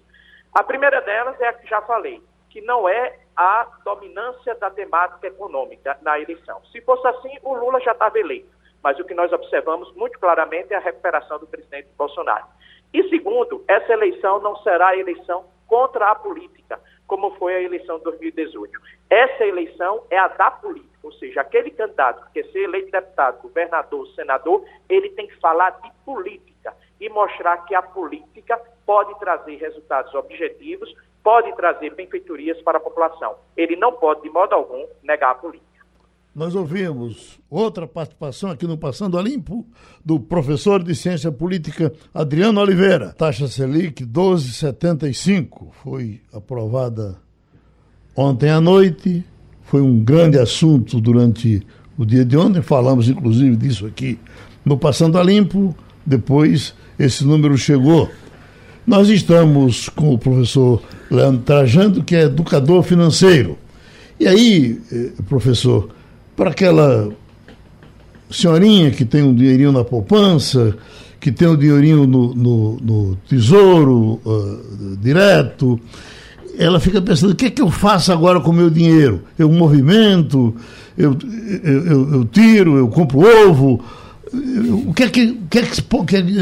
A 0.55 0.63
primeira 0.63 1.01
delas 1.01 1.41
é 1.41 1.49
a 1.49 1.53
que 1.53 1.69
já 1.69 1.81
falei, 1.83 2.23
que 2.51 2.61
não 2.61 2.89
é 2.89 3.19
a 3.37 3.67
dominância 3.85 4.55
da 4.57 4.71
temática 4.71 5.27
econômica 5.27 5.97
na 6.03 6.19
eleição. 6.19 6.63
Se 6.67 6.81
fosse 6.83 7.07
assim, 7.07 7.39
o 7.43 7.55
Lula 7.55 7.81
já 7.81 7.93
estava 7.93 8.19
eleito. 8.19 8.51
Mas 8.83 8.99
o 8.99 9.05
que 9.05 9.15
nós 9.15 9.33
observamos 9.33 9.95
muito 9.95 10.19
claramente 10.19 10.75
é 10.75 10.77
a 10.77 10.81
recuperação 10.81 11.39
do 11.39 11.47
presidente 11.47 11.89
Bolsonaro. 11.97 12.47
E 12.93 13.09
segundo, 13.09 13.65
essa 13.69 13.93
eleição 13.93 14.41
não 14.41 14.57
será 14.57 14.89
a 14.89 14.97
eleição 14.97 15.47
contra 15.67 16.11
a 16.11 16.15
política, 16.15 16.79
como 17.07 17.31
foi 17.37 17.55
a 17.55 17.63
eleição 17.63 17.99
de 17.99 18.05
2018. 18.05 18.79
Essa 19.09 19.47
eleição 19.47 20.05
é 20.11 20.19
a 20.19 20.29
da 20.29 20.51
política, 20.51 20.92
ou 21.03 21.13
seja, 21.13 21.41
aquele 21.41 21.71
candidato 21.71 22.27
que 22.27 22.43
quer 22.43 22.53
ser 22.53 22.65
eleito 22.65 22.91
deputado, 22.91 23.43
governador, 23.43 24.07
senador, 24.15 24.65
ele 24.89 25.11
tem 25.11 25.27
que 25.27 25.39
falar 25.41 25.71
de 25.83 25.91
política 26.05 26.75
e 27.01 27.09
mostrar 27.09 27.59
que 27.65 27.75
a 27.75 27.83
política 27.83 28.61
pode 28.87 29.19
trazer 29.19 29.57
resultados 29.57 30.15
objetivos, 30.15 30.95
pode 31.23 31.55
trazer 31.57 31.95
benfeitorias 31.95 32.61
para 32.63 32.79
a 32.79 32.81
população. 32.81 33.37
Ele 33.57 33.77
não 33.77 33.93
pode, 33.93 34.23
de 34.23 34.31
modo 34.31 34.55
algum, 34.55 34.87
negar 35.03 35.33
a 35.33 35.35
política. 35.35 35.73
Nós 36.35 36.55
ouvimos 36.55 37.39
outra 37.51 37.87
participação 37.87 38.51
aqui 38.51 38.67
no 38.67 38.79
Passando 38.79 39.19
a 39.19 39.23
Limpo 39.23 39.67
do 40.03 40.19
professor 40.19 40.83
de 40.83 40.95
Ciência 40.95 41.31
Política 41.31 41.93
Adriano 42.15 42.59
Oliveira. 42.59 43.13
Taxa 43.13 43.47
Selic 43.49 44.03
12,75 44.07 45.73
foi 45.73 46.23
aprovada 46.33 47.21
ontem 48.17 48.49
à 48.49 48.63
noite. 48.63 49.23
Foi 49.65 49.81
um 49.81 49.99
grande 49.99 50.39
assunto 50.39 51.01
durante 51.01 51.63
o 51.97 52.05
dia 52.05 52.25
de 52.25 52.37
ontem. 52.37 52.63
Falamos 52.63 53.09
inclusive 53.09 53.57
disso 53.57 53.87
aqui 53.87 54.19
no 54.65 54.77
Passando 54.77 55.19
a 55.19 55.23
Limpo. 55.23 55.75
Depois 56.05 56.75
esse 56.99 57.25
número 57.25 57.57
chegou 57.57 58.11
nós 58.87 59.09
estamos 59.09 59.89
com 59.89 60.13
o 60.13 60.19
professor 60.19 60.83
Leandro 61.09 61.43
Trajando, 61.43 62.03
que 62.03 62.17
é 62.17 62.23
educador 62.23 62.83
financeiro. 62.83 63.57
E 64.19 64.27
aí, 64.27 64.81
eh, 64.91 65.11
professor, 65.29 65.89
para 66.35 66.51
aquela 66.51 67.09
senhorinha 68.29 68.91
que 68.91 69.05
tem 69.05 69.23
um 69.23 69.33
dinheirinho 69.33 69.71
na 69.71 69.85
poupança, 69.85 70.77
que 71.21 71.31
tem 71.31 71.47
um 71.47 71.57
dinheirinho 71.57 72.09
no, 72.09 72.35
no, 72.35 72.77
no 72.79 73.17
tesouro 73.29 74.21
uh, 74.25 74.97
direto, 75.01 75.79
ela 76.59 76.81
fica 76.81 77.01
pensando: 77.01 77.33
o 77.33 77.35
que 77.35 77.47
é 77.47 77.51
que 77.51 77.63
eu 77.63 77.71
faço 77.71 78.13
agora 78.13 78.41
com 78.41 78.51
o 78.51 78.55
meu 78.55 78.71
dinheiro? 78.71 79.23
Eu 79.39 79.51
movimento, 79.51 80.55
eu, 80.97 81.17
eu, 81.63 81.87
eu, 81.87 82.13
eu 82.15 82.25
tiro, 82.25 82.77
eu 82.77 82.89
compro 82.89 83.21
ovo. 83.21 83.83
O 84.87 84.95
que 84.95 85.03
é 85.03 85.09
que, 85.09 85.23
o, 85.31 85.47
que, 85.49 85.59
é 85.59 85.63
que, 85.63 85.81
o, 85.81 86.05
que 86.05 86.17
é 86.17 86.23
que 86.23 86.33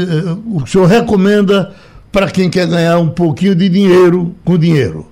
o 0.45 0.65
senhor 0.65 0.87
recomenda 0.87 1.73
para 2.11 2.29
quem 2.29 2.49
quer 2.49 2.67
ganhar 2.67 2.97
um 2.99 3.09
pouquinho 3.09 3.55
de 3.55 3.67
dinheiro 3.69 4.35
com 4.45 4.57
dinheiro. 4.57 5.05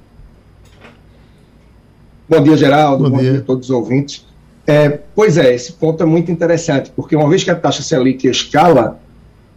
Bom 2.27 2.41
dia, 2.43 2.55
Geraldo. 2.55 3.03
Bom, 3.05 3.09
Bom 3.11 3.17
dia. 3.17 3.31
dia. 3.31 3.39
a 3.39 3.43
todos 3.43 3.69
os 3.69 3.75
ouvintes. 3.75 4.25
É, 4.67 4.99
pois 5.15 5.37
é, 5.37 5.53
esse 5.53 5.73
ponto 5.73 6.03
é 6.03 6.05
muito 6.05 6.31
interessante, 6.31 6.91
porque 6.95 7.15
uma 7.15 7.27
vez 7.27 7.43
que 7.43 7.49
a 7.49 7.55
taxa 7.55 7.81
Selic 7.81 8.27
escala, 8.27 8.99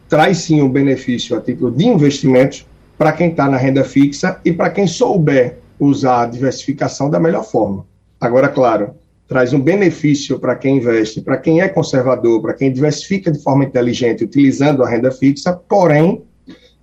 traz 0.08 0.38
sim 0.38 0.62
um 0.62 0.70
benefício 0.70 1.36
a 1.36 1.40
título 1.40 1.70
de 1.70 1.86
investimentos 1.86 2.64
para 3.02 3.10
quem 3.10 3.30
está 3.30 3.48
na 3.48 3.56
renda 3.56 3.82
fixa 3.82 4.38
e 4.44 4.52
para 4.52 4.70
quem 4.70 4.86
souber 4.86 5.58
usar 5.76 6.22
a 6.22 6.26
diversificação 6.26 7.10
da 7.10 7.18
melhor 7.18 7.42
forma. 7.42 7.84
Agora, 8.20 8.48
claro, 8.48 8.94
traz 9.26 9.52
um 9.52 9.60
benefício 9.60 10.38
para 10.38 10.54
quem 10.54 10.76
investe, 10.76 11.20
para 11.20 11.36
quem 11.36 11.60
é 11.60 11.68
conservador, 11.68 12.40
para 12.40 12.54
quem 12.54 12.72
diversifica 12.72 13.28
de 13.28 13.42
forma 13.42 13.64
inteligente 13.64 14.22
utilizando 14.22 14.84
a 14.84 14.88
renda 14.88 15.10
fixa, 15.10 15.52
porém 15.52 16.22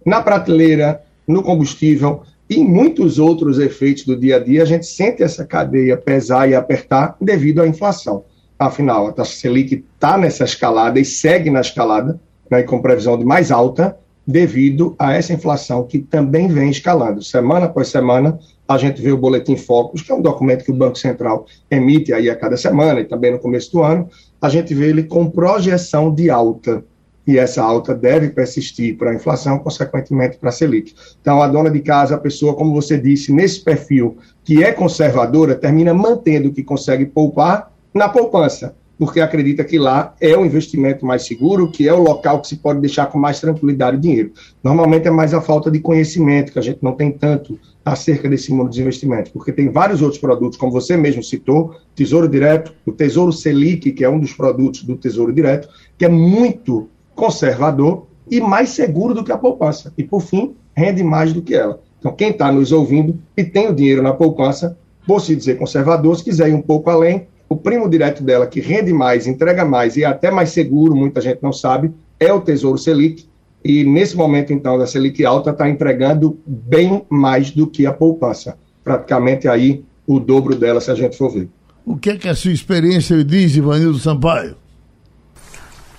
na 0.06 0.22
prateleira, 0.22 1.02
no 1.26 1.42
combustível 1.42 2.24
e 2.50 2.60
muitos 2.62 3.18
outros 3.18 3.58
efeitos 3.58 4.04
do 4.04 4.18
dia 4.18 4.36
a 4.36 4.40
dia, 4.40 4.64
a 4.64 4.66
gente 4.66 4.88
sente 4.88 5.24
essa 5.24 5.46
cadeia 5.46 5.96
pesar 5.96 6.50
e 6.50 6.54
apertar 6.54 7.16
devido 7.22 7.62
à 7.62 7.66
inflação. 7.66 8.26
Afinal, 8.60 9.08
a 9.08 9.14
taxa 9.14 9.38
Selic 9.38 9.86
está 9.96 10.18
nessa 10.18 10.44
escalada 10.44 11.00
e 11.00 11.06
segue 11.06 11.50
na 11.50 11.62
escalada, 11.62 12.20
né, 12.52 12.62
com 12.64 12.82
previsão 12.82 13.18
de 13.18 13.24
mais 13.24 13.52
alta, 13.52 13.98
devido 14.30 14.96
a 15.00 15.12
essa 15.16 15.34
inflação 15.34 15.84
que 15.84 15.98
também 15.98 16.48
vem 16.48 16.70
escalando. 16.70 17.24
Semana 17.24 17.66
após 17.66 17.88
semana, 17.88 18.38
a 18.68 18.78
gente 18.78 19.02
vê 19.02 19.12
o 19.12 19.18
Boletim 19.18 19.58
Focus, 19.58 20.04
que 20.04 20.12
é 20.12 20.16
um 20.16 20.22
documento 20.22 20.64
que 20.64 20.70
o 20.70 20.76
Banco 20.76 21.00
Central 21.00 21.48
emite 21.72 22.14
aí 22.14 22.30
a 22.30 22.36
cada 22.36 22.56
semana 22.56 23.00
e 23.00 23.06
também 23.06 23.32
no 23.32 23.40
começo 23.40 23.72
do 23.72 23.82
ano, 23.82 24.08
a 24.40 24.48
gente 24.48 24.72
vê 24.72 24.90
ele 24.90 25.02
com 25.02 25.28
projeção 25.28 26.14
de 26.14 26.30
alta 26.30 26.86
e 27.26 27.40
essa 27.40 27.64
alta 27.64 27.96
deve 27.96 28.30
persistir 28.30 28.98
para 29.00 29.10
a 29.10 29.16
inflação, 29.16 29.58
consequentemente 29.58 30.38
para 30.38 30.50
a 30.50 30.52
Selic. 30.52 30.94
Então, 31.20 31.42
a 31.42 31.48
dona 31.48 31.72
de 31.72 31.80
casa, 31.80 32.14
a 32.14 32.20
pessoa, 32.20 32.54
como 32.54 32.72
você 32.72 33.00
disse, 33.00 33.34
nesse 33.34 33.64
perfil 33.64 34.16
que 34.44 34.64
é 34.64 34.72
conservadora, 34.72 35.56
termina 35.56 35.92
mantendo 35.92 36.50
o 36.50 36.54
que 36.54 36.64
consegue 36.64 37.08
poupar 37.08 37.72
na 37.92 38.08
poupança, 38.08 38.76
porque 39.00 39.22
acredita 39.22 39.64
que 39.64 39.80
lá 39.80 40.14
é 40.20 40.38
o 40.38 40.46
investimento 40.46 41.06
mais 41.06 41.26
seguro, 41.26 41.72
que 41.72 41.88
é 41.88 41.94
o 41.94 42.04
local 42.04 42.42
que 42.42 42.50
se 42.50 42.58
pode 42.58 42.82
deixar 42.82 43.06
com 43.06 43.18
mais 43.18 43.40
tranquilidade 43.40 43.96
o 43.96 44.00
dinheiro. 44.00 44.34
Normalmente 44.62 45.08
é 45.08 45.12
mais 45.12 45.34
a 45.34 45.40
falta 45.40 45.72
de 45.72 45.80
conhecimento, 45.80 46.52
que 46.52 46.60
a 46.60 46.62
gente 46.62 46.84
não 46.84 46.92
tem 46.92 47.10
tanto 47.10 47.58
acerca 47.86 48.28
desse 48.28 48.52
mundo 48.52 48.68
dos 48.68 48.78
investimentos, 48.78 49.32
porque 49.32 49.54
tem 49.54 49.70
vários 49.70 50.02
outros 50.02 50.20
produtos, 50.20 50.60
como 50.60 50.70
você 50.70 50.98
mesmo 50.98 51.24
citou, 51.24 51.76
Tesouro 51.96 52.28
Direto, 52.28 52.74
o 52.86 52.92
Tesouro 52.92 53.32
Selic, 53.32 53.94
que 53.94 54.04
é 54.04 54.10
um 54.10 54.20
dos 54.20 54.34
produtos 54.34 54.84
do 54.84 54.98
Tesouro 54.98 55.32
Direto, 55.32 55.70
que 55.98 56.04
é 56.04 56.10
muito 56.10 56.90
conservador 57.16 58.06
e 58.30 58.42
mais 58.42 58.72
seguro 58.72 59.14
do 59.14 59.24
que 59.24 59.32
a 59.32 59.38
poupança. 59.38 59.94
E, 59.98 60.04
por 60.04 60.22
fim, 60.22 60.56
rende 60.76 61.04
mais 61.04 61.32
do 61.32 61.42
que 61.42 61.56
ela. 61.56 61.80
Então, 62.00 62.12
quem 62.12 62.32
está 62.32 62.52
nos 62.52 62.74
ouvindo 62.74 63.18
e 63.36 63.46
tem 63.46 63.70
o 63.70 63.74
dinheiro 63.74 64.04
na 64.04 64.14
poupança, 64.14 64.78
vou 65.08 65.22
se 65.22 65.34
dizer 65.36 65.58
conservador, 65.58 66.18
se 66.18 66.24
quiser 66.24 66.50
ir 66.50 66.54
um 66.54 66.62
pouco 66.62 66.90
além, 66.90 67.28
o 67.50 67.58
primo 67.58 67.90
direto 67.90 68.24
dela, 68.24 68.46
que 68.46 68.62
rende 68.62 68.94
mais, 68.94 69.26
entrega 69.26 69.66
mais 69.66 69.98
e 69.98 70.04
é 70.04 70.06
até 70.06 70.30
mais 70.30 70.52
seguro, 70.52 70.96
muita 70.96 71.20
gente 71.20 71.42
não 71.42 71.52
sabe, 71.52 71.92
é 72.20 72.32
o 72.32 72.40
Tesouro 72.40 72.78
Selic. 72.78 73.28
E 73.66 73.84
nesse 73.84 74.16
momento, 74.16 74.54
então, 74.54 74.78
da 74.78 74.86
Selic 74.86 75.26
alta, 75.26 75.50
está 75.50 75.68
entregando 75.68 76.40
bem 76.46 77.04
mais 77.10 77.50
do 77.50 77.66
que 77.66 77.88
a 77.88 77.92
poupança. 77.92 78.56
Praticamente 78.84 79.48
aí 79.48 79.84
o 80.08 80.20
dobro 80.20 80.56
dela, 80.56 80.80
se 80.80 80.92
a 80.92 80.96
gente 80.96 81.18
for 81.18 81.30
ver. 81.30 81.50
O 81.86 81.98
que 81.98 82.12
é 82.12 82.18
que 82.18 82.30
a 82.30 82.36
sua 82.36 82.52
experiência 82.52 83.22
diz, 83.24 83.56
Ivanildo 83.56 83.98
Sampaio? 83.98 84.56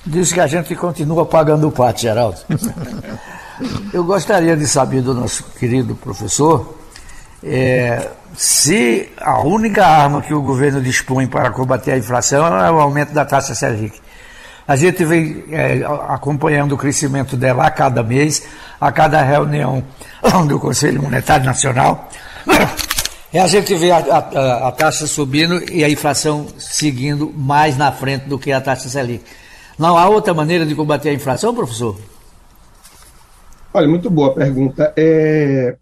Diz 0.07 0.33
que 0.33 0.41
a 0.41 0.47
gente 0.47 0.75
continua 0.77 1.27
pagando 1.27 1.67
o 1.67 1.73
pato, 1.73 2.01
Geraldo. 2.01 2.39
Eu 3.93 4.05
gostaria 4.05 4.57
de 4.57 4.67
saber 4.67 5.03
do 5.03 5.13
nosso 5.13 5.45
querido 5.59 5.95
professor 5.95 6.80
É, 7.43 8.09
se 8.37 9.11
a 9.19 9.41
única 9.41 9.87
arma 9.87 10.21
que 10.23 10.35
o 10.35 10.43
governo 10.43 10.81
dispõe 10.81 11.27
para 11.27 11.51
combater 11.51 11.93
a 11.93 11.99
inflação 11.99 12.47
é 12.47 12.71
o 12.71 12.79
aumento 12.81 13.13
da 13.13 13.25
taxa 13.25 13.55
Selic. 13.55 13.99
A 14.69 14.77
gente 14.77 15.05
vem 15.05 15.45
é, 15.51 15.83
acompanhando 16.09 16.73
o 16.73 16.79
crescimento 16.79 17.37
dela 17.37 17.67
a 17.67 17.71
cada 17.71 18.03
mês, 18.03 18.47
a 18.81 18.93
cada 18.93 19.21
reunião 19.21 19.83
do 20.47 20.61
Conselho 20.61 21.03
Monetário 21.03 21.45
Nacional. 21.45 22.09
E 23.33 23.39
a 23.39 23.47
gente 23.47 23.75
vê 23.75 23.91
a, 23.91 23.99
a, 23.99 24.69
a, 24.69 24.73
taxa 24.73 25.07
subindo 25.07 25.61
e 25.73 25.83
a 25.83 25.89
inflação 25.89 26.47
seguindo 26.59 27.33
mais 27.35 27.77
na 27.77 27.91
frente 27.91 28.27
do 28.27 28.39
que 28.39 28.53
a 28.53 28.61
taxa 28.61 28.89
Selic. 28.89 29.25
Não 29.79 29.97
há 29.97 30.09
outra 30.09 30.35
maneira 30.35 30.67
de 30.67 30.75
combater 30.75 31.09
a 31.09 31.15
inflação, 31.15 31.55
professor? 31.55 31.97
Olha, 33.73 33.89
muito 33.89 34.11
boa 34.11 34.35
pergunta. 34.35 34.93
É, 34.97 35.77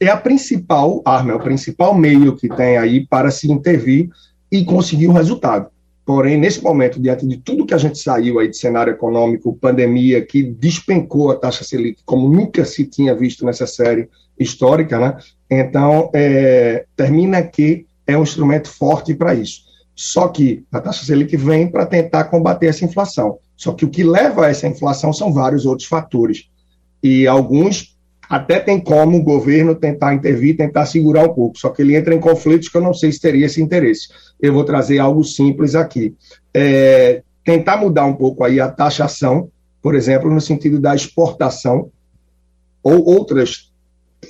é 0.00 0.08
a 0.08 0.16
principal 0.16 1.02
arma, 1.04 1.32
é 1.32 1.34
o 1.34 1.40
principal 1.40 1.94
meio 1.94 2.34
que 2.34 2.48
tem 2.48 2.78
aí 2.78 3.06
para 3.06 3.30
se 3.30 3.52
intervir 3.52 4.08
e 4.50 4.64
conseguir 4.64 5.06
um 5.06 5.12
resultado. 5.12 5.68
Porém, 6.06 6.38
nesse 6.38 6.62
momento, 6.62 6.98
diante 6.98 7.26
de 7.26 7.36
tudo 7.36 7.66
que 7.66 7.74
a 7.74 7.78
gente 7.78 7.98
saiu 7.98 8.40
aí 8.40 8.48
de 8.48 8.56
cenário 8.56 8.92
econômico, 8.92 9.56
pandemia, 9.60 10.24
que 10.24 10.42
despencou 10.42 11.30
a 11.30 11.36
taxa 11.36 11.62
Selic 11.62 12.02
como 12.04 12.28
nunca 12.28 12.64
se 12.64 12.84
tinha 12.84 13.14
visto 13.14 13.44
nessa 13.44 13.66
série 13.66 14.08
histórica, 14.38 14.98
né? 14.98 15.16
Então, 15.48 16.10
é, 16.14 16.86
termina 16.96 17.42
que 17.42 17.86
é 18.06 18.16
um 18.16 18.22
instrumento 18.22 18.68
forte 18.68 19.14
para 19.14 19.34
isso. 19.34 19.60
Só 19.94 20.28
que 20.28 20.64
a 20.72 20.80
taxa 20.80 21.04
Selic 21.04 21.36
vem 21.36 21.70
para 21.70 21.84
tentar 21.84 22.24
combater 22.24 22.66
essa 22.66 22.84
inflação. 22.84 23.38
Só 23.54 23.72
que 23.72 23.84
o 23.84 23.90
que 23.90 24.02
leva 24.02 24.46
a 24.46 24.48
essa 24.48 24.66
inflação 24.66 25.12
são 25.12 25.32
vários 25.32 25.66
outros 25.66 25.86
fatores. 25.86 26.48
E 27.02 27.26
alguns 27.26 27.96
até 28.30 28.60
tem 28.60 28.78
como 28.78 29.18
o 29.18 29.22
governo 29.24 29.74
tentar 29.74 30.14
intervir, 30.14 30.56
tentar 30.56 30.86
segurar 30.86 31.24
um 31.24 31.34
pouco, 31.34 31.58
só 31.58 31.68
que 31.68 31.82
ele 31.82 31.96
entra 31.96 32.14
em 32.14 32.20
conflitos 32.20 32.68
que 32.68 32.76
eu 32.76 32.80
não 32.80 32.94
sei 32.94 33.10
se 33.10 33.20
teria 33.20 33.46
esse 33.46 33.60
interesse. 33.60 34.06
Eu 34.40 34.52
vou 34.52 34.62
trazer 34.62 35.00
algo 35.00 35.24
simples 35.24 35.74
aqui. 35.74 36.14
É, 36.54 37.24
tentar 37.44 37.76
mudar 37.78 38.04
um 38.04 38.14
pouco 38.14 38.44
aí 38.44 38.60
a 38.60 38.68
taxação, 38.68 39.50
por 39.82 39.96
exemplo, 39.96 40.32
no 40.32 40.40
sentido 40.40 40.78
da 40.78 40.94
exportação, 40.94 41.90
ou 42.84 43.04
outras 43.04 43.72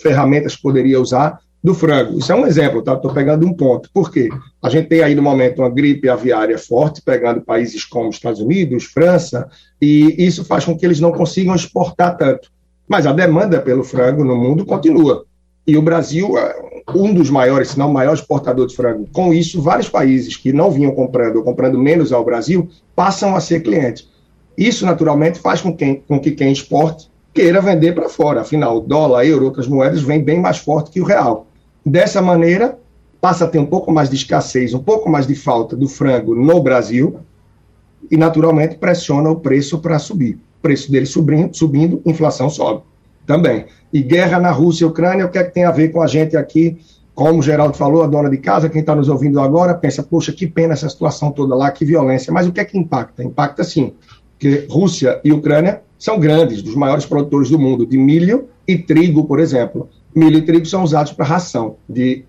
ferramentas 0.00 0.56
que 0.56 0.62
poderia 0.62 0.98
usar 0.98 1.38
do 1.62 1.74
frango. 1.74 2.18
Isso 2.18 2.32
é 2.32 2.34
um 2.34 2.46
exemplo, 2.46 2.80
tá? 2.80 2.94
Estou 2.94 3.12
pegando 3.12 3.46
um 3.46 3.52
ponto. 3.52 3.90
Por 3.92 4.10
quê? 4.10 4.30
A 4.62 4.70
gente 4.70 4.88
tem 4.88 5.02
aí 5.02 5.14
no 5.14 5.20
momento 5.20 5.58
uma 5.58 5.68
gripe 5.68 6.08
aviária 6.08 6.56
forte, 6.56 7.02
pegando 7.02 7.42
países 7.42 7.84
como 7.84 8.08
Estados 8.08 8.40
Unidos, 8.40 8.84
França, 8.84 9.46
e 9.78 10.24
isso 10.26 10.42
faz 10.42 10.64
com 10.64 10.74
que 10.74 10.86
eles 10.86 11.00
não 11.00 11.12
consigam 11.12 11.54
exportar 11.54 12.16
tanto. 12.16 12.50
Mas 12.90 13.06
a 13.06 13.12
demanda 13.12 13.60
pelo 13.60 13.84
frango 13.84 14.24
no 14.24 14.34
mundo 14.34 14.66
continua. 14.66 15.24
E 15.64 15.76
o 15.76 15.82
Brasil 15.82 16.36
é 16.36 16.82
um 16.92 17.14
dos 17.14 17.30
maiores, 17.30 17.68
se 17.68 17.78
não 17.78 17.88
o 17.88 17.94
maior 17.94 18.14
exportador 18.14 18.66
de 18.66 18.74
frango. 18.74 19.06
Com 19.12 19.32
isso, 19.32 19.62
vários 19.62 19.88
países 19.88 20.36
que 20.36 20.52
não 20.52 20.72
vinham 20.72 20.90
comprando 20.90 21.36
ou 21.36 21.44
comprando 21.44 21.78
menos 21.78 22.12
ao 22.12 22.24
Brasil 22.24 22.68
passam 22.96 23.36
a 23.36 23.40
ser 23.40 23.60
clientes. 23.60 24.08
Isso, 24.58 24.84
naturalmente, 24.84 25.38
faz 25.38 25.60
com, 25.60 25.72
quem, 25.72 26.02
com 26.08 26.18
que 26.18 26.32
quem 26.32 26.50
exporte 26.50 27.08
queira 27.32 27.60
vender 27.60 27.94
para 27.94 28.08
fora. 28.08 28.40
Afinal, 28.40 28.78
o 28.78 28.80
dólar, 28.80 29.24
euro, 29.24 29.44
outras 29.44 29.68
moedas 29.68 30.02
vêm 30.02 30.20
bem 30.20 30.40
mais 30.40 30.58
forte 30.58 30.90
que 30.90 31.00
o 31.00 31.04
real. 31.04 31.46
Dessa 31.86 32.20
maneira, 32.20 32.76
passa 33.20 33.44
a 33.44 33.48
ter 33.48 33.60
um 33.60 33.66
pouco 33.66 33.92
mais 33.92 34.10
de 34.10 34.16
escassez, 34.16 34.74
um 34.74 34.82
pouco 34.82 35.08
mais 35.08 35.28
de 35.28 35.36
falta 35.36 35.76
do 35.76 35.86
frango 35.86 36.34
no 36.34 36.60
Brasil 36.60 37.20
e, 38.10 38.16
naturalmente, 38.16 38.78
pressiona 38.78 39.30
o 39.30 39.36
preço 39.36 39.78
para 39.78 39.96
subir 40.00 40.40
preço 40.60 40.90
dele 40.90 41.06
subindo, 41.06 41.56
subindo, 41.56 42.02
inflação 42.04 42.50
sobe 42.50 42.82
também. 43.30 43.66
E 43.92 44.02
guerra 44.02 44.40
na 44.40 44.50
Rússia 44.50 44.84
e 44.84 44.88
Ucrânia, 44.88 45.26
o 45.26 45.30
que 45.30 45.38
é 45.38 45.44
que 45.44 45.54
tem 45.54 45.64
a 45.64 45.70
ver 45.70 45.90
com 45.90 46.02
a 46.02 46.06
gente 46.06 46.36
aqui? 46.36 46.78
Como 47.14 47.38
o 47.38 47.42
Geraldo 47.42 47.76
falou, 47.76 48.02
a 48.02 48.06
dona 48.06 48.28
de 48.30 48.38
casa, 48.38 48.68
quem 48.68 48.80
está 48.80 48.94
nos 48.94 49.08
ouvindo 49.08 49.40
agora, 49.40 49.74
pensa, 49.74 50.02
poxa, 50.02 50.32
que 50.32 50.46
pena 50.46 50.72
essa 50.72 50.88
situação 50.88 51.30
toda 51.30 51.54
lá, 51.54 51.70
que 51.70 51.84
violência. 51.84 52.32
Mas 52.32 52.46
o 52.46 52.52
que 52.52 52.60
é 52.60 52.64
que 52.64 52.78
impacta? 52.78 53.22
Impacta 53.22 53.62
sim, 53.62 53.92
que 54.38 54.66
Rússia 54.68 55.20
e 55.22 55.32
Ucrânia 55.32 55.82
são 55.98 56.18
grandes, 56.18 56.62
dos 56.62 56.74
maiores 56.74 57.04
produtores 57.04 57.50
do 57.50 57.58
mundo, 57.58 57.86
de 57.86 57.98
milho 57.98 58.48
e 58.66 58.76
trigo, 58.76 59.24
por 59.24 59.38
exemplo. 59.38 59.88
Milho 60.14 60.38
e 60.38 60.42
trigo 60.42 60.66
são 60.66 60.82
usados 60.82 61.12
para 61.12 61.24
ração 61.24 61.76
de 61.88 62.24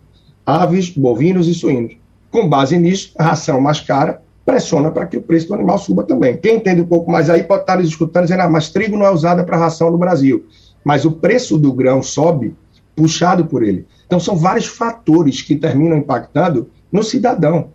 aves, 0.46 0.90
bovinos 0.90 1.48
e 1.48 1.54
suínos. 1.54 1.96
Com 2.30 2.48
base 2.48 2.78
nisso, 2.78 3.14
a 3.18 3.24
ração 3.24 3.60
mais 3.60 3.80
cara 3.80 4.22
pressiona 4.46 4.92
para 4.92 5.06
que 5.06 5.18
o 5.18 5.22
preço 5.22 5.48
do 5.48 5.54
animal 5.54 5.78
suba 5.78 6.04
também. 6.04 6.38
Quem 6.38 6.56
entende 6.56 6.82
um 6.82 6.88
pouco 6.88 7.12
mais 7.12 7.30
aí 7.30 7.44
pode 7.44 7.62
estar 7.62 7.78
nos 7.78 7.88
escutando 7.88 8.24
dizendo, 8.24 8.42
ah, 8.42 8.50
mas 8.50 8.70
trigo 8.70 8.98
não 8.98 9.06
é 9.06 9.12
usado 9.12 9.44
para 9.44 9.58
ração 9.58 9.92
no 9.92 9.98
Brasil. 9.98 10.46
Mas 10.84 11.06
o 11.06 11.12
preço 11.12 11.58
do 11.58 11.72
grão 11.72 12.02
sobe 12.02 12.56
puxado 12.96 13.46
por 13.46 13.64
ele. 13.64 13.86
Então 14.06 14.20
são 14.20 14.36
vários 14.36 14.66
fatores 14.66 15.42
que 15.42 15.56
terminam 15.56 15.98
impactando 15.98 16.70
no 16.92 17.04
cidadão, 17.04 17.70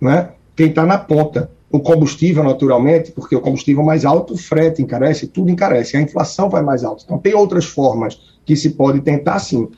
né? 0.00 0.30
quem 0.54 0.68
está 0.68 0.84
na 0.84 0.98
ponta. 0.98 1.50
O 1.72 1.78
combustível, 1.78 2.42
naturalmente, 2.42 3.12
porque 3.12 3.34
o 3.34 3.40
combustível 3.40 3.82
mais 3.82 4.04
alto, 4.04 4.34
o 4.34 4.36
frete 4.36 4.82
encarece, 4.82 5.28
tudo 5.28 5.50
encarece, 5.50 5.96
a 5.96 6.00
inflação 6.00 6.50
vai 6.50 6.62
mais 6.62 6.82
alta. 6.82 7.02
Então 7.04 7.16
tem 7.16 7.32
outras 7.32 7.64
formas 7.64 8.20
que 8.44 8.56
se 8.56 8.70
pode 8.70 9.00
tentar, 9.00 9.38
sim. 9.38 9.68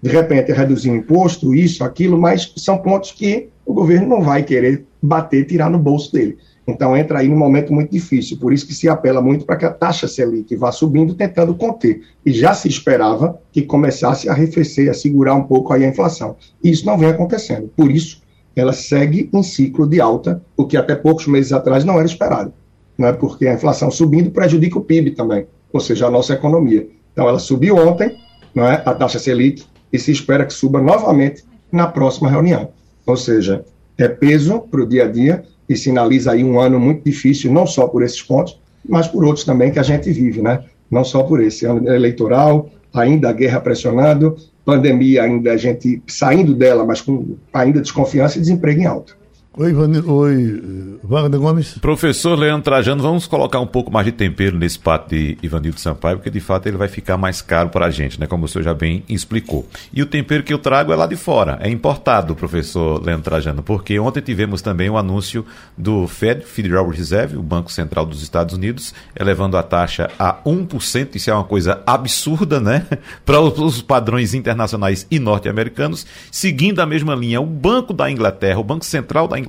De 0.00 0.10
repente, 0.10 0.50
reduzir 0.50 0.90
o 0.90 0.96
imposto, 0.96 1.54
isso, 1.54 1.84
aquilo, 1.84 2.18
mas 2.18 2.52
são 2.56 2.78
pontos 2.78 3.12
que 3.12 3.50
o 3.64 3.72
governo 3.72 4.08
não 4.08 4.22
vai 4.22 4.42
querer 4.42 4.84
bater, 5.02 5.46
tirar 5.46 5.70
no 5.70 5.78
bolso 5.78 6.12
dele. 6.12 6.38
Então 6.66 6.96
entra 6.96 7.18
aí 7.18 7.28
num 7.28 7.36
momento 7.36 7.72
muito 7.72 7.90
difícil, 7.90 8.38
por 8.38 8.52
isso 8.52 8.66
que 8.66 8.74
se 8.74 8.88
apela 8.88 9.20
muito 9.20 9.44
para 9.44 9.56
que 9.56 9.64
a 9.64 9.70
taxa 9.70 10.06
Selic 10.06 10.54
vá 10.54 10.70
subindo, 10.70 11.14
tentando 11.14 11.54
conter. 11.54 12.02
E 12.24 12.32
já 12.32 12.54
se 12.54 12.68
esperava 12.68 13.40
que 13.50 13.62
começasse 13.62 14.28
a 14.28 14.32
arrefecer, 14.32 14.88
a 14.88 14.94
segurar 14.94 15.34
um 15.34 15.42
pouco 15.42 15.72
aí 15.72 15.84
a 15.84 15.88
inflação. 15.88 16.36
E 16.62 16.70
isso 16.70 16.86
não 16.86 16.96
vem 16.96 17.08
acontecendo. 17.08 17.68
Por 17.76 17.90
isso, 17.90 18.22
ela 18.54 18.72
segue 18.72 19.28
em 19.32 19.42
ciclo 19.42 19.88
de 19.88 20.00
alta, 20.00 20.42
o 20.56 20.64
que 20.64 20.76
até 20.76 20.94
poucos 20.94 21.26
meses 21.26 21.52
atrás 21.52 21.84
não 21.84 21.96
era 21.96 22.06
esperado. 22.06 22.52
Não 22.96 23.08
é 23.08 23.12
porque 23.12 23.46
a 23.46 23.54
inflação 23.54 23.90
subindo 23.90 24.30
prejudica 24.30 24.78
o 24.78 24.84
PIB 24.84 25.12
também, 25.12 25.46
ou 25.72 25.80
seja, 25.80 26.06
a 26.06 26.10
nossa 26.10 26.34
economia. 26.34 26.86
Então 27.12 27.28
ela 27.28 27.38
subiu 27.38 27.76
ontem, 27.76 28.16
não 28.54 28.64
é, 28.64 28.82
a 28.84 28.94
taxa 28.94 29.18
Selic, 29.18 29.64
e 29.92 29.98
se 29.98 30.12
espera 30.12 30.44
que 30.44 30.52
suba 30.52 30.80
novamente 30.80 31.44
na 31.70 31.86
próxima 31.86 32.30
reunião. 32.30 32.70
Ou 33.06 33.16
seja, 33.16 33.64
é 33.98 34.08
peso 34.08 34.60
para 34.60 34.82
o 34.82 34.86
dia 34.86 35.04
a 35.04 35.08
dia 35.08 35.44
e 35.68 35.76
sinaliza 35.76 36.32
aí 36.32 36.42
um 36.42 36.60
ano 36.60 36.78
muito 36.78 37.04
difícil, 37.04 37.52
não 37.52 37.66
só 37.66 37.86
por 37.86 38.02
esses 38.02 38.22
pontos, 38.22 38.58
mas 38.88 39.06
por 39.06 39.24
outros 39.24 39.44
também 39.44 39.70
que 39.70 39.78
a 39.78 39.82
gente 39.82 40.10
vive, 40.12 40.42
né? 40.42 40.64
Não 40.90 41.04
só 41.04 41.22
por 41.22 41.42
esse 41.42 41.64
ano 41.64 41.88
eleitoral, 41.88 42.68
ainda 42.92 43.30
a 43.30 43.32
guerra 43.32 43.60
pressionando, 43.60 44.36
pandemia 44.64 45.22
ainda 45.22 45.52
a 45.52 45.56
gente 45.56 46.02
saindo 46.06 46.54
dela, 46.54 46.84
mas 46.84 47.00
com 47.00 47.36
ainda 47.52 47.80
desconfiança 47.80 48.38
e 48.38 48.40
desemprego 48.40 48.80
em 48.80 48.86
alta. 48.86 49.14
Oi, 49.54 49.70
Vanir, 49.74 50.08
oi, 50.08 50.98
Wagner 51.04 51.38
Gomes. 51.38 51.76
Professor 51.78 52.38
Leandro 52.38 52.62
Trajano, 52.62 53.02
vamos 53.02 53.26
colocar 53.26 53.60
um 53.60 53.66
pouco 53.66 53.92
mais 53.92 54.06
de 54.06 54.12
tempero 54.12 54.56
nesse 54.56 54.78
pato 54.78 55.10
de 55.10 55.36
Ivanildo 55.42 55.78
Sampaio, 55.78 56.16
porque 56.16 56.30
de 56.30 56.40
fato 56.40 56.68
ele 56.68 56.78
vai 56.78 56.88
ficar 56.88 57.18
mais 57.18 57.42
caro 57.42 57.68
para 57.68 57.84
a 57.84 57.90
gente, 57.90 58.18
né? 58.18 58.26
Como 58.26 58.46
o 58.46 58.48
senhor 58.48 58.64
já 58.64 58.72
bem 58.72 59.04
explicou. 59.10 59.68
E 59.92 60.00
o 60.00 60.06
tempero 60.06 60.42
que 60.42 60.54
eu 60.54 60.58
trago 60.58 60.90
é 60.90 60.96
lá 60.96 61.06
de 61.06 61.16
fora, 61.16 61.58
é 61.60 61.68
importado, 61.68 62.34
professor 62.34 63.04
Leandro 63.04 63.24
Trajano, 63.24 63.62
porque 63.62 63.98
ontem 63.98 64.22
tivemos 64.22 64.62
também 64.62 64.88
o 64.88 64.96
anúncio 64.96 65.44
do 65.76 66.08
Fed, 66.08 66.46
Federal 66.46 66.88
Reserve, 66.88 67.36
o 67.36 67.42
Banco 67.42 67.70
Central 67.70 68.06
dos 68.06 68.22
Estados 68.22 68.54
Unidos, 68.54 68.94
elevando 69.14 69.58
a 69.58 69.62
taxa 69.62 70.10
a 70.18 70.34
1%, 70.46 71.14
isso 71.14 71.30
é 71.30 71.34
uma 71.34 71.44
coisa 71.44 71.82
absurda, 71.86 72.58
né? 72.58 72.86
para 73.26 73.38
os 73.38 73.82
padrões 73.82 74.32
internacionais 74.32 75.06
e 75.10 75.18
norte-americanos, 75.18 76.06
seguindo 76.30 76.80
a 76.80 76.86
mesma 76.86 77.14
linha. 77.14 77.38
O 77.38 77.44
Banco 77.44 77.92
da 77.92 78.10
Inglaterra, 78.10 78.58
o 78.58 78.64
Banco 78.64 78.86
Central 78.86 79.28
da 79.28 79.36
Inglaterra 79.38 79.41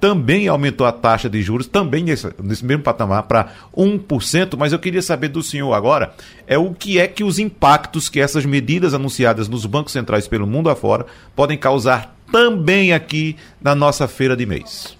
também 0.00 0.48
aumentou 0.48 0.86
a 0.86 0.92
taxa 0.92 1.28
de 1.28 1.42
juros, 1.42 1.66
também 1.66 2.04
nesse, 2.04 2.28
nesse 2.42 2.64
mesmo 2.64 2.82
patamar, 2.82 3.24
para 3.24 3.52
1%. 3.76 4.56
Mas 4.56 4.72
eu 4.72 4.78
queria 4.78 5.02
saber 5.02 5.28
do 5.28 5.42
senhor 5.42 5.72
agora 5.72 6.12
é 6.46 6.56
o 6.56 6.72
que 6.72 6.98
é 6.98 7.06
que 7.06 7.24
os 7.24 7.38
impactos 7.38 8.08
que 8.08 8.20
essas 8.20 8.44
medidas 8.44 8.94
anunciadas 8.94 9.48
nos 9.48 9.66
bancos 9.66 9.92
centrais 9.92 10.28
pelo 10.28 10.46
mundo 10.46 10.70
afora 10.70 11.06
podem 11.34 11.58
causar 11.58 12.16
também 12.30 12.92
aqui 12.92 13.36
na 13.60 13.74
nossa 13.74 14.06
feira 14.06 14.36
de 14.36 14.46
mês. 14.46 14.96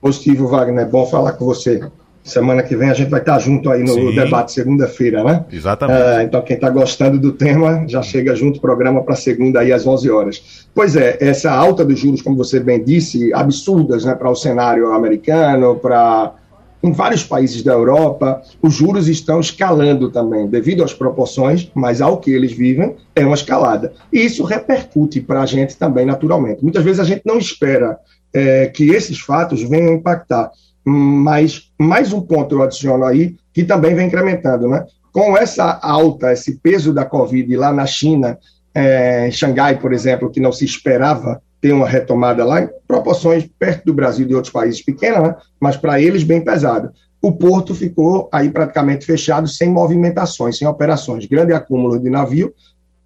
Positivo, 0.00 0.46
Wagner. 0.48 0.84
É 0.84 0.88
bom 0.88 1.06
falar 1.06 1.32
com 1.32 1.44
você. 1.44 1.90
Semana 2.26 2.60
que 2.64 2.74
vem 2.74 2.90
a 2.90 2.94
gente 2.94 3.08
vai 3.08 3.20
estar 3.20 3.38
junto 3.38 3.70
aí 3.70 3.84
no 3.84 3.94
Sim. 3.94 4.14
debate 4.14 4.50
segunda-feira, 4.50 5.22
né? 5.22 5.44
Exatamente. 5.50 6.02
É, 6.02 6.22
então, 6.24 6.42
quem 6.42 6.56
está 6.56 6.68
gostando 6.68 7.20
do 7.20 7.30
tema 7.30 7.84
já 7.86 8.02
chega 8.02 8.34
junto 8.34 8.60
programa 8.60 9.00
para 9.04 9.14
segunda 9.14 9.60
aí 9.60 9.72
às 9.72 9.86
11 9.86 10.10
horas. 10.10 10.66
Pois 10.74 10.96
é, 10.96 11.16
essa 11.20 11.52
alta 11.52 11.84
dos 11.84 11.98
juros, 11.98 12.20
como 12.20 12.36
você 12.36 12.58
bem 12.58 12.82
disse, 12.82 13.32
absurdas 13.32 14.04
né, 14.04 14.12
para 14.14 14.28
o 14.28 14.34
cenário 14.34 14.92
americano, 14.92 15.76
para 15.76 16.34
em 16.82 16.92
vários 16.92 17.24
países 17.24 17.62
da 17.62 17.72
Europa, 17.72 18.42
os 18.60 18.74
juros 18.74 19.08
estão 19.08 19.40
escalando 19.40 20.10
também, 20.10 20.46
devido 20.46 20.84
às 20.84 20.92
proporções, 20.92 21.70
mas 21.74 22.00
ao 22.00 22.18
que 22.18 22.30
eles 22.30 22.52
vivem, 22.52 22.96
é 23.14 23.24
uma 23.24 23.34
escalada. 23.34 23.92
E 24.12 24.24
isso 24.24 24.44
repercute 24.44 25.20
para 25.20 25.42
a 25.42 25.46
gente 25.46 25.76
também, 25.76 26.04
naturalmente. 26.04 26.62
Muitas 26.62 26.84
vezes 26.84 27.00
a 27.00 27.04
gente 27.04 27.22
não 27.24 27.38
espera 27.38 27.98
é, 28.32 28.66
que 28.66 28.90
esses 28.90 29.18
fatos 29.18 29.62
venham 29.62 29.94
impactar 29.94 30.50
mas 30.86 31.72
mais 31.78 32.12
um 32.12 32.20
ponto 32.20 32.54
eu 32.54 32.62
adiciono 32.62 33.04
aí, 33.04 33.36
que 33.52 33.64
também 33.64 33.94
vem 33.94 34.06
incrementando, 34.06 34.68
né? 34.68 34.86
com 35.16 35.34
essa 35.34 35.78
alta, 35.82 36.30
esse 36.30 36.58
peso 36.58 36.92
da 36.92 37.02
Covid 37.02 37.56
lá 37.56 37.72
na 37.72 37.86
China, 37.86 38.38
é, 38.74 39.30
Xangai, 39.30 39.80
por 39.80 39.94
exemplo, 39.94 40.30
que 40.30 40.38
não 40.38 40.52
se 40.52 40.66
esperava 40.66 41.40
ter 41.58 41.72
uma 41.72 41.88
retomada 41.88 42.44
lá, 42.44 42.60
em 42.60 42.68
proporções 42.86 43.48
perto 43.58 43.86
do 43.86 43.94
Brasil 43.94 44.26
e 44.26 44.28
de 44.28 44.34
outros 44.34 44.52
países 44.52 44.84
pequenas, 44.84 45.22
né? 45.22 45.34
mas 45.58 45.74
para 45.74 45.98
eles 45.98 46.22
bem 46.22 46.44
pesado. 46.44 46.90
O 47.22 47.32
porto 47.32 47.74
ficou 47.74 48.28
aí 48.30 48.50
praticamente 48.50 49.06
fechado, 49.06 49.48
sem 49.48 49.70
movimentações, 49.70 50.58
sem 50.58 50.68
operações. 50.68 51.24
Grande 51.24 51.54
acúmulo 51.54 51.98
de 51.98 52.10
navio, 52.10 52.52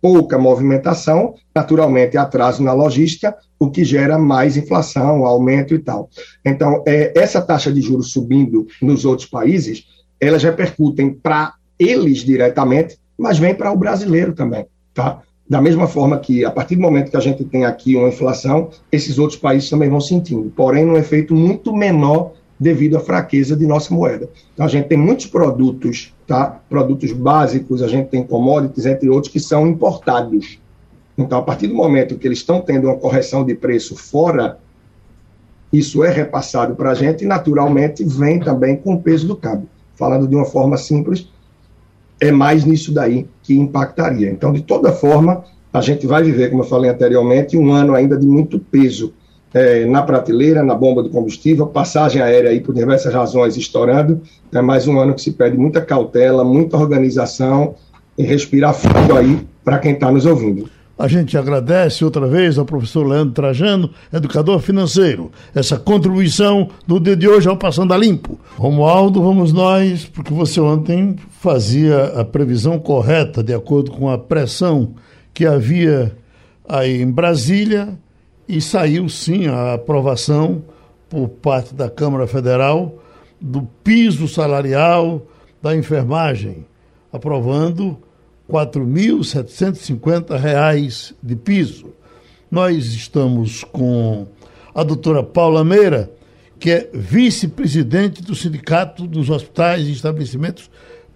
pouca 0.01 0.39
movimentação, 0.39 1.35
naturalmente 1.55 2.17
atraso 2.17 2.63
na 2.63 2.73
logística, 2.73 3.37
o 3.59 3.71
que 3.71 3.85
gera 3.85 4.19
mais 4.19 4.57
inflação, 4.57 5.25
aumento 5.27 5.75
e 5.75 5.79
tal. 5.79 6.09
Então, 6.45 6.83
é, 6.87 7.13
essa 7.15 7.43
taxa 7.43 7.73
de 7.73 7.81
juros 7.81 8.13
subindo 8.13 8.67
nos 8.81 9.05
outros 9.05 9.29
países, 9.29 9.85
elas 10.21 10.43
repercutem 10.43 11.13
para 11.13 11.55
eles 11.79 12.19
diretamente, 12.19 12.99
mas 13.17 13.39
vem 13.39 13.55
para 13.55 13.73
o 13.73 13.77
brasileiro 13.77 14.33
também, 14.33 14.67
tá? 14.95 15.21
Da 15.49 15.61
mesma 15.61 15.89
forma 15.89 16.19
que, 16.19 16.45
a 16.45 16.51
partir 16.51 16.77
do 16.77 16.83
momento 16.83 17.11
que 17.11 17.17
a 17.17 17.21
gente 17.21 17.45
tem 17.45 17.65
aqui 17.65 17.97
uma 17.97 18.09
inflação, 18.09 18.71
esses 18.93 19.19
outros 19.19 19.39
países 19.39 19.69
também 19.69 19.91
vão 19.91 20.01
sentindo, 20.01 20.53
porém, 20.55 20.85
num 20.85 20.97
efeito 20.97 21.35
muito 21.35 21.75
menor 21.75 22.35
devido 22.61 22.99
à 22.99 23.01
fraqueza 23.01 23.57
de 23.57 23.67
nossa 23.67 23.93
moeda. 23.95 24.29
Então, 24.53 24.67
a 24.67 24.69
gente 24.69 24.87
tem 24.87 24.99
muitos 24.99 25.25
produtos, 25.25 26.15
tá? 26.27 26.61
produtos 26.69 27.11
básicos, 27.11 27.83
a 27.83 27.89
gente 27.89 28.09
tem 28.09 28.23
commodities, 28.23 28.85
entre 28.85 29.09
outros, 29.09 29.33
que 29.33 29.41
são 29.41 29.67
importados. 29.67 30.59
Então, 31.17 31.39
a 31.39 31.43
partir 31.43 31.69
do 31.69 31.75
momento 31.75 32.19
que 32.19 32.29
eles 32.29 32.39
estão 32.39 32.61
tendo 32.61 32.89
uma 32.89 32.97
correção 32.97 33.43
de 33.47 33.55
preço 33.55 33.97
fora, 33.97 34.59
isso 35.73 36.05
é 36.05 36.11
repassado 36.11 36.75
para 36.75 36.91
a 36.91 36.95
gente 36.95 37.25
e, 37.25 37.27
naturalmente, 37.27 38.05
vem 38.05 38.39
também 38.39 38.77
com 38.77 38.93
o 38.93 39.01
peso 39.01 39.27
do 39.27 39.37
câmbio. 39.37 39.69
Falando 39.95 40.29
de 40.29 40.35
uma 40.35 40.45
forma 40.45 40.77
simples, 40.77 41.29
é 42.21 42.31
mais 42.31 42.67
nisso 42.67 42.93
daí 42.93 43.27
que 43.43 43.55
impactaria. 43.55 44.31
Então, 44.31 44.53
de 44.53 44.61
toda 44.61 44.93
forma, 44.93 45.45
a 45.73 45.81
gente 45.81 46.07
vai 46.07 46.23
viver, 46.23 46.51
como 46.51 46.63
eu 46.63 46.67
falei 46.67 46.91
anteriormente, 46.91 47.57
um 47.57 47.73
ano 47.73 47.95
ainda 47.95 48.19
de 48.19 48.27
muito 48.27 48.59
peso 48.59 49.15
é, 49.53 49.85
na 49.85 50.03
prateleira, 50.03 50.63
na 50.63 50.75
bomba 50.75 51.03
do 51.03 51.11
combustível, 51.11 51.67
passagem 51.67 52.23
aérea 52.23 52.51
aí 52.51 52.61
por 52.61 52.75
diversas 52.75 53.13
razões 53.13 53.57
estourando. 53.57 54.21
É 54.53 54.63
mais 54.63 54.87
um 54.87 54.99
ano 54.99 55.15
que 55.15 55.23
se 55.23 55.33
pede 55.33 55.57
muita 55.57 55.81
cautela, 55.81 56.45
muita 56.45 56.77
organização 56.77 57.75
e 58.17 58.23
respirar 58.23 58.75
fundo 58.75 59.17
aí 59.17 59.47
para 59.65 59.79
quem 59.79 59.93
está 59.93 60.11
nos 60.11 60.27
ouvindo. 60.27 60.69
A 61.01 61.09
gente 61.09 61.39
agradece 61.39 62.05
outra 62.05 62.27
vez 62.27 62.59
ao 62.59 62.67
professor 62.67 63.07
Leandro 63.07 63.33
Trajano, 63.33 63.89
educador 64.13 64.61
financeiro, 64.61 65.31
essa 65.55 65.79
contribuição 65.79 66.69
do 66.87 67.01
dia 67.01 67.17
de 67.17 67.27
hoje 67.27 67.49
ao 67.49 67.57
Passando 67.57 67.95
a 67.95 67.97
Limpo. 67.97 68.39
Romualdo, 68.57 69.23
vamos 69.23 69.51
nós, 69.51 70.05
porque 70.05 70.35
você 70.35 70.61
ontem 70.61 71.17
fazia 71.41 72.21
a 72.21 72.23
previsão 72.23 72.79
correta, 72.79 73.43
de 73.43 73.55
acordo 73.55 73.91
com 73.91 74.11
a 74.11 74.19
pressão 74.19 74.91
que 75.33 75.47
havia 75.47 76.13
aí 76.69 77.01
em 77.01 77.11
Brasília, 77.11 77.99
e 78.51 78.61
saiu 78.61 79.09
sim 79.09 79.47
a 79.47 79.73
aprovação 79.75 80.65
por 81.09 81.29
parte 81.29 81.73
da 81.73 81.89
Câmara 81.89 82.27
Federal 82.27 82.99
do 83.41 83.63
piso 83.85 84.27
salarial 84.27 85.25
da 85.63 85.77
enfermagem, 85.77 86.67
aprovando 87.13 87.97
R$ 88.49 88.55
4.750 88.55 91.15
de 91.23 91.37
piso. 91.37 91.95
Nós 92.51 92.87
estamos 92.87 93.63
com 93.63 94.27
a 94.75 94.83
doutora 94.83 95.23
Paula 95.23 95.65
Meira, 95.65 96.11
que 96.59 96.73
é 96.73 96.91
vice-presidente 96.93 98.21
do 98.21 98.35
Sindicato 98.35 99.07
dos 99.07 99.31
Hospitais 99.31 99.87
e 99.87 99.93
Estabelecimentos 99.93 100.69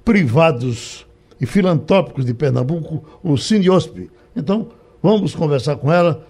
Privados 0.05 1.05
e 1.41 1.47
Filantrópicos 1.47 2.25
de 2.25 2.33
Pernambuco, 2.33 3.19
o 3.25 3.37
Siniosp. 3.37 4.09
Então, 4.37 4.69
vamos 5.03 5.35
conversar 5.35 5.75
com 5.77 5.93
ela 5.93 6.25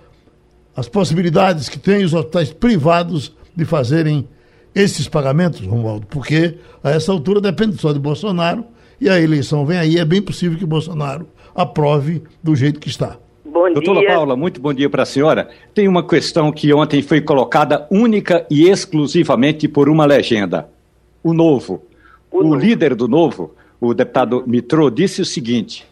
as 0.76 0.88
possibilidades 0.88 1.68
que 1.68 1.78
têm 1.78 2.04
os 2.04 2.14
hospitais 2.14 2.52
privados 2.52 3.34
de 3.54 3.64
fazerem 3.64 4.28
esses 4.74 5.08
pagamentos, 5.08 5.60
Romualdo, 5.60 6.06
porque 6.08 6.58
a 6.82 6.90
essa 6.90 7.12
altura 7.12 7.40
depende 7.40 7.80
só 7.80 7.92
de 7.92 7.98
Bolsonaro 7.98 8.64
e 9.00 9.08
a 9.08 9.20
eleição 9.20 9.64
vem 9.64 9.78
aí, 9.78 9.98
é 9.98 10.04
bem 10.04 10.20
possível 10.20 10.58
que 10.58 10.66
Bolsonaro 10.66 11.28
aprove 11.54 12.22
do 12.42 12.56
jeito 12.56 12.80
que 12.80 12.88
está. 12.88 13.16
Bom 13.44 13.72
Doutora 13.72 14.00
dia. 14.00 14.08
Paula, 14.08 14.34
muito 14.34 14.60
bom 14.60 14.74
dia 14.74 14.90
para 14.90 15.04
a 15.04 15.06
senhora. 15.06 15.48
Tem 15.72 15.86
uma 15.86 16.04
questão 16.04 16.50
que 16.50 16.72
ontem 16.74 17.02
foi 17.02 17.20
colocada 17.20 17.86
única 17.88 18.44
e 18.50 18.68
exclusivamente 18.68 19.68
por 19.68 19.88
uma 19.88 20.04
legenda. 20.04 20.68
O 21.22 21.32
Novo. 21.32 21.84
O, 22.32 22.38
o 22.38 22.42
novo. 22.42 22.54
líder 22.56 22.96
do 22.96 23.06
Novo, 23.06 23.54
o 23.80 23.94
deputado 23.94 24.42
Mitrô, 24.44 24.90
disse 24.90 25.22
o 25.22 25.24
seguinte: 25.24 25.86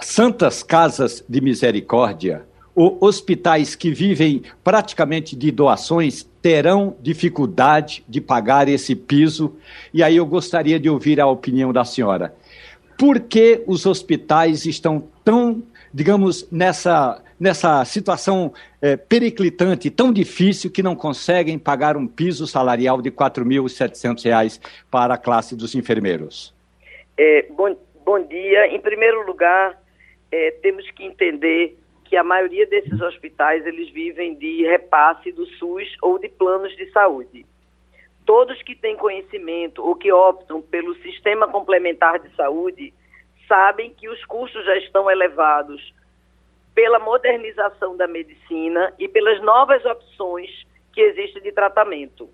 Santas 0.00 0.64
Casas 0.64 1.24
de 1.28 1.40
Misericórdia 1.40 2.44
hospitais 2.76 3.74
que 3.74 3.90
vivem 3.90 4.42
praticamente 4.62 5.34
de 5.34 5.50
doações 5.50 6.28
terão 6.42 6.94
dificuldade 7.00 8.04
de 8.06 8.20
pagar 8.20 8.68
esse 8.68 8.94
piso. 8.94 9.56
E 9.94 10.02
aí 10.02 10.16
eu 10.16 10.26
gostaria 10.26 10.78
de 10.78 10.88
ouvir 10.88 11.18
a 11.20 11.26
opinião 11.26 11.72
da 11.72 11.84
senhora. 11.84 12.34
Por 12.98 13.20
que 13.20 13.62
os 13.66 13.86
hospitais 13.86 14.66
estão 14.66 15.08
tão, 15.24 15.62
digamos, 15.92 16.46
nessa, 16.52 17.22
nessa 17.40 17.84
situação 17.84 18.52
é, 18.80 18.96
periclitante, 18.96 19.90
tão 19.90 20.12
difícil, 20.12 20.70
que 20.70 20.82
não 20.82 20.94
conseguem 20.94 21.58
pagar 21.58 21.96
um 21.96 22.06
piso 22.06 22.46
salarial 22.46 23.00
de 23.00 23.08
R$ 23.08 23.16
4.700 23.16 24.60
para 24.90 25.14
a 25.14 25.18
classe 25.18 25.56
dos 25.56 25.74
enfermeiros? 25.74 26.54
É, 27.16 27.46
bom, 27.50 27.74
bom 28.04 28.22
dia. 28.22 28.66
Em 28.68 28.80
primeiro 28.80 29.26
lugar, 29.26 29.80
é, 30.30 30.50
temos 30.62 30.90
que 30.90 31.04
entender 31.04 31.76
que 32.08 32.16
a 32.16 32.24
maioria 32.24 32.66
desses 32.66 33.00
hospitais 33.00 33.66
eles 33.66 33.90
vivem 33.90 34.34
de 34.34 34.62
repasse 34.62 35.32
do 35.32 35.46
SUS 35.46 35.88
ou 36.02 36.18
de 36.18 36.28
planos 36.28 36.74
de 36.76 36.90
saúde. 36.90 37.44
Todos 38.24 38.60
que 38.62 38.74
têm 38.74 38.96
conhecimento 38.96 39.84
ou 39.84 39.94
que 39.94 40.12
optam 40.12 40.60
pelo 40.60 40.94
sistema 40.96 41.48
complementar 41.48 42.18
de 42.18 42.34
saúde 42.34 42.92
sabem 43.46 43.92
que 43.94 44.08
os 44.08 44.24
custos 44.24 44.64
já 44.64 44.76
estão 44.78 45.10
elevados 45.10 45.94
pela 46.74 46.98
modernização 46.98 47.96
da 47.96 48.06
medicina 48.06 48.92
e 48.98 49.08
pelas 49.08 49.40
novas 49.42 49.84
opções 49.84 50.50
que 50.92 51.00
existem 51.00 51.42
de 51.42 51.52
tratamento. 51.52 52.28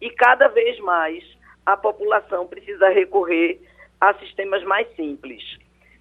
E 0.02 0.10
cada 0.10 0.48
vez 0.48 0.80
mais 0.80 1.24
a 1.66 1.78
população 1.78 2.48
precisa 2.48 2.90
recorrer 2.90 3.62
a 4.00 4.14
sistemas 4.16 4.64
mais 4.64 4.88
simples. 4.96 5.44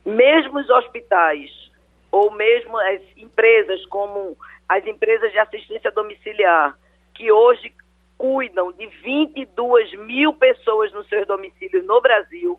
Mesmo 0.04 0.58
os 0.58 0.68
hospitais, 0.68 1.50
ou 2.10 2.30
mesmo 2.30 2.76
as 2.78 3.00
empresas, 3.16 3.84
como 3.86 4.36
as 4.68 4.86
empresas 4.86 5.32
de 5.32 5.38
assistência 5.38 5.90
domiciliar, 5.90 6.76
que 7.14 7.32
hoje 7.32 7.72
cuidam 8.24 8.72
de 8.72 8.86
22 8.86 9.92
mil 10.06 10.32
pessoas 10.32 10.90
nos 10.94 11.06
seus 11.10 11.26
domicílios 11.26 11.84
no 11.84 12.00
Brasil. 12.00 12.58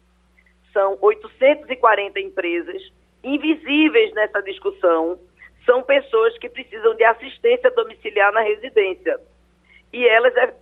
São 0.71 0.95
840 1.01 2.19
empresas 2.19 2.83
invisíveis 3.23 4.13
nessa 4.13 4.43
discussão. 4.43 5.19
São 5.65 5.81
pessoas 5.81 6.37
que 6.37 6.49
precisam 6.49 6.93
de 6.93 7.03
assistência 7.03 7.71
domiciliar 7.71 8.31
na 8.31 8.41
residência. 8.41 9.19
E 9.91 10.07
elas 10.07 10.35
é, 10.37 10.53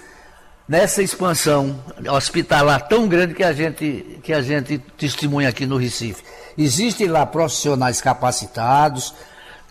nessa 0.67 1.03
expansão 1.03 1.83
hospitalar 2.09 2.87
tão 2.87 3.09
grande 3.09 3.33
que 3.33 3.43
a 3.43 3.51
gente, 3.51 4.21
que 4.23 4.31
a 4.31 4.41
gente 4.41 4.77
testemunha 4.97 5.49
aqui 5.49 5.65
no 5.65 5.75
Recife. 5.75 6.23
Existem 6.57 7.07
lá 7.07 7.25
profissionais 7.25 8.01
capacitados, 8.01 9.13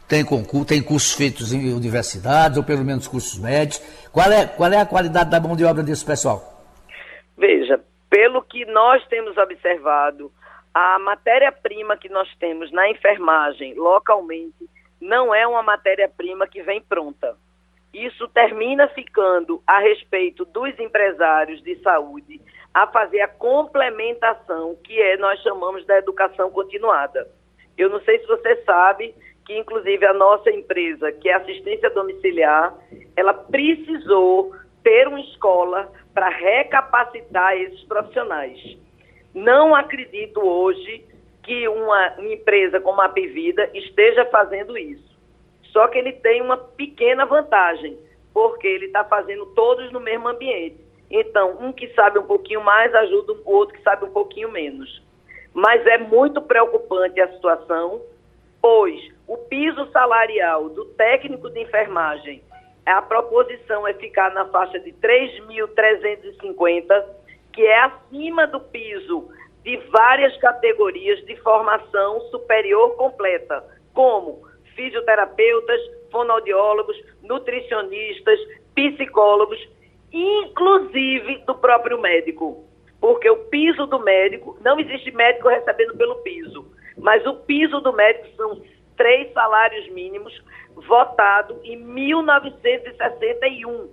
tem, 0.06 0.22
concurso, 0.22 0.66
tem 0.66 0.82
cursos 0.82 1.14
feitos 1.14 1.54
em 1.54 1.72
universidades, 1.72 2.58
ou 2.58 2.62
pelo 2.62 2.84
menos 2.84 3.08
cursos 3.08 3.38
médios. 3.38 3.80
Qual 4.12 4.30
é, 4.30 4.44
qual 4.44 4.70
é 4.70 4.78
a 4.78 4.84
qualidade 4.84 5.30
da 5.30 5.40
mão 5.40 5.56
de 5.56 5.64
obra 5.64 5.82
desse 5.82 6.04
pessoal? 6.04 6.62
Veja, 7.38 7.80
pelo 8.10 8.42
que 8.42 8.66
nós 8.66 9.02
temos 9.08 9.38
observado, 9.38 10.30
a 10.72 10.98
matéria-prima 10.98 11.96
que 11.96 12.08
nós 12.08 12.32
temos 12.36 12.70
na 12.72 12.88
enfermagem 12.88 13.74
localmente 13.74 14.68
não 15.00 15.34
é 15.34 15.46
uma 15.46 15.62
matéria-prima 15.62 16.46
que 16.46 16.62
vem 16.62 16.80
pronta. 16.80 17.36
Isso 17.92 18.28
termina 18.28 18.86
ficando 18.88 19.60
a 19.66 19.80
respeito 19.80 20.44
dos 20.44 20.78
empresários 20.78 21.60
de 21.62 21.76
saúde 21.82 22.40
a 22.72 22.86
fazer 22.86 23.20
a 23.20 23.28
complementação, 23.28 24.76
que 24.84 25.00
é 25.00 25.16
nós 25.16 25.40
chamamos 25.42 25.84
da 25.86 25.98
educação 25.98 26.50
continuada. 26.50 27.28
Eu 27.76 27.88
não 27.88 28.00
sei 28.02 28.20
se 28.20 28.26
você 28.26 28.62
sabe 28.64 29.14
que 29.44 29.58
inclusive 29.58 30.06
a 30.06 30.12
nossa 30.12 30.50
empresa, 30.50 31.10
que 31.10 31.28
é 31.28 31.34
assistência 31.34 31.90
domiciliar, 31.90 32.72
ela 33.16 33.34
precisou 33.34 34.54
ter 34.84 35.08
uma 35.08 35.20
escola 35.20 35.90
para 36.14 36.28
recapacitar 36.28 37.56
esses 37.56 37.82
profissionais. 37.84 38.78
Não 39.34 39.74
acredito 39.74 40.40
hoje 40.40 41.04
que 41.42 41.68
uma, 41.68 42.14
empresa 42.18 42.80
como 42.80 43.00
a 43.00 43.08
Pivida 43.08 43.70
esteja 43.74 44.24
fazendo 44.26 44.76
isso. 44.76 45.10
Só 45.72 45.86
que 45.88 45.98
ele 45.98 46.12
tem 46.12 46.42
uma 46.42 46.56
pequena 46.56 47.24
vantagem, 47.24 47.96
porque 48.32 48.66
ele 48.66 48.86
está 48.86 49.04
fazendo 49.04 49.46
todos 49.46 49.90
no 49.92 50.00
mesmo 50.00 50.28
ambiente. 50.28 50.78
Então, 51.10 51.56
um 51.60 51.72
que 51.72 51.88
sabe 51.94 52.18
um 52.18 52.26
pouquinho 52.26 52.62
mais 52.62 52.94
ajuda 52.94 53.32
o 53.32 53.50
outro 53.50 53.76
que 53.76 53.82
sabe 53.82 54.04
um 54.04 54.10
pouquinho 54.10 54.50
menos. 54.50 55.02
Mas 55.52 55.84
é 55.86 55.98
muito 55.98 56.40
preocupante 56.42 57.20
a 57.20 57.32
situação, 57.32 58.00
pois 58.60 59.00
o 59.26 59.36
piso 59.36 59.90
salarial 59.90 60.68
do 60.68 60.84
técnico 60.86 61.50
de 61.50 61.60
enfermagem, 61.60 62.42
a 62.86 63.02
proposição 63.02 63.86
é 63.86 63.94
ficar 63.94 64.32
na 64.32 64.46
faixa 64.46 64.78
de 64.78 64.92
3.350 64.92 67.04
que 67.52 67.66
é 67.66 67.80
acima 67.80 68.46
do 68.46 68.60
piso 68.60 69.28
de 69.62 69.76
várias 69.90 70.34
categorias 70.38 71.22
de 71.26 71.36
formação 71.36 72.20
superior 72.30 72.96
completa, 72.96 73.62
como 73.92 74.48
fisioterapeutas, 74.74 75.78
fonoaudiólogos, 76.10 76.96
nutricionistas, 77.22 78.40
psicólogos, 78.74 79.58
inclusive 80.12 81.38
do 81.46 81.54
próprio 81.54 82.00
médico. 82.00 82.64
Porque 83.00 83.30
o 83.30 83.44
piso 83.46 83.86
do 83.86 84.00
médico, 84.00 84.58
não 84.60 84.78
existe 84.78 85.10
médico 85.12 85.48
recebendo 85.48 85.96
pelo 85.96 86.16
piso, 86.16 86.66
mas 86.98 87.24
o 87.26 87.34
piso 87.34 87.80
do 87.80 87.92
médico 87.92 88.28
são 88.36 88.60
três 88.96 89.32
salários 89.32 89.88
mínimos 89.90 90.42
votado 90.74 91.60
em 91.64 91.76
1961 91.76 93.88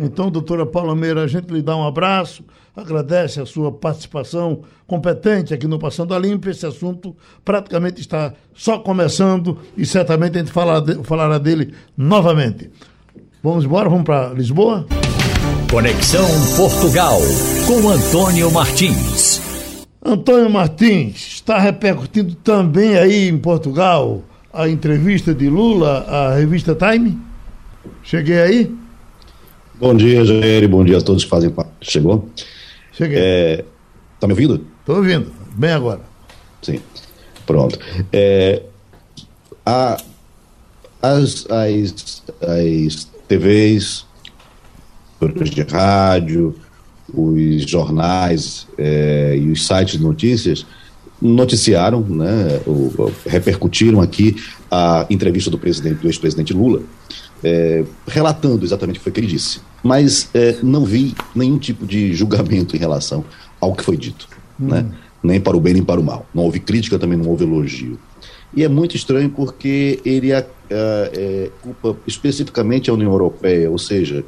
então, 0.00 0.30
doutora 0.30 0.64
Paula 0.64 0.96
Meira, 0.96 1.22
a 1.22 1.26
gente 1.26 1.52
lhe 1.52 1.60
dá 1.60 1.76
um 1.76 1.86
abraço, 1.86 2.42
agradece 2.74 3.38
a 3.38 3.44
sua 3.44 3.70
participação 3.70 4.62
competente 4.86 5.52
aqui 5.52 5.66
no 5.66 5.78
Passando 5.78 6.14
a 6.14 6.18
Limpo. 6.18 6.48
Esse 6.48 6.64
assunto 6.64 7.14
praticamente 7.44 8.00
está 8.00 8.32
só 8.54 8.78
começando 8.78 9.58
e 9.76 9.84
certamente 9.84 10.36
a 10.36 10.40
gente 10.40 10.52
falará, 10.52 10.80
de, 10.80 11.04
falará 11.04 11.36
dele 11.36 11.74
novamente. 11.94 12.70
Vamos 13.42 13.66
embora, 13.66 13.90
vamos 13.90 14.04
para 14.04 14.32
Lisboa? 14.32 14.86
Conexão 15.70 16.26
Portugal, 16.56 17.18
com 17.66 17.90
Antônio 17.90 18.50
Martins. 18.50 19.38
Antônio 20.02 20.48
Martins, 20.48 21.16
está 21.34 21.58
repercutindo 21.58 22.34
também 22.36 22.96
aí 22.96 23.28
em 23.28 23.36
Portugal 23.36 24.22
a 24.50 24.66
entrevista 24.66 25.34
de 25.34 25.50
Lula 25.50 26.06
à 26.08 26.34
revista 26.34 26.74
Time? 26.74 27.18
Cheguei 28.02 28.40
aí? 28.40 28.79
Bom 29.80 29.94
dia, 29.94 30.22
Jair. 30.26 30.68
Bom 30.68 30.84
dia 30.84 30.98
a 30.98 31.00
todos 31.00 31.24
que 31.24 31.30
fazem 31.30 31.48
parte. 31.48 31.70
Chegou? 31.80 32.28
Cheguei. 32.92 33.18
É, 33.18 33.64
tá 34.20 34.26
me 34.26 34.34
ouvindo? 34.34 34.66
Estou 34.80 34.96
ouvindo. 34.96 35.32
Bem 35.56 35.70
agora. 35.70 36.02
Sim. 36.60 36.80
Pronto. 37.46 37.78
É, 38.12 38.62
a, 39.64 39.96
as, 41.00 41.46
as, 41.50 42.22
as 42.42 43.08
TVs, 43.26 44.04
de 45.50 45.62
rádio, 45.62 46.54
os 47.14 47.62
jornais 47.62 48.68
é, 48.76 49.34
e 49.34 49.50
os 49.50 49.66
sites 49.66 49.96
de 49.96 50.02
notícias 50.04 50.66
noticiaram, 51.22 52.02
né, 52.02 52.60
o, 52.66 53.10
repercutiram 53.26 54.02
aqui 54.02 54.36
a 54.70 55.06
entrevista 55.08 55.50
do 55.50 55.56
presidente, 55.56 56.02
do 56.02 56.06
ex-presidente 56.06 56.52
Lula, 56.52 56.82
é, 57.42 57.84
relatando 58.06 58.64
exatamente 58.64 58.96
o 58.96 58.98
que 58.98 59.04
foi 59.04 59.12
que 59.12 59.20
ele 59.20 59.26
disse. 59.26 59.60
Mas 59.82 60.28
é, 60.34 60.56
não 60.62 60.84
vi 60.84 61.14
nenhum 61.34 61.58
tipo 61.58 61.86
de 61.86 62.12
julgamento 62.14 62.76
em 62.76 62.78
relação 62.78 63.24
ao 63.60 63.74
que 63.74 63.82
foi 63.82 63.96
dito, 63.96 64.28
hum. 64.60 64.68
né? 64.68 64.86
nem 65.22 65.40
para 65.40 65.56
o 65.56 65.60
bem 65.60 65.74
nem 65.74 65.82
para 65.82 66.00
o 66.00 66.04
mal. 66.04 66.26
Não 66.34 66.44
houve 66.44 66.60
crítica, 66.60 66.98
também 66.98 67.18
não 67.18 67.28
houve 67.28 67.44
elogio. 67.44 67.98
E 68.54 68.64
é 68.64 68.68
muito 68.68 68.96
estranho 68.96 69.30
porque 69.30 70.00
ele 70.04 70.32
é, 70.32 70.46
é, 70.70 71.50
culpa 71.62 71.96
especificamente 72.06 72.90
a 72.90 72.94
União 72.94 73.12
Europeia, 73.12 73.70
ou 73.70 73.78
seja, 73.78 74.24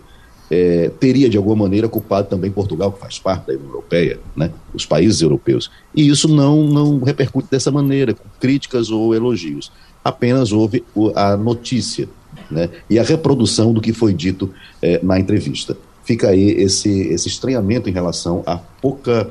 é, 0.50 0.90
teria 1.00 1.28
de 1.28 1.36
alguma 1.36 1.56
maneira 1.56 1.88
culpado 1.88 2.28
também 2.28 2.50
Portugal, 2.50 2.92
que 2.92 3.00
faz 3.00 3.18
parte 3.18 3.46
da 3.46 3.54
União 3.54 3.68
Europeia, 3.68 4.20
né? 4.36 4.50
os 4.72 4.86
países 4.86 5.22
europeus. 5.22 5.70
E 5.94 6.08
isso 6.08 6.28
não, 6.28 6.64
não 6.66 7.00
repercute 7.00 7.48
dessa 7.50 7.70
maneira, 7.70 8.14
com 8.14 8.24
críticas 8.38 8.90
ou 8.90 9.14
elogios. 9.14 9.72
Apenas 10.04 10.52
houve 10.52 10.84
a 11.14 11.36
notícia 11.36 12.08
né, 12.52 12.68
e 12.88 12.98
a 12.98 13.02
reprodução 13.02 13.72
do 13.72 13.80
que 13.80 13.92
foi 13.92 14.12
dito 14.12 14.50
é, 14.80 15.00
na 15.02 15.18
entrevista. 15.18 15.76
Fica 16.04 16.28
aí 16.28 16.50
esse, 16.50 16.90
esse 17.08 17.28
estranhamento 17.28 17.88
em 17.88 17.92
relação 17.92 18.42
à 18.46 18.56
pouca, 18.56 19.30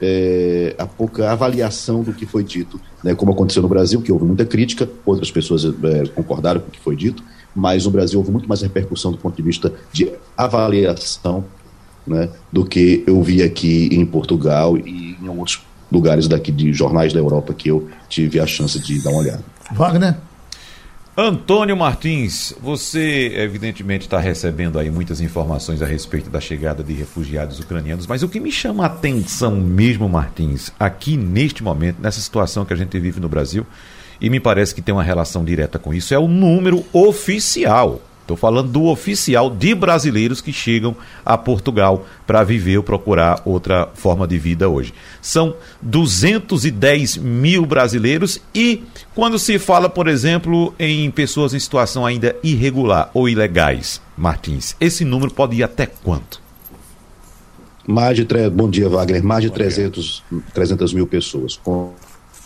é, 0.00 0.74
a 0.78 0.86
pouca 0.86 1.30
avaliação 1.30 2.02
do 2.02 2.12
que 2.12 2.26
foi 2.26 2.42
dito, 2.42 2.80
né, 3.02 3.14
como 3.14 3.32
aconteceu 3.32 3.62
no 3.62 3.68
Brasil, 3.68 4.00
que 4.00 4.10
houve 4.10 4.24
muita 4.24 4.44
crítica, 4.44 4.88
outras 5.04 5.30
pessoas 5.30 5.64
é, 5.64 6.06
concordaram 6.14 6.60
com 6.60 6.68
o 6.68 6.70
que 6.70 6.80
foi 6.80 6.96
dito, 6.96 7.22
mas 7.54 7.84
no 7.84 7.90
Brasil 7.90 8.18
houve 8.18 8.30
muito 8.30 8.48
mais 8.48 8.62
repercussão 8.62 9.12
do 9.12 9.18
ponto 9.18 9.36
de 9.36 9.42
vista 9.42 9.72
de 9.92 10.10
avaliação 10.36 11.44
né, 12.06 12.28
do 12.52 12.64
que 12.64 13.02
eu 13.06 13.20
vi 13.22 13.42
aqui 13.42 13.88
em 13.90 14.04
Portugal 14.06 14.76
e 14.76 15.16
em 15.20 15.28
outros 15.28 15.62
lugares 15.90 16.28
daqui 16.28 16.52
de 16.52 16.72
jornais 16.72 17.12
da 17.12 17.18
Europa 17.18 17.52
que 17.54 17.70
eu 17.70 17.88
tive 18.08 18.38
a 18.40 18.46
chance 18.46 18.78
de 18.78 19.02
dar 19.02 19.10
uma 19.10 19.20
olhada. 19.20 19.44
Wagner? 19.72 20.16
Antônio 21.18 21.74
Martins, 21.74 22.52
você 22.60 23.32
evidentemente 23.36 24.04
está 24.04 24.20
recebendo 24.20 24.78
aí 24.78 24.90
muitas 24.90 25.18
informações 25.18 25.80
a 25.80 25.86
respeito 25.86 26.28
da 26.28 26.42
chegada 26.42 26.84
de 26.84 26.92
refugiados 26.92 27.58
ucranianos, 27.58 28.06
mas 28.06 28.22
o 28.22 28.28
que 28.28 28.38
me 28.38 28.52
chama 28.52 28.82
a 28.82 28.88
atenção 28.88 29.56
mesmo, 29.56 30.06
Martins, 30.10 30.70
aqui 30.78 31.16
neste 31.16 31.62
momento, 31.62 32.02
nessa 32.02 32.20
situação 32.20 32.66
que 32.66 32.74
a 32.74 32.76
gente 32.76 33.00
vive 33.00 33.18
no 33.18 33.30
Brasil, 33.30 33.66
e 34.20 34.28
me 34.28 34.38
parece 34.38 34.74
que 34.74 34.82
tem 34.82 34.94
uma 34.94 35.02
relação 35.02 35.42
direta 35.42 35.78
com 35.78 35.94
isso, 35.94 36.12
é 36.12 36.18
o 36.18 36.28
número 36.28 36.84
oficial 36.92 38.02
Estou 38.26 38.36
falando 38.36 38.72
do 38.72 38.86
oficial 38.86 39.48
de 39.48 39.72
brasileiros 39.72 40.40
que 40.40 40.52
chegam 40.52 40.96
a 41.24 41.38
Portugal 41.38 42.04
para 42.26 42.42
viver 42.42 42.76
ou 42.76 42.82
procurar 42.82 43.40
outra 43.44 43.88
forma 43.94 44.26
de 44.26 44.36
vida 44.36 44.68
hoje. 44.68 44.92
São 45.22 45.54
210 45.80 47.18
mil 47.18 47.64
brasileiros 47.64 48.40
e 48.52 48.82
quando 49.14 49.38
se 49.38 49.60
fala, 49.60 49.88
por 49.88 50.08
exemplo, 50.08 50.74
em 50.76 51.08
pessoas 51.08 51.54
em 51.54 51.60
situação 51.60 52.04
ainda 52.04 52.34
irregular 52.42 53.12
ou 53.14 53.28
ilegais, 53.28 54.02
Martins, 54.16 54.74
esse 54.80 55.04
número 55.04 55.32
pode 55.32 55.54
ir 55.54 55.62
até 55.62 55.86
quanto? 55.86 56.42
Mais 57.86 58.16
de, 58.16 58.24
tre... 58.24 58.50
bom 58.50 58.68
dia, 58.68 58.88
Wagner, 58.88 59.22
mais 59.22 59.42
de 59.44 59.50
300, 59.50 60.24
300 60.52 60.92
mil 60.92 61.06
pessoas. 61.06 61.60
Com 61.62 61.94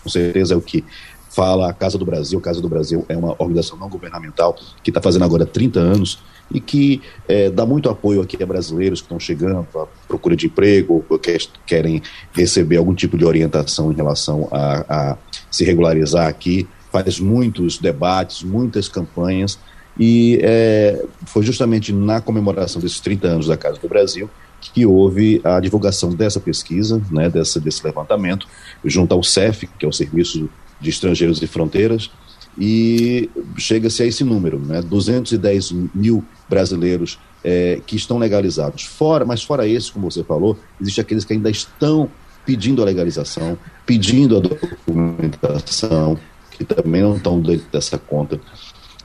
certeza 0.07 0.53
é 0.53 0.57
o 0.59 0.61
que 0.61 0.85
fala 1.31 1.71
a 1.71 1.73
Casa 1.73 1.97
do 1.97 2.05
Brasil. 2.05 2.39
A 2.39 2.43
Casa 2.43 2.61
do 2.61 2.69
Brasil 2.69 3.05
é 3.09 3.17
uma 3.17 3.31
organização 3.39 3.79
não 3.79 3.89
governamental 3.89 4.57
que 4.83 4.91
está 4.91 5.01
fazendo 5.01 5.25
agora 5.25 5.47
30 5.47 5.81
anos 5.81 6.19
e 6.53 6.61
que 6.61 7.01
é, 7.29 7.49
dá 7.49 7.65
muito 7.65 7.89
apoio 7.89 8.21
aqui 8.21 8.43
a 8.43 8.47
brasileiros 8.47 9.01
que 9.01 9.07
estão 9.07 9.21
chegando 9.21 9.67
à 9.75 9.87
procura 10.09 10.35
de 10.35 10.47
emprego, 10.47 11.05
ou 11.09 11.19
que 11.19 11.39
querem 11.65 12.03
receber 12.33 12.77
algum 12.77 12.93
tipo 12.93 13.17
de 13.17 13.25
orientação 13.25 13.93
em 13.93 13.95
relação 13.95 14.49
a, 14.51 15.13
a 15.13 15.17
se 15.51 15.65
regularizar 15.65 16.27
aqui. 16.27 16.69
Faz 16.91 17.21
muitos 17.21 17.79
debates, 17.79 18.43
muitas 18.43 18.89
campanhas 18.89 19.59
e 19.99 20.41
é, 20.43 21.05
foi 21.27 21.43
justamente 21.45 21.93
na 21.93 22.21
comemoração 22.21 22.81
desses 22.81 23.01
30 23.01 23.29
anos 23.29 23.47
da 23.47 23.57
Casa 23.57 23.79
do 23.79 23.89
Brasil 23.89 24.29
que 24.61 24.85
houve 24.85 25.41
a 25.43 25.59
divulgação 25.59 26.11
dessa 26.15 26.39
pesquisa, 26.39 27.01
né, 27.11 27.31
dessa, 27.31 27.59
desse 27.59 27.85
levantamento, 27.85 28.47
junto 28.85 29.15
ao 29.15 29.23
CEF, 29.23 29.67
que 29.79 29.87
é 29.87 29.89
o 29.89 29.93
Serviço 29.93 30.51
de 30.81 30.91
Estrangeiros 30.91 31.43
e 31.43 31.47
Fronteiras, 31.47 32.11
e 32.59 33.31
chega-se 33.57 34.03
a 34.03 34.07
esse 34.07 34.25
número, 34.25 34.59
né? 34.59 34.83
210 34.83 35.73
mil 35.95 36.25
brasileiros 36.49 37.19
é, 37.45 37.81
que 37.87 37.97
estão 37.97 38.19
legalizados. 38.19 38.85
Fora, 38.85 39.25
mas 39.25 39.43
fora 39.43 39.67
esse, 39.67 39.91
como 39.93 40.11
você 40.11 40.25
falou, 40.25 40.59
existe 40.81 41.01
aqueles 41.01 41.25
que 41.25 41.33
ainda 41.33 41.51
estão 41.51 42.11
pedindo 42.45 42.83
a 42.83 42.85
legalização, 42.85 43.57
pedindo 43.87 44.37
a 44.37 44.41
documentação, 44.41 46.19
que 46.51 46.65
também 46.65 47.03
não 47.03 47.17
estão 47.17 47.41
dentro 47.41 47.67
dessa 47.71 47.99
conta, 47.99 48.41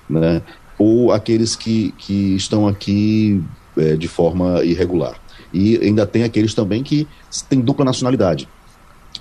né? 0.10 0.42
Ou 0.78 1.12
aqueles 1.12 1.56
que, 1.56 1.94
que 1.98 2.36
estão 2.36 2.68
aqui 2.68 3.42
é, 3.78 3.96
de 3.96 4.08
forma 4.08 4.64
irregular. 4.64 5.20
E 5.54 5.78
ainda 5.78 6.06
tem 6.06 6.24
aqueles 6.24 6.54
também 6.54 6.84
que 6.84 7.08
têm 7.48 7.62
dupla 7.62 7.86
nacionalidade 7.86 8.50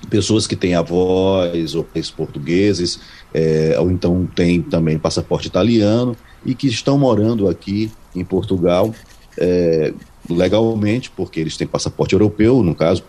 pessoas 0.05 0.47
que 0.47 0.57
têm 0.57 0.75
avós 0.75 1.75
ou 1.75 1.85
pais 1.85 2.11
portugueses, 2.11 3.01
é, 3.33 3.77
ou 3.79 3.91
então 3.91 4.29
têm 4.35 4.63
também 4.63 4.99
passaporte 4.99 5.49
italiano 5.49 6.17
e 6.45 6.55
que 6.55 6.67
estão 6.67 6.99
morando 6.99 7.49
aqui 7.49 7.91
em 8.15 8.25
Portugal 8.25 8.95
é, 9.39 9.93
legalmente, 10.29 11.11
porque 11.11 11.41
eles 11.41 11.57
têm 11.57 11.67
passaporte 11.67 12.15
europeu, 12.15 12.63
no 12.63 12.75
caso, 12.75 13.03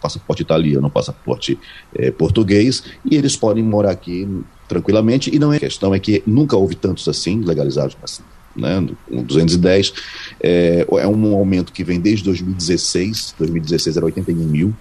passaporte 0.00 0.42
italiano, 0.42 0.90
passaporte 0.90 1.58
é, 1.94 2.10
português, 2.10 2.82
e 3.04 3.16
eles 3.16 3.36
podem 3.36 3.62
morar 3.62 3.90
aqui 3.90 4.28
tranquilamente. 4.68 5.34
E 5.34 5.38
não 5.38 5.52
é 5.52 5.58
questão 5.58 5.94
é 5.94 5.98
que 5.98 6.22
nunca 6.26 6.56
houve 6.56 6.74
tantos 6.74 7.06
assim 7.08 7.40
legalizados, 7.40 7.96
mas 8.00 8.20
né, 8.56 8.84
210 9.10 9.92
é, 10.40 10.86
é 10.88 11.06
um 11.06 11.34
aumento 11.34 11.72
que 11.72 11.84
vem 11.84 12.00
desde 12.00 12.24
2016. 12.24 13.34
2016 13.38 13.96
era 13.96 14.06
81 14.06 14.36
mil 14.44 14.74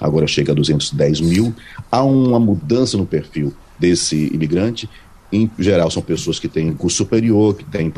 agora 0.00 0.26
chega 0.26 0.52
a 0.52 0.54
210 0.54 1.20
mil. 1.20 1.54
Há 1.90 2.02
uma 2.02 2.40
mudança 2.40 2.96
no 2.96 3.06
perfil 3.06 3.52
desse 3.78 4.30
imigrante. 4.32 4.88
Em 5.32 5.50
geral, 5.58 5.90
são 5.90 6.02
pessoas 6.02 6.38
que 6.38 6.48
têm 6.48 6.72
curso 6.72 6.98
superior, 6.98 7.54
que 7.54 7.64
têm 7.64 7.92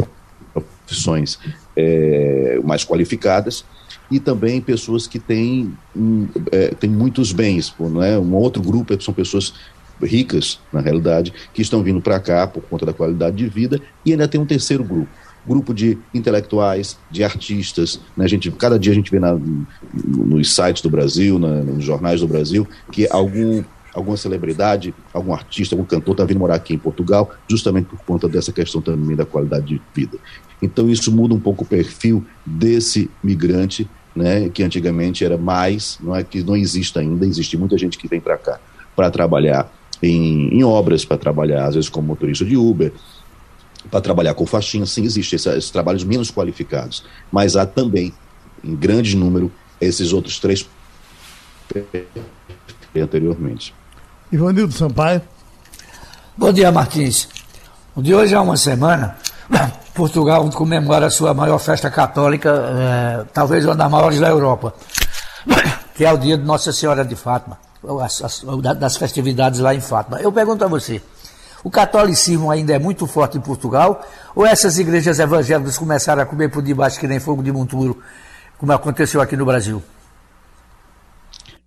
profissões 0.53 1.39
é, 1.77 2.61
mais 2.65 2.85
qualificadas 2.85 3.65
e 4.11 4.21
também 4.21 4.61
pessoas 4.61 5.07
que 5.07 5.19
têm, 5.19 5.73
um, 5.97 6.29
é, 6.51 6.69
têm 6.69 6.91
muitos 6.91 7.33
bens. 7.33 7.75
Não 7.79 8.03
é? 8.03 8.19
Um 8.19 8.35
outro 8.35 8.63
grupo 8.63 8.93
é 8.93 9.01
são 9.01 9.15
pessoas 9.15 9.55
ricas, 10.03 10.59
na 10.73 10.81
realidade, 10.81 11.33
que 11.55 11.63
estão 11.63 11.83
vindo 11.83 12.01
para 12.01 12.19
cá 12.21 12.47
por 12.47 12.63
conta 12.65 12.85
da 12.85 12.93
qualidade 12.93 13.37
de 13.37 13.49
vida, 13.49 13.81
e 14.05 14.13
ainda 14.13 14.27
tem 14.27 14.41
um 14.41 14.47
terceiro 14.47 14.83
grupo, 14.83 15.09
grupo 15.47 15.75
de 15.75 15.99
intelectuais, 16.15 16.99
de 17.11 17.25
artistas. 17.25 18.01
Né? 18.17 18.25
A 18.25 18.29
gente, 18.29 18.51
cada 18.53 18.79
dia 18.79 18.93
a 18.93 18.95
gente 18.95 19.11
vê 19.11 19.19
na, 19.19 19.39
nos 19.93 20.55
sites 20.55 20.83
do 20.83 20.91
Brasil, 20.91 21.39
na, 21.39 21.63
nos 21.63 21.85
jornais 21.85 22.21
do 22.21 22.29
Brasil, 22.29 22.67
que 22.91 23.09
algum, 23.11 23.63
alguma 23.95 24.17
celebridade, 24.17 24.95
algum 25.13 25.35
artista, 25.35 25.75
algum 25.75 25.85
cantor 25.85 26.13
está 26.13 26.25
vindo 26.25 26.39
morar 26.39 26.57
aqui 26.57 26.75
em 26.75 26.79
Portugal, 26.79 27.31
justamente 27.49 27.87
por 27.87 27.99
conta 28.01 28.29
dessa 28.29 28.53
questão 28.53 28.81
também 28.81 29.17
da 29.17 29.25
qualidade 29.25 29.67
de 29.67 29.83
vida. 29.95 30.19
Então 30.61 30.89
isso 30.89 31.11
muda 31.11 31.35
um 31.35 31.41
pouco 31.41 31.65
o 31.65 31.67
perfil 31.67 32.25
desse 32.47 33.11
migrante, 33.23 33.89
né, 34.15 34.49
que 34.51 34.63
antigamente 34.63 35.25
era 35.25 35.39
mais, 35.39 35.99
não 36.01 36.15
é 36.15 36.23
que 36.23 36.43
não 36.43 36.55
existe 36.55 36.99
ainda, 36.99 37.27
existe 37.27 37.57
muita 37.57 37.77
gente 37.79 37.97
que 37.99 38.07
vem 38.07 38.21
para 38.21 38.37
cá 38.37 38.61
para 38.95 39.11
trabalhar 39.11 39.73
em, 40.03 40.49
em 40.55 40.63
obras, 40.63 41.05
para 41.05 41.17
trabalhar 41.17 41.67
às 41.67 41.75
vezes 41.75 41.89
como 41.89 42.09
motorista 42.09 42.45
de 42.45 42.57
Uber, 42.57 42.93
para 43.93 44.01
trabalhar 44.01 44.33
com 44.33 44.47
faxina, 44.47 44.87
sim, 44.87 45.05
existem 45.05 45.37
esses, 45.37 45.47
esses, 45.47 45.71
trabalhos 45.71 46.03
menos 46.03 46.31
qualificados, 46.31 47.05
mas 47.31 47.57
há 47.57 47.67
também, 47.67 48.15
em 48.65 48.75
grande 48.75 49.15
número, 49.15 49.53
esses 49.79 50.15
outros 50.15 50.41
três 50.41 50.67
anteriormente. 52.97 53.75
Ivanildo 54.33 54.73
Sampaio. 54.73 55.21
Bom 56.39 56.51
dia, 56.51 56.73
Martins. 56.73 57.29
O 57.95 58.01
de 58.01 58.15
hoje 58.15 58.35
é 58.35 58.41
uma 58.41 58.57
semana. 58.57 59.19
Portugal 59.93 60.49
comemora 60.53 61.07
a 61.07 61.11
sua 61.11 61.35
maior 61.35 61.59
festa 61.59 61.91
católica, 61.91 62.49
é, 62.51 63.25
talvez 63.35 63.67
uma 63.67 63.75
das 63.75 63.91
maiores 63.91 64.19
da 64.19 64.31
Europa, 64.31 64.75
que 65.95 66.03
é 66.03 66.11
o 66.11 66.17
dia 66.17 66.39
de 66.39 66.45
Nossa 66.45 66.73
Senhora 66.73 67.05
de 67.05 67.15
Fátima, 67.15 67.59
as, 68.01 68.23
as, 68.23 68.43
das 68.79 68.97
festividades 68.97 69.61
lá 69.61 69.75
em 69.75 69.81
Fátima. 69.83 70.19
Eu 70.19 70.33
pergunto 70.33 70.65
a 70.65 70.69
você, 70.69 71.03
o 71.65 71.71
catolicismo 71.71 72.51
ainda 72.51 72.75
é 72.75 72.79
muito 72.79 73.07
forte 73.07 73.39
em 73.39 73.41
Portugal? 73.41 74.07
Ou 74.35 74.47
essas 74.47 74.79
igrejas 74.79 75.19
evangélicas 75.19 75.79
começaram 75.79 76.23
a 76.23 76.27
comer 76.27 76.51
por 76.51 76.63
debaixo 76.63 76.99
que 76.99 77.07
nem 77.07 77.21
fogo 77.21 77.43
de 77.43 77.53
monturo, 77.53 78.03
como 78.59 78.73
aconteceu 78.73 79.21
aqui 79.21 79.37
no 79.37 79.45
Brasil? 79.45 79.83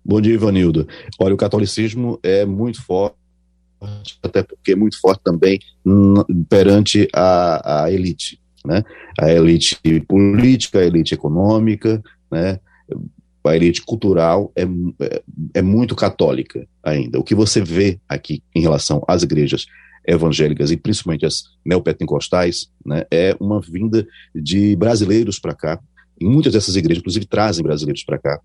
Bom 0.04 0.20
dia, 0.20 0.34
Ivanildo. 0.34 0.86
Olha, 1.18 1.34
o 1.34 1.36
catolicismo 1.36 2.18
é 2.22 2.46
muito 2.46 2.80
forte, 2.82 3.16
até 4.22 4.42
porque 4.42 4.72
é 4.72 4.76
muito 4.76 5.00
forte 5.00 5.20
também 5.24 5.58
perante 6.48 7.08
a, 7.12 7.84
a 7.84 7.90
elite, 7.90 8.40
né? 8.64 8.84
A 9.20 9.30
elite 9.32 9.80
política, 10.06 10.78
a 10.78 10.84
elite 10.84 11.14
econômica, 11.14 12.00
né? 12.30 12.60
A 13.46 13.56
elite 13.56 13.82
cultural 13.82 14.52
é, 14.56 14.62
é, 14.62 15.22
é, 15.54 15.62
muito 15.62 15.94
católica 15.94 16.66
ainda. 16.82 17.18
O 17.18 17.24
que 17.24 17.34
você 17.34 17.60
vê 17.60 18.00
aqui 18.08 18.42
em 18.54 18.60
relação 18.60 19.02
às 19.06 19.22
igrejas 19.22 19.66
evangélicas 20.06 20.70
e 20.70 20.76
principalmente 20.76 21.26
as 21.26 21.44
neopentecostais, 21.64 22.70
né, 22.84 23.04
é 23.10 23.36
uma 23.40 23.60
vinda 23.60 24.06
de 24.34 24.76
brasileiros 24.76 25.38
para 25.38 25.54
cá. 25.54 25.80
E 26.20 26.24
muitas 26.24 26.52
dessas 26.52 26.76
igrejas, 26.76 27.00
inclusive, 27.00 27.26
trazem 27.26 27.62
brasileiros 27.62 28.04
para 28.04 28.18
cá, 28.18 28.40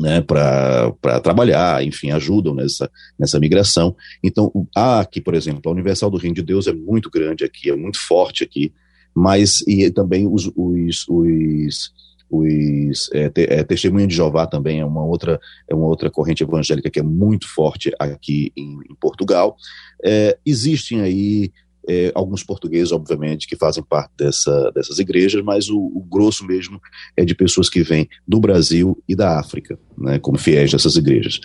né, 0.00 0.20
para 0.20 1.20
trabalhar, 1.22 1.84
enfim, 1.84 2.10
ajudam 2.12 2.54
nessa, 2.54 2.88
nessa 3.18 3.40
migração. 3.40 3.96
Então, 4.22 4.50
há 4.74 5.00
aqui, 5.00 5.20
por 5.20 5.34
exemplo, 5.34 5.62
a 5.66 5.70
Universal 5.70 6.10
do 6.10 6.16
Reino 6.16 6.36
de 6.36 6.42
Deus 6.42 6.66
é 6.66 6.72
muito 6.72 7.10
grande 7.10 7.44
aqui, 7.44 7.70
é 7.70 7.76
muito 7.76 7.98
forte 7.98 8.44
aqui, 8.44 8.72
mas 9.14 9.60
e 9.66 9.90
também 9.90 10.28
os, 10.28 10.50
os, 10.54 11.04
os 11.08 11.92
os 12.30 13.10
é, 13.12 13.28
te, 13.28 13.46
é, 13.48 13.62
Testemunha 13.64 14.06
de 14.06 14.14
Jeová 14.14 14.46
também 14.46 14.80
é 14.80 14.84
uma 14.84 15.04
outra 15.04 15.40
é 15.68 15.74
uma 15.74 15.86
outra 15.86 16.10
corrente 16.10 16.42
evangélica 16.42 16.90
que 16.90 17.00
é 17.00 17.02
muito 17.02 17.48
forte 17.48 17.92
aqui 17.98 18.52
em, 18.56 18.78
em 18.90 18.94
Portugal. 19.00 19.56
É, 20.04 20.36
existem 20.44 21.00
aí 21.00 21.50
é, 21.88 22.12
alguns 22.14 22.44
portugueses, 22.44 22.92
obviamente, 22.92 23.48
que 23.48 23.56
fazem 23.56 23.82
parte 23.82 24.12
dessa, 24.18 24.70
dessas 24.72 24.98
igrejas, 24.98 25.42
mas 25.42 25.70
o, 25.70 25.78
o, 25.78 26.02
grosso 26.02 26.46
mesmo 26.46 26.78
é 27.16 27.24
de 27.24 27.34
pessoas 27.34 27.70
que 27.70 27.82
vêm 27.82 28.06
do 28.26 28.38
Brasil 28.38 29.02
e 29.08 29.16
da 29.16 29.40
África, 29.40 29.78
né, 29.96 30.18
como 30.18 30.36
fiéis 30.36 30.70
dessas 30.70 30.96
igrejas. 30.96 31.40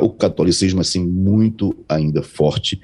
o 0.00 0.08
catolicismo, 0.08 0.80
assim, 0.80 1.06
muito 1.06 1.76
ainda 1.86 2.22
forte. 2.22 2.80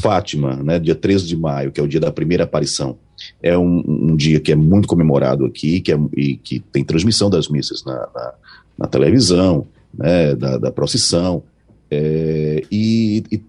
Fátima, 0.00 0.56
né, 0.56 0.78
dia 0.78 0.94
13 0.94 1.26
de 1.26 1.36
maio, 1.36 1.72
que 1.72 1.80
é 1.80 1.82
o 1.82 1.88
dia 1.88 1.98
da 1.98 2.12
primeira 2.12 2.44
aparição 2.44 2.98
é 3.42 3.56
um, 3.56 3.82
um, 3.86 4.16
dia 4.16 4.40
que 4.40 4.52
é 4.52 4.56
muito 4.56 4.86
comemorado 4.86 5.44
aqui, 5.44 5.80
que, 5.80 5.92
é, 5.92 5.98
e 6.16 6.36
que 6.36 6.60
tem 6.60 6.84
transmissão 6.84 7.30
das 7.30 7.48
missas 7.48 7.84
na, 7.84 8.08
na, 8.14 8.34
na 8.78 8.86
televisão, 8.86 9.66
né, 9.92 10.34
da, 10.34 10.58
da 10.58 10.70
procissão, 10.70 11.42
é, 11.90 12.62
e, 12.70 13.24
e 13.32 13.42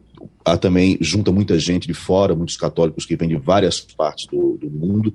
há 0.44 0.58
também, 0.58 0.98
junta 1.02 1.32
muita 1.32 1.60
gente 1.60 1.88
de 1.88 1.94
fora, 1.94 2.36
muitos 2.36 2.58
católicos 2.58 3.06
que 3.06 3.16
vêm 3.16 3.30
de 3.30 3.36
várias 3.36 3.80
partes 3.80 4.28
do, 4.28 4.58
do 4.58 4.70
mundo, 4.70 5.14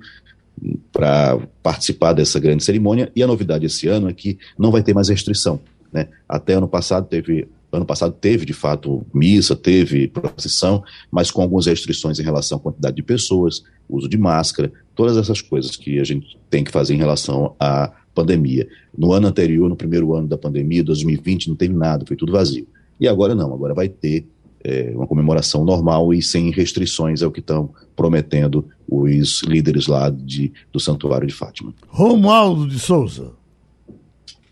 para 0.91 1.37
participar 1.61 2.13
dessa 2.13 2.39
grande 2.39 2.63
cerimônia. 2.63 3.11
E 3.15 3.21
a 3.21 3.27
novidade 3.27 3.65
esse 3.65 3.87
ano 3.87 4.09
é 4.09 4.13
que 4.13 4.37
não 4.57 4.71
vai 4.71 4.81
ter 4.81 4.93
mais 4.93 5.09
restrição. 5.09 5.59
Né? 5.91 6.07
Até 6.27 6.53
ano 6.53 6.67
passado 6.67 7.07
teve 7.07 7.47
Ano 7.77 7.85
passado 7.85 8.11
teve, 8.11 8.45
de 8.45 8.53
fato, 8.53 9.05
missa, 9.13 9.55
teve 9.55 10.07
procissão, 10.07 10.83
mas 11.11 11.29
com 11.29 11.41
algumas 11.41 11.67
restrições 11.67 12.19
em 12.19 12.23
relação 12.23 12.57
à 12.57 12.61
quantidade 12.61 12.95
de 12.95 13.03
pessoas, 13.03 13.63
uso 13.87 14.09
de 14.09 14.17
máscara, 14.17 14.71
todas 14.95 15.15
essas 15.15 15.41
coisas 15.41 15.75
que 15.75 15.99
a 15.99 16.03
gente 16.03 16.37
tem 16.49 16.63
que 16.63 16.71
fazer 16.71 16.95
em 16.95 16.97
relação 16.97 17.55
à 17.59 17.91
pandemia. 18.15 18.67
No 18.97 19.13
ano 19.13 19.27
anterior, 19.27 19.69
no 19.69 19.75
primeiro 19.75 20.15
ano 20.15 20.27
da 20.27 20.37
pandemia, 20.37 20.83
2020, 20.83 21.49
não 21.49 21.55
teve 21.55 21.73
nada, 21.73 22.03
foi 22.05 22.17
tudo 22.17 22.31
vazio. 22.31 22.67
E 22.99 23.07
agora 23.07 23.35
não, 23.35 23.53
agora 23.53 23.75
vai 23.75 23.87
ter 23.87 24.27
é, 24.63 24.91
uma 24.95 25.05
comemoração 25.05 25.63
normal 25.63 26.11
e 26.13 26.21
sem 26.21 26.49
restrições, 26.51 27.21
é 27.21 27.27
o 27.27 27.31
que 27.31 27.39
estão 27.39 27.69
prometendo 27.95 28.65
os 28.89 29.43
líderes 29.43 29.85
lá 29.85 30.09
de, 30.09 30.51
do 30.73 30.79
Santuário 30.79 31.27
de 31.27 31.33
Fátima. 31.33 31.73
Romualdo 31.87 32.67
de 32.67 32.79
Souza. 32.79 33.36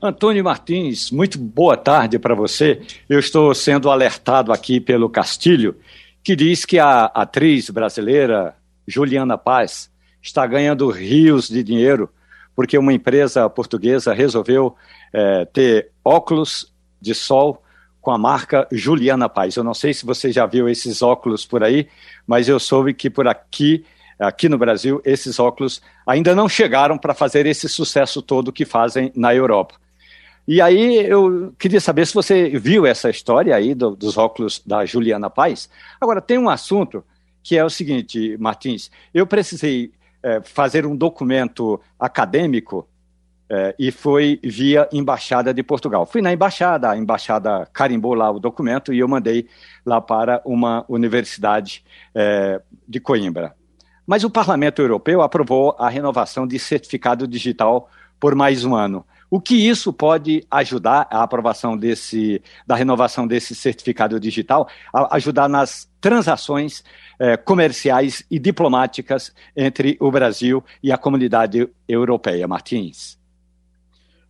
Antônio 0.06 0.43
Martins, 0.43 1.10
muito 1.10 1.39
boa 1.39 1.76
tarde 1.76 2.20
para 2.20 2.36
você. 2.36 2.82
Eu 3.10 3.20
estou 3.20 3.53
sendo 3.56 3.89
alertado 3.89 4.53
aqui 4.53 4.80
pelo 4.80 5.10
Castilho, 5.10 5.76
que 6.24 6.36
diz 6.36 6.64
que 6.64 6.78
a 6.78 7.06
atriz 7.06 7.70
brasileira 7.70 8.56
Juliana 8.88 9.38
Paz 9.38 9.89
está 10.22 10.45
ganhando 10.45 10.89
rios 10.89 11.49
de 11.49 11.64
dinheiro 11.64 12.10
porque 12.56 12.78
uma 12.78 12.93
empresa 12.93 13.49
portuguesa 13.49 14.14
resolveu 14.14 14.76
é, 15.12 15.45
ter 15.45 15.91
óculos 16.03 16.72
de 17.01 17.14
sol 17.14 17.62
com 17.99 18.12
a 18.12 18.18
marca 18.18 18.68
Juliana 18.72 19.28
Paz. 19.28 19.56
Eu 19.56 19.64
não 19.64 19.74
sei 19.74 19.93
se 19.93 20.06
você 20.06 20.32
já 20.32 20.45
viu 20.45 20.70
esses 20.70 21.01
óculos 21.01 21.45
por 21.45 21.64
aí, 21.64 21.88
mas 22.26 22.47
eu 22.47 22.60
soube 22.60 22.93
que 22.93 23.10
por 23.10 23.28
aqui, 23.28 23.84
aqui 24.18 24.47
no 24.47 24.58
Brasil, 24.58 25.01
esses 25.03 25.39
óculos 25.39 25.82
ainda 26.08 26.34
não 26.34 26.47
chegaram 26.47 26.97
para 26.97 27.14
fazer 27.14 27.45
esse 27.45 27.68
sucesso 27.68 28.22
todo 28.22 28.53
que 28.53 28.64
fazem 28.64 29.12
na 29.16 29.36
Europa. 29.36 29.76
E 30.48 30.62
aí 30.62 31.06
eu 31.08 31.54
queria 31.58 31.82
saber 31.82 32.06
se 32.06 32.14
você 32.14 32.50
viu 32.50 32.86
essa 32.86 33.10
história 33.10 33.56
aí 33.56 33.74
do, 33.74 33.96
dos 33.96 34.18
óculos 34.18 34.62
da 34.66 34.86
Juliana 34.86 35.30
Paz. 35.30 35.70
Agora, 36.00 36.22
tem 36.22 36.38
um 36.38 36.50
assunto 36.50 37.04
que 37.41 37.58
é 37.58 37.64
o 37.64 37.70
seguinte, 37.70 38.36
Martins, 38.39 38.89
eu 39.14 39.26
precisei 39.28 39.91
é, 40.22 40.41
fazer 40.41 40.86
um 40.86 40.96
documento 40.96 41.80
acadêmico 42.00 42.88
é, 43.48 43.76
e 43.78 43.91
foi 43.91 44.39
via 44.43 44.89
Embaixada 44.91 45.54
de 45.54 45.62
Portugal. 45.62 46.06
Fui 46.06 46.22
na 46.22 46.34
embaixada, 46.34 46.89
a 46.89 46.98
embaixada 46.98 47.68
carimbou 47.72 48.16
lá 48.16 48.32
o 48.32 48.39
documento 48.39 48.91
e 48.91 49.00
eu 49.00 49.08
mandei 49.08 49.48
lá 49.86 50.02
para 50.02 50.41
uma 50.43 50.84
universidade 50.89 51.84
é, 52.14 52.60
de 52.88 53.00
Coimbra. 53.00 53.56
Mas 54.06 54.24
o 54.24 54.30
Parlamento 54.30 54.82
Europeu 54.82 55.22
aprovou 55.22 55.76
a 55.78 55.89
renovação 55.89 56.48
de 56.48 56.58
certificado 56.60 57.28
digital 57.28 57.89
por 58.20 58.36
mais 58.36 58.66
um 58.66 58.76
ano. 58.76 59.06
O 59.30 59.42
que 59.42 59.56
isso 59.56 59.92
pode 59.92 60.46
ajudar 60.50 61.08
a 61.12 61.24
aprovação 61.24 61.76
desse, 61.76 62.42
da 62.66 62.76
renovação 62.76 63.26
desse 63.26 63.56
certificado 63.56 64.20
digital, 64.20 64.68
ajudar 65.12 65.50
nas 65.50 65.90
transações 66.00 66.84
eh, 67.20 67.36
comerciais 67.36 68.24
e 68.30 68.38
diplomáticas 68.38 69.34
entre 69.56 69.98
o 70.00 70.12
Brasil 70.12 70.64
e 70.84 70.92
a 70.92 70.98
comunidade 70.98 71.68
europeia. 71.88 72.48
Martins. 72.48 73.18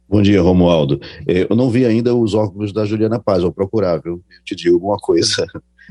Bom 0.08 0.22
dia, 0.22 0.42
Romualdo. 0.42 1.00
Eh, 1.28 1.48
eu 1.50 1.56
não 1.56 1.70
vi 1.70 1.86
ainda 1.86 2.16
os 2.16 2.34
órgãos 2.34 2.72
da 2.72 2.86
Juliana 2.86 3.20
Paz, 3.20 3.42
vou 3.42 3.52
procurar, 3.52 3.98
viu? 3.98 4.24
Eu 4.30 4.44
te 4.44 4.56
digo 4.56 4.76
alguma 4.76 4.98
coisa 4.98 5.46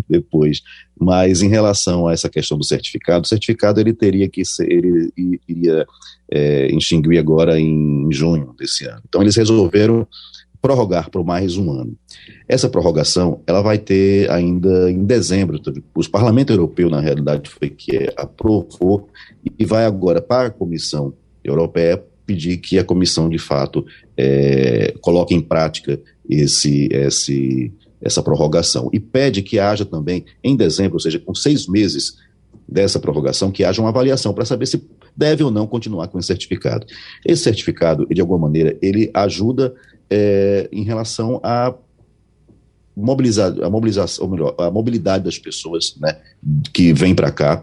depois. 0.09 0.63
Mas 0.99 1.43
em 1.43 1.49
relação 1.49 2.07
a 2.07 2.13
essa 2.13 2.29
questão 2.29 2.57
do 2.57 2.65
certificado, 2.65 3.25
o 3.25 3.29
certificado 3.29 3.81
ele 3.81 3.93
teria 3.93 4.29
que 4.29 4.45
ser, 4.45 4.71
ele 4.71 5.13
iria 5.49 5.87
é, 6.31 6.67
extinguir 6.69 7.19
agora 7.19 7.59
em 7.59 8.09
junho 8.11 8.55
desse 8.59 8.87
ano. 8.87 9.03
Então 9.09 9.23
eles 9.23 9.37
resolveram 9.37 10.07
prorrogar 10.61 11.11
por 11.11 11.23
mais 11.23 11.59
um 11.59 11.71
ano. 11.71 11.95
Essa 12.49 12.71
prorrogação 12.71 13.43
ela 13.47 13.61
vai 13.61 13.77
ter 13.77 14.31
ainda 14.31 14.91
em 14.91 15.05
dezembro. 15.05 15.61
O 15.95 16.11
Parlamento 16.11 16.53
Europeu, 16.53 16.89
na 16.89 17.01
realidade, 17.01 17.51
foi 17.51 17.69
que 17.69 18.11
aprovou 18.17 19.11
e 19.59 19.65
vai 19.67 19.85
agora 19.85 20.23
para 20.23 20.49
a 20.49 20.51
Comissão 20.51 21.13
Europeia 21.45 22.03
pedir 22.25 22.57
que 22.57 22.79
a 22.79 22.85
comissão, 22.85 23.29
de 23.29 23.39
fato, 23.39 23.85
é, 24.17 24.95
coloque 25.01 25.35
em 25.35 25.41
prática 25.41 26.01
esse, 26.29 26.89
esse, 26.91 27.71
essa 28.05 28.23
prorrogação. 28.23 28.91
E 28.93 29.01
pede 29.01 29.43
que 29.43 29.59
haja 29.59 29.85
também, 29.85 30.27
em 30.43 30.55
dezembro, 30.55 30.95
ou 30.95 31.01
seja, 31.01 31.19
com 31.19 31.35
seis 31.35 31.67
meses 31.67 32.19
dessa 32.69 33.01
prorrogação, 33.01 33.51
que 33.51 33.65
haja 33.65 33.81
uma 33.81 33.89
avaliação 33.89 34.35
para 34.35 34.45
saber 34.45 34.67
se 34.67 34.85
deve 35.17 35.43
ou 35.43 35.51
não 35.51 35.67
continuar 35.67 36.09
com 36.09 36.19
esse 36.19 36.29
certificado. 36.29 36.87
Esse 37.25 37.43
certificado, 37.43 38.07
de 38.07 38.21
alguma 38.21 38.39
maneira, 38.39 38.77
ele 38.83 39.11
ajuda 39.15 39.75
é, 40.11 40.69
em 40.71 40.83
relação 40.83 41.41
a 41.43 41.75
mobilizar, 42.97 43.53
a 43.63 43.71
mobilização, 43.71 44.25
ou 44.25 44.31
melhor, 44.31 44.55
a 44.59 44.71
mobilidade 44.71 45.25
das 45.25 45.39
pessoas, 45.39 45.97
né, 45.99 46.17
que 46.73 46.93
vêm 46.93 47.15
para 47.15 47.31
cá, 47.31 47.63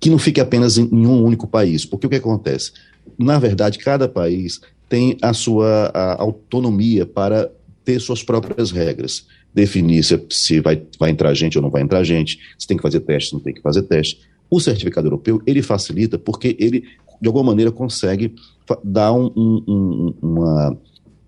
que 0.00 0.08
não 0.08 0.18
fique 0.18 0.40
apenas 0.40 0.78
em, 0.78 0.84
em, 0.84 1.06
um 1.06 1.22
único 1.22 1.46
país, 1.46 1.84
porque 1.84 2.06
o 2.06 2.10
que 2.10 2.16
acontece? 2.16 2.72
Na 3.18 3.38
verdade, 3.38 3.78
cada 3.78 4.08
país 4.08 4.60
tem 4.88 5.18
a 5.20 5.32
sua 5.32 5.90
a 5.92 6.22
autonomia 6.22 7.04
para 7.04 7.50
ter 7.84 8.00
suas 8.00 8.22
próprias 8.22 8.70
regras, 8.70 9.26
definir 9.54 10.02
se, 10.02 10.20
se 10.30 10.60
vai, 10.60 10.82
vai 10.98 11.10
entrar 11.10 11.32
gente 11.32 11.56
ou 11.56 11.62
não 11.62 11.70
vai 11.70 11.82
entrar 11.82 12.02
gente, 12.02 12.38
se 12.58 12.66
tem 12.66 12.76
que 12.76 12.82
fazer 12.82 13.00
teste, 13.00 13.32
não 13.32 13.40
tem 13.40 13.54
que 13.54 13.62
fazer 13.62 13.82
teste. 13.82 14.20
O 14.50 14.60
certificado 14.60 15.06
europeu, 15.06 15.40
ele 15.46 15.62
facilita 15.62 16.18
porque 16.18 16.56
ele, 16.58 16.84
de 17.20 17.28
alguma 17.28 17.44
maneira, 17.44 17.70
consegue 17.70 18.34
dar 18.82 19.12
um, 19.12 19.30
um, 19.36 20.14
uma, 20.20 20.78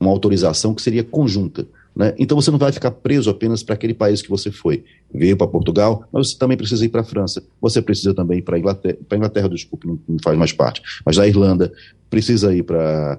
uma 0.00 0.10
autorização 0.10 0.74
que 0.74 0.82
seria 0.82 1.04
conjunta. 1.04 1.66
Né? 1.96 2.14
Então 2.18 2.38
você 2.38 2.50
não 2.50 2.58
vai 2.58 2.70
ficar 2.72 2.90
preso 2.90 3.30
apenas 3.30 3.62
para 3.62 3.74
aquele 3.74 3.94
país 3.94 4.20
que 4.20 4.28
você 4.28 4.50
foi. 4.50 4.84
Veio 5.12 5.34
para 5.34 5.46
Portugal, 5.46 6.06
mas 6.12 6.28
você 6.28 6.38
também 6.38 6.56
precisa 6.56 6.84
ir 6.84 6.90
para 6.90 7.00
a 7.00 7.04
França. 7.04 7.42
Você 7.58 7.80
precisa 7.80 8.12
também 8.12 8.38
ir 8.38 8.42
para 8.42 8.56
a 8.56 8.58
Inglaterra, 8.58 8.98
Inglaterra, 9.10 9.48
desculpe, 9.48 9.86
não, 9.86 9.98
não, 10.06 10.18
faz 10.22 10.36
mais 10.36 10.52
parte, 10.52 10.82
mas 11.06 11.16
da 11.16 11.26
Irlanda, 11.26 11.72
precisa 12.10 12.54
ir 12.54 12.64
para 12.64 13.18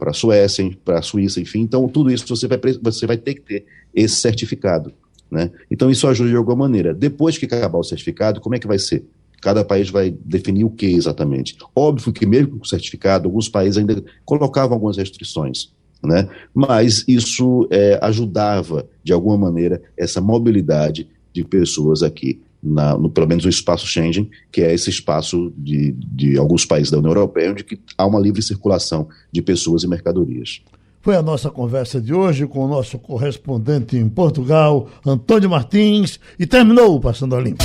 a 0.00 0.12
Suécia, 0.12 0.68
para 0.84 0.98
a 0.98 1.02
Suíça, 1.02 1.40
enfim. 1.40 1.60
Então 1.60 1.86
tudo 1.88 2.10
isso 2.10 2.26
você 2.26 2.48
vai, 2.48 2.58
você 2.82 3.06
vai 3.06 3.16
ter 3.16 3.34
que 3.34 3.42
ter 3.42 3.66
esse 3.94 4.16
certificado. 4.16 4.92
Né? 5.30 5.50
Então 5.70 5.90
isso 5.90 6.06
ajuda 6.06 6.30
de 6.30 6.36
alguma 6.36 6.56
maneira. 6.56 6.92
Depois 6.92 7.38
que 7.38 7.46
acabar 7.46 7.78
o 7.78 7.84
certificado, 7.84 8.40
como 8.40 8.54
é 8.54 8.58
que 8.58 8.66
vai 8.66 8.78
ser? 8.78 9.04
Cada 9.40 9.64
país 9.64 9.90
vai 9.90 10.10
definir 10.10 10.64
o 10.64 10.70
que 10.70 10.86
exatamente. 10.86 11.56
Óbvio 11.74 12.12
que 12.12 12.26
mesmo 12.26 12.58
com 12.58 12.64
o 12.64 12.68
certificado, 12.68 13.26
alguns 13.26 13.48
países 13.48 13.78
ainda 13.78 14.04
colocavam 14.24 14.74
algumas 14.74 14.96
restrições. 14.96 15.72
Né? 16.04 16.28
Mas 16.54 17.04
isso 17.08 17.66
é, 17.70 17.98
ajudava, 18.02 18.86
de 19.02 19.12
alguma 19.12 19.38
maneira, 19.38 19.80
essa 19.96 20.20
mobilidade 20.20 21.08
de 21.32 21.44
pessoas 21.44 22.02
aqui, 22.02 22.40
na, 22.62 22.96
no, 22.96 23.08
pelo 23.08 23.26
menos 23.26 23.44
o 23.44 23.48
espaço 23.48 23.86
Schengen, 23.86 24.30
que 24.50 24.60
é 24.60 24.72
esse 24.72 24.90
espaço 24.90 25.52
de, 25.56 25.92
de 25.92 26.38
alguns 26.38 26.64
países 26.64 26.90
da 26.90 26.98
União 26.98 27.10
Europeia, 27.10 27.50
onde 27.50 27.64
há 27.96 28.06
uma 28.06 28.20
livre 28.20 28.42
circulação 28.42 29.08
de 29.32 29.40
pessoas 29.40 29.82
e 29.82 29.88
mercadorias. 29.88 30.62
Foi 31.02 31.16
a 31.16 31.22
nossa 31.22 31.50
conversa 31.50 32.00
de 32.00 32.14
hoje 32.14 32.46
com 32.46 32.64
o 32.64 32.68
nosso 32.68 32.96
correspondente 32.96 33.96
em 33.96 34.08
Portugal, 34.08 34.86
Antônio 35.04 35.50
Martins, 35.50 36.20
e 36.38 36.46
terminou 36.46 36.94
o 36.94 37.00
Passando 37.00 37.34
a 37.34 37.40
Limpo. 37.40 37.64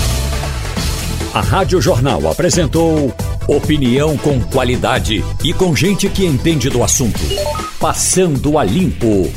A 1.35 1.41
Rádio 1.41 1.79
Jornal 1.79 2.27
apresentou 2.27 3.13
opinião 3.47 4.17
com 4.17 4.41
qualidade 4.41 5.23
e 5.43 5.53
com 5.53 5.75
gente 5.75 6.09
que 6.09 6.25
entende 6.25 6.67
do 6.67 6.83
assunto. 6.83 7.19
Passando 7.79 8.57
a 8.57 8.63
Limpo. 8.63 9.31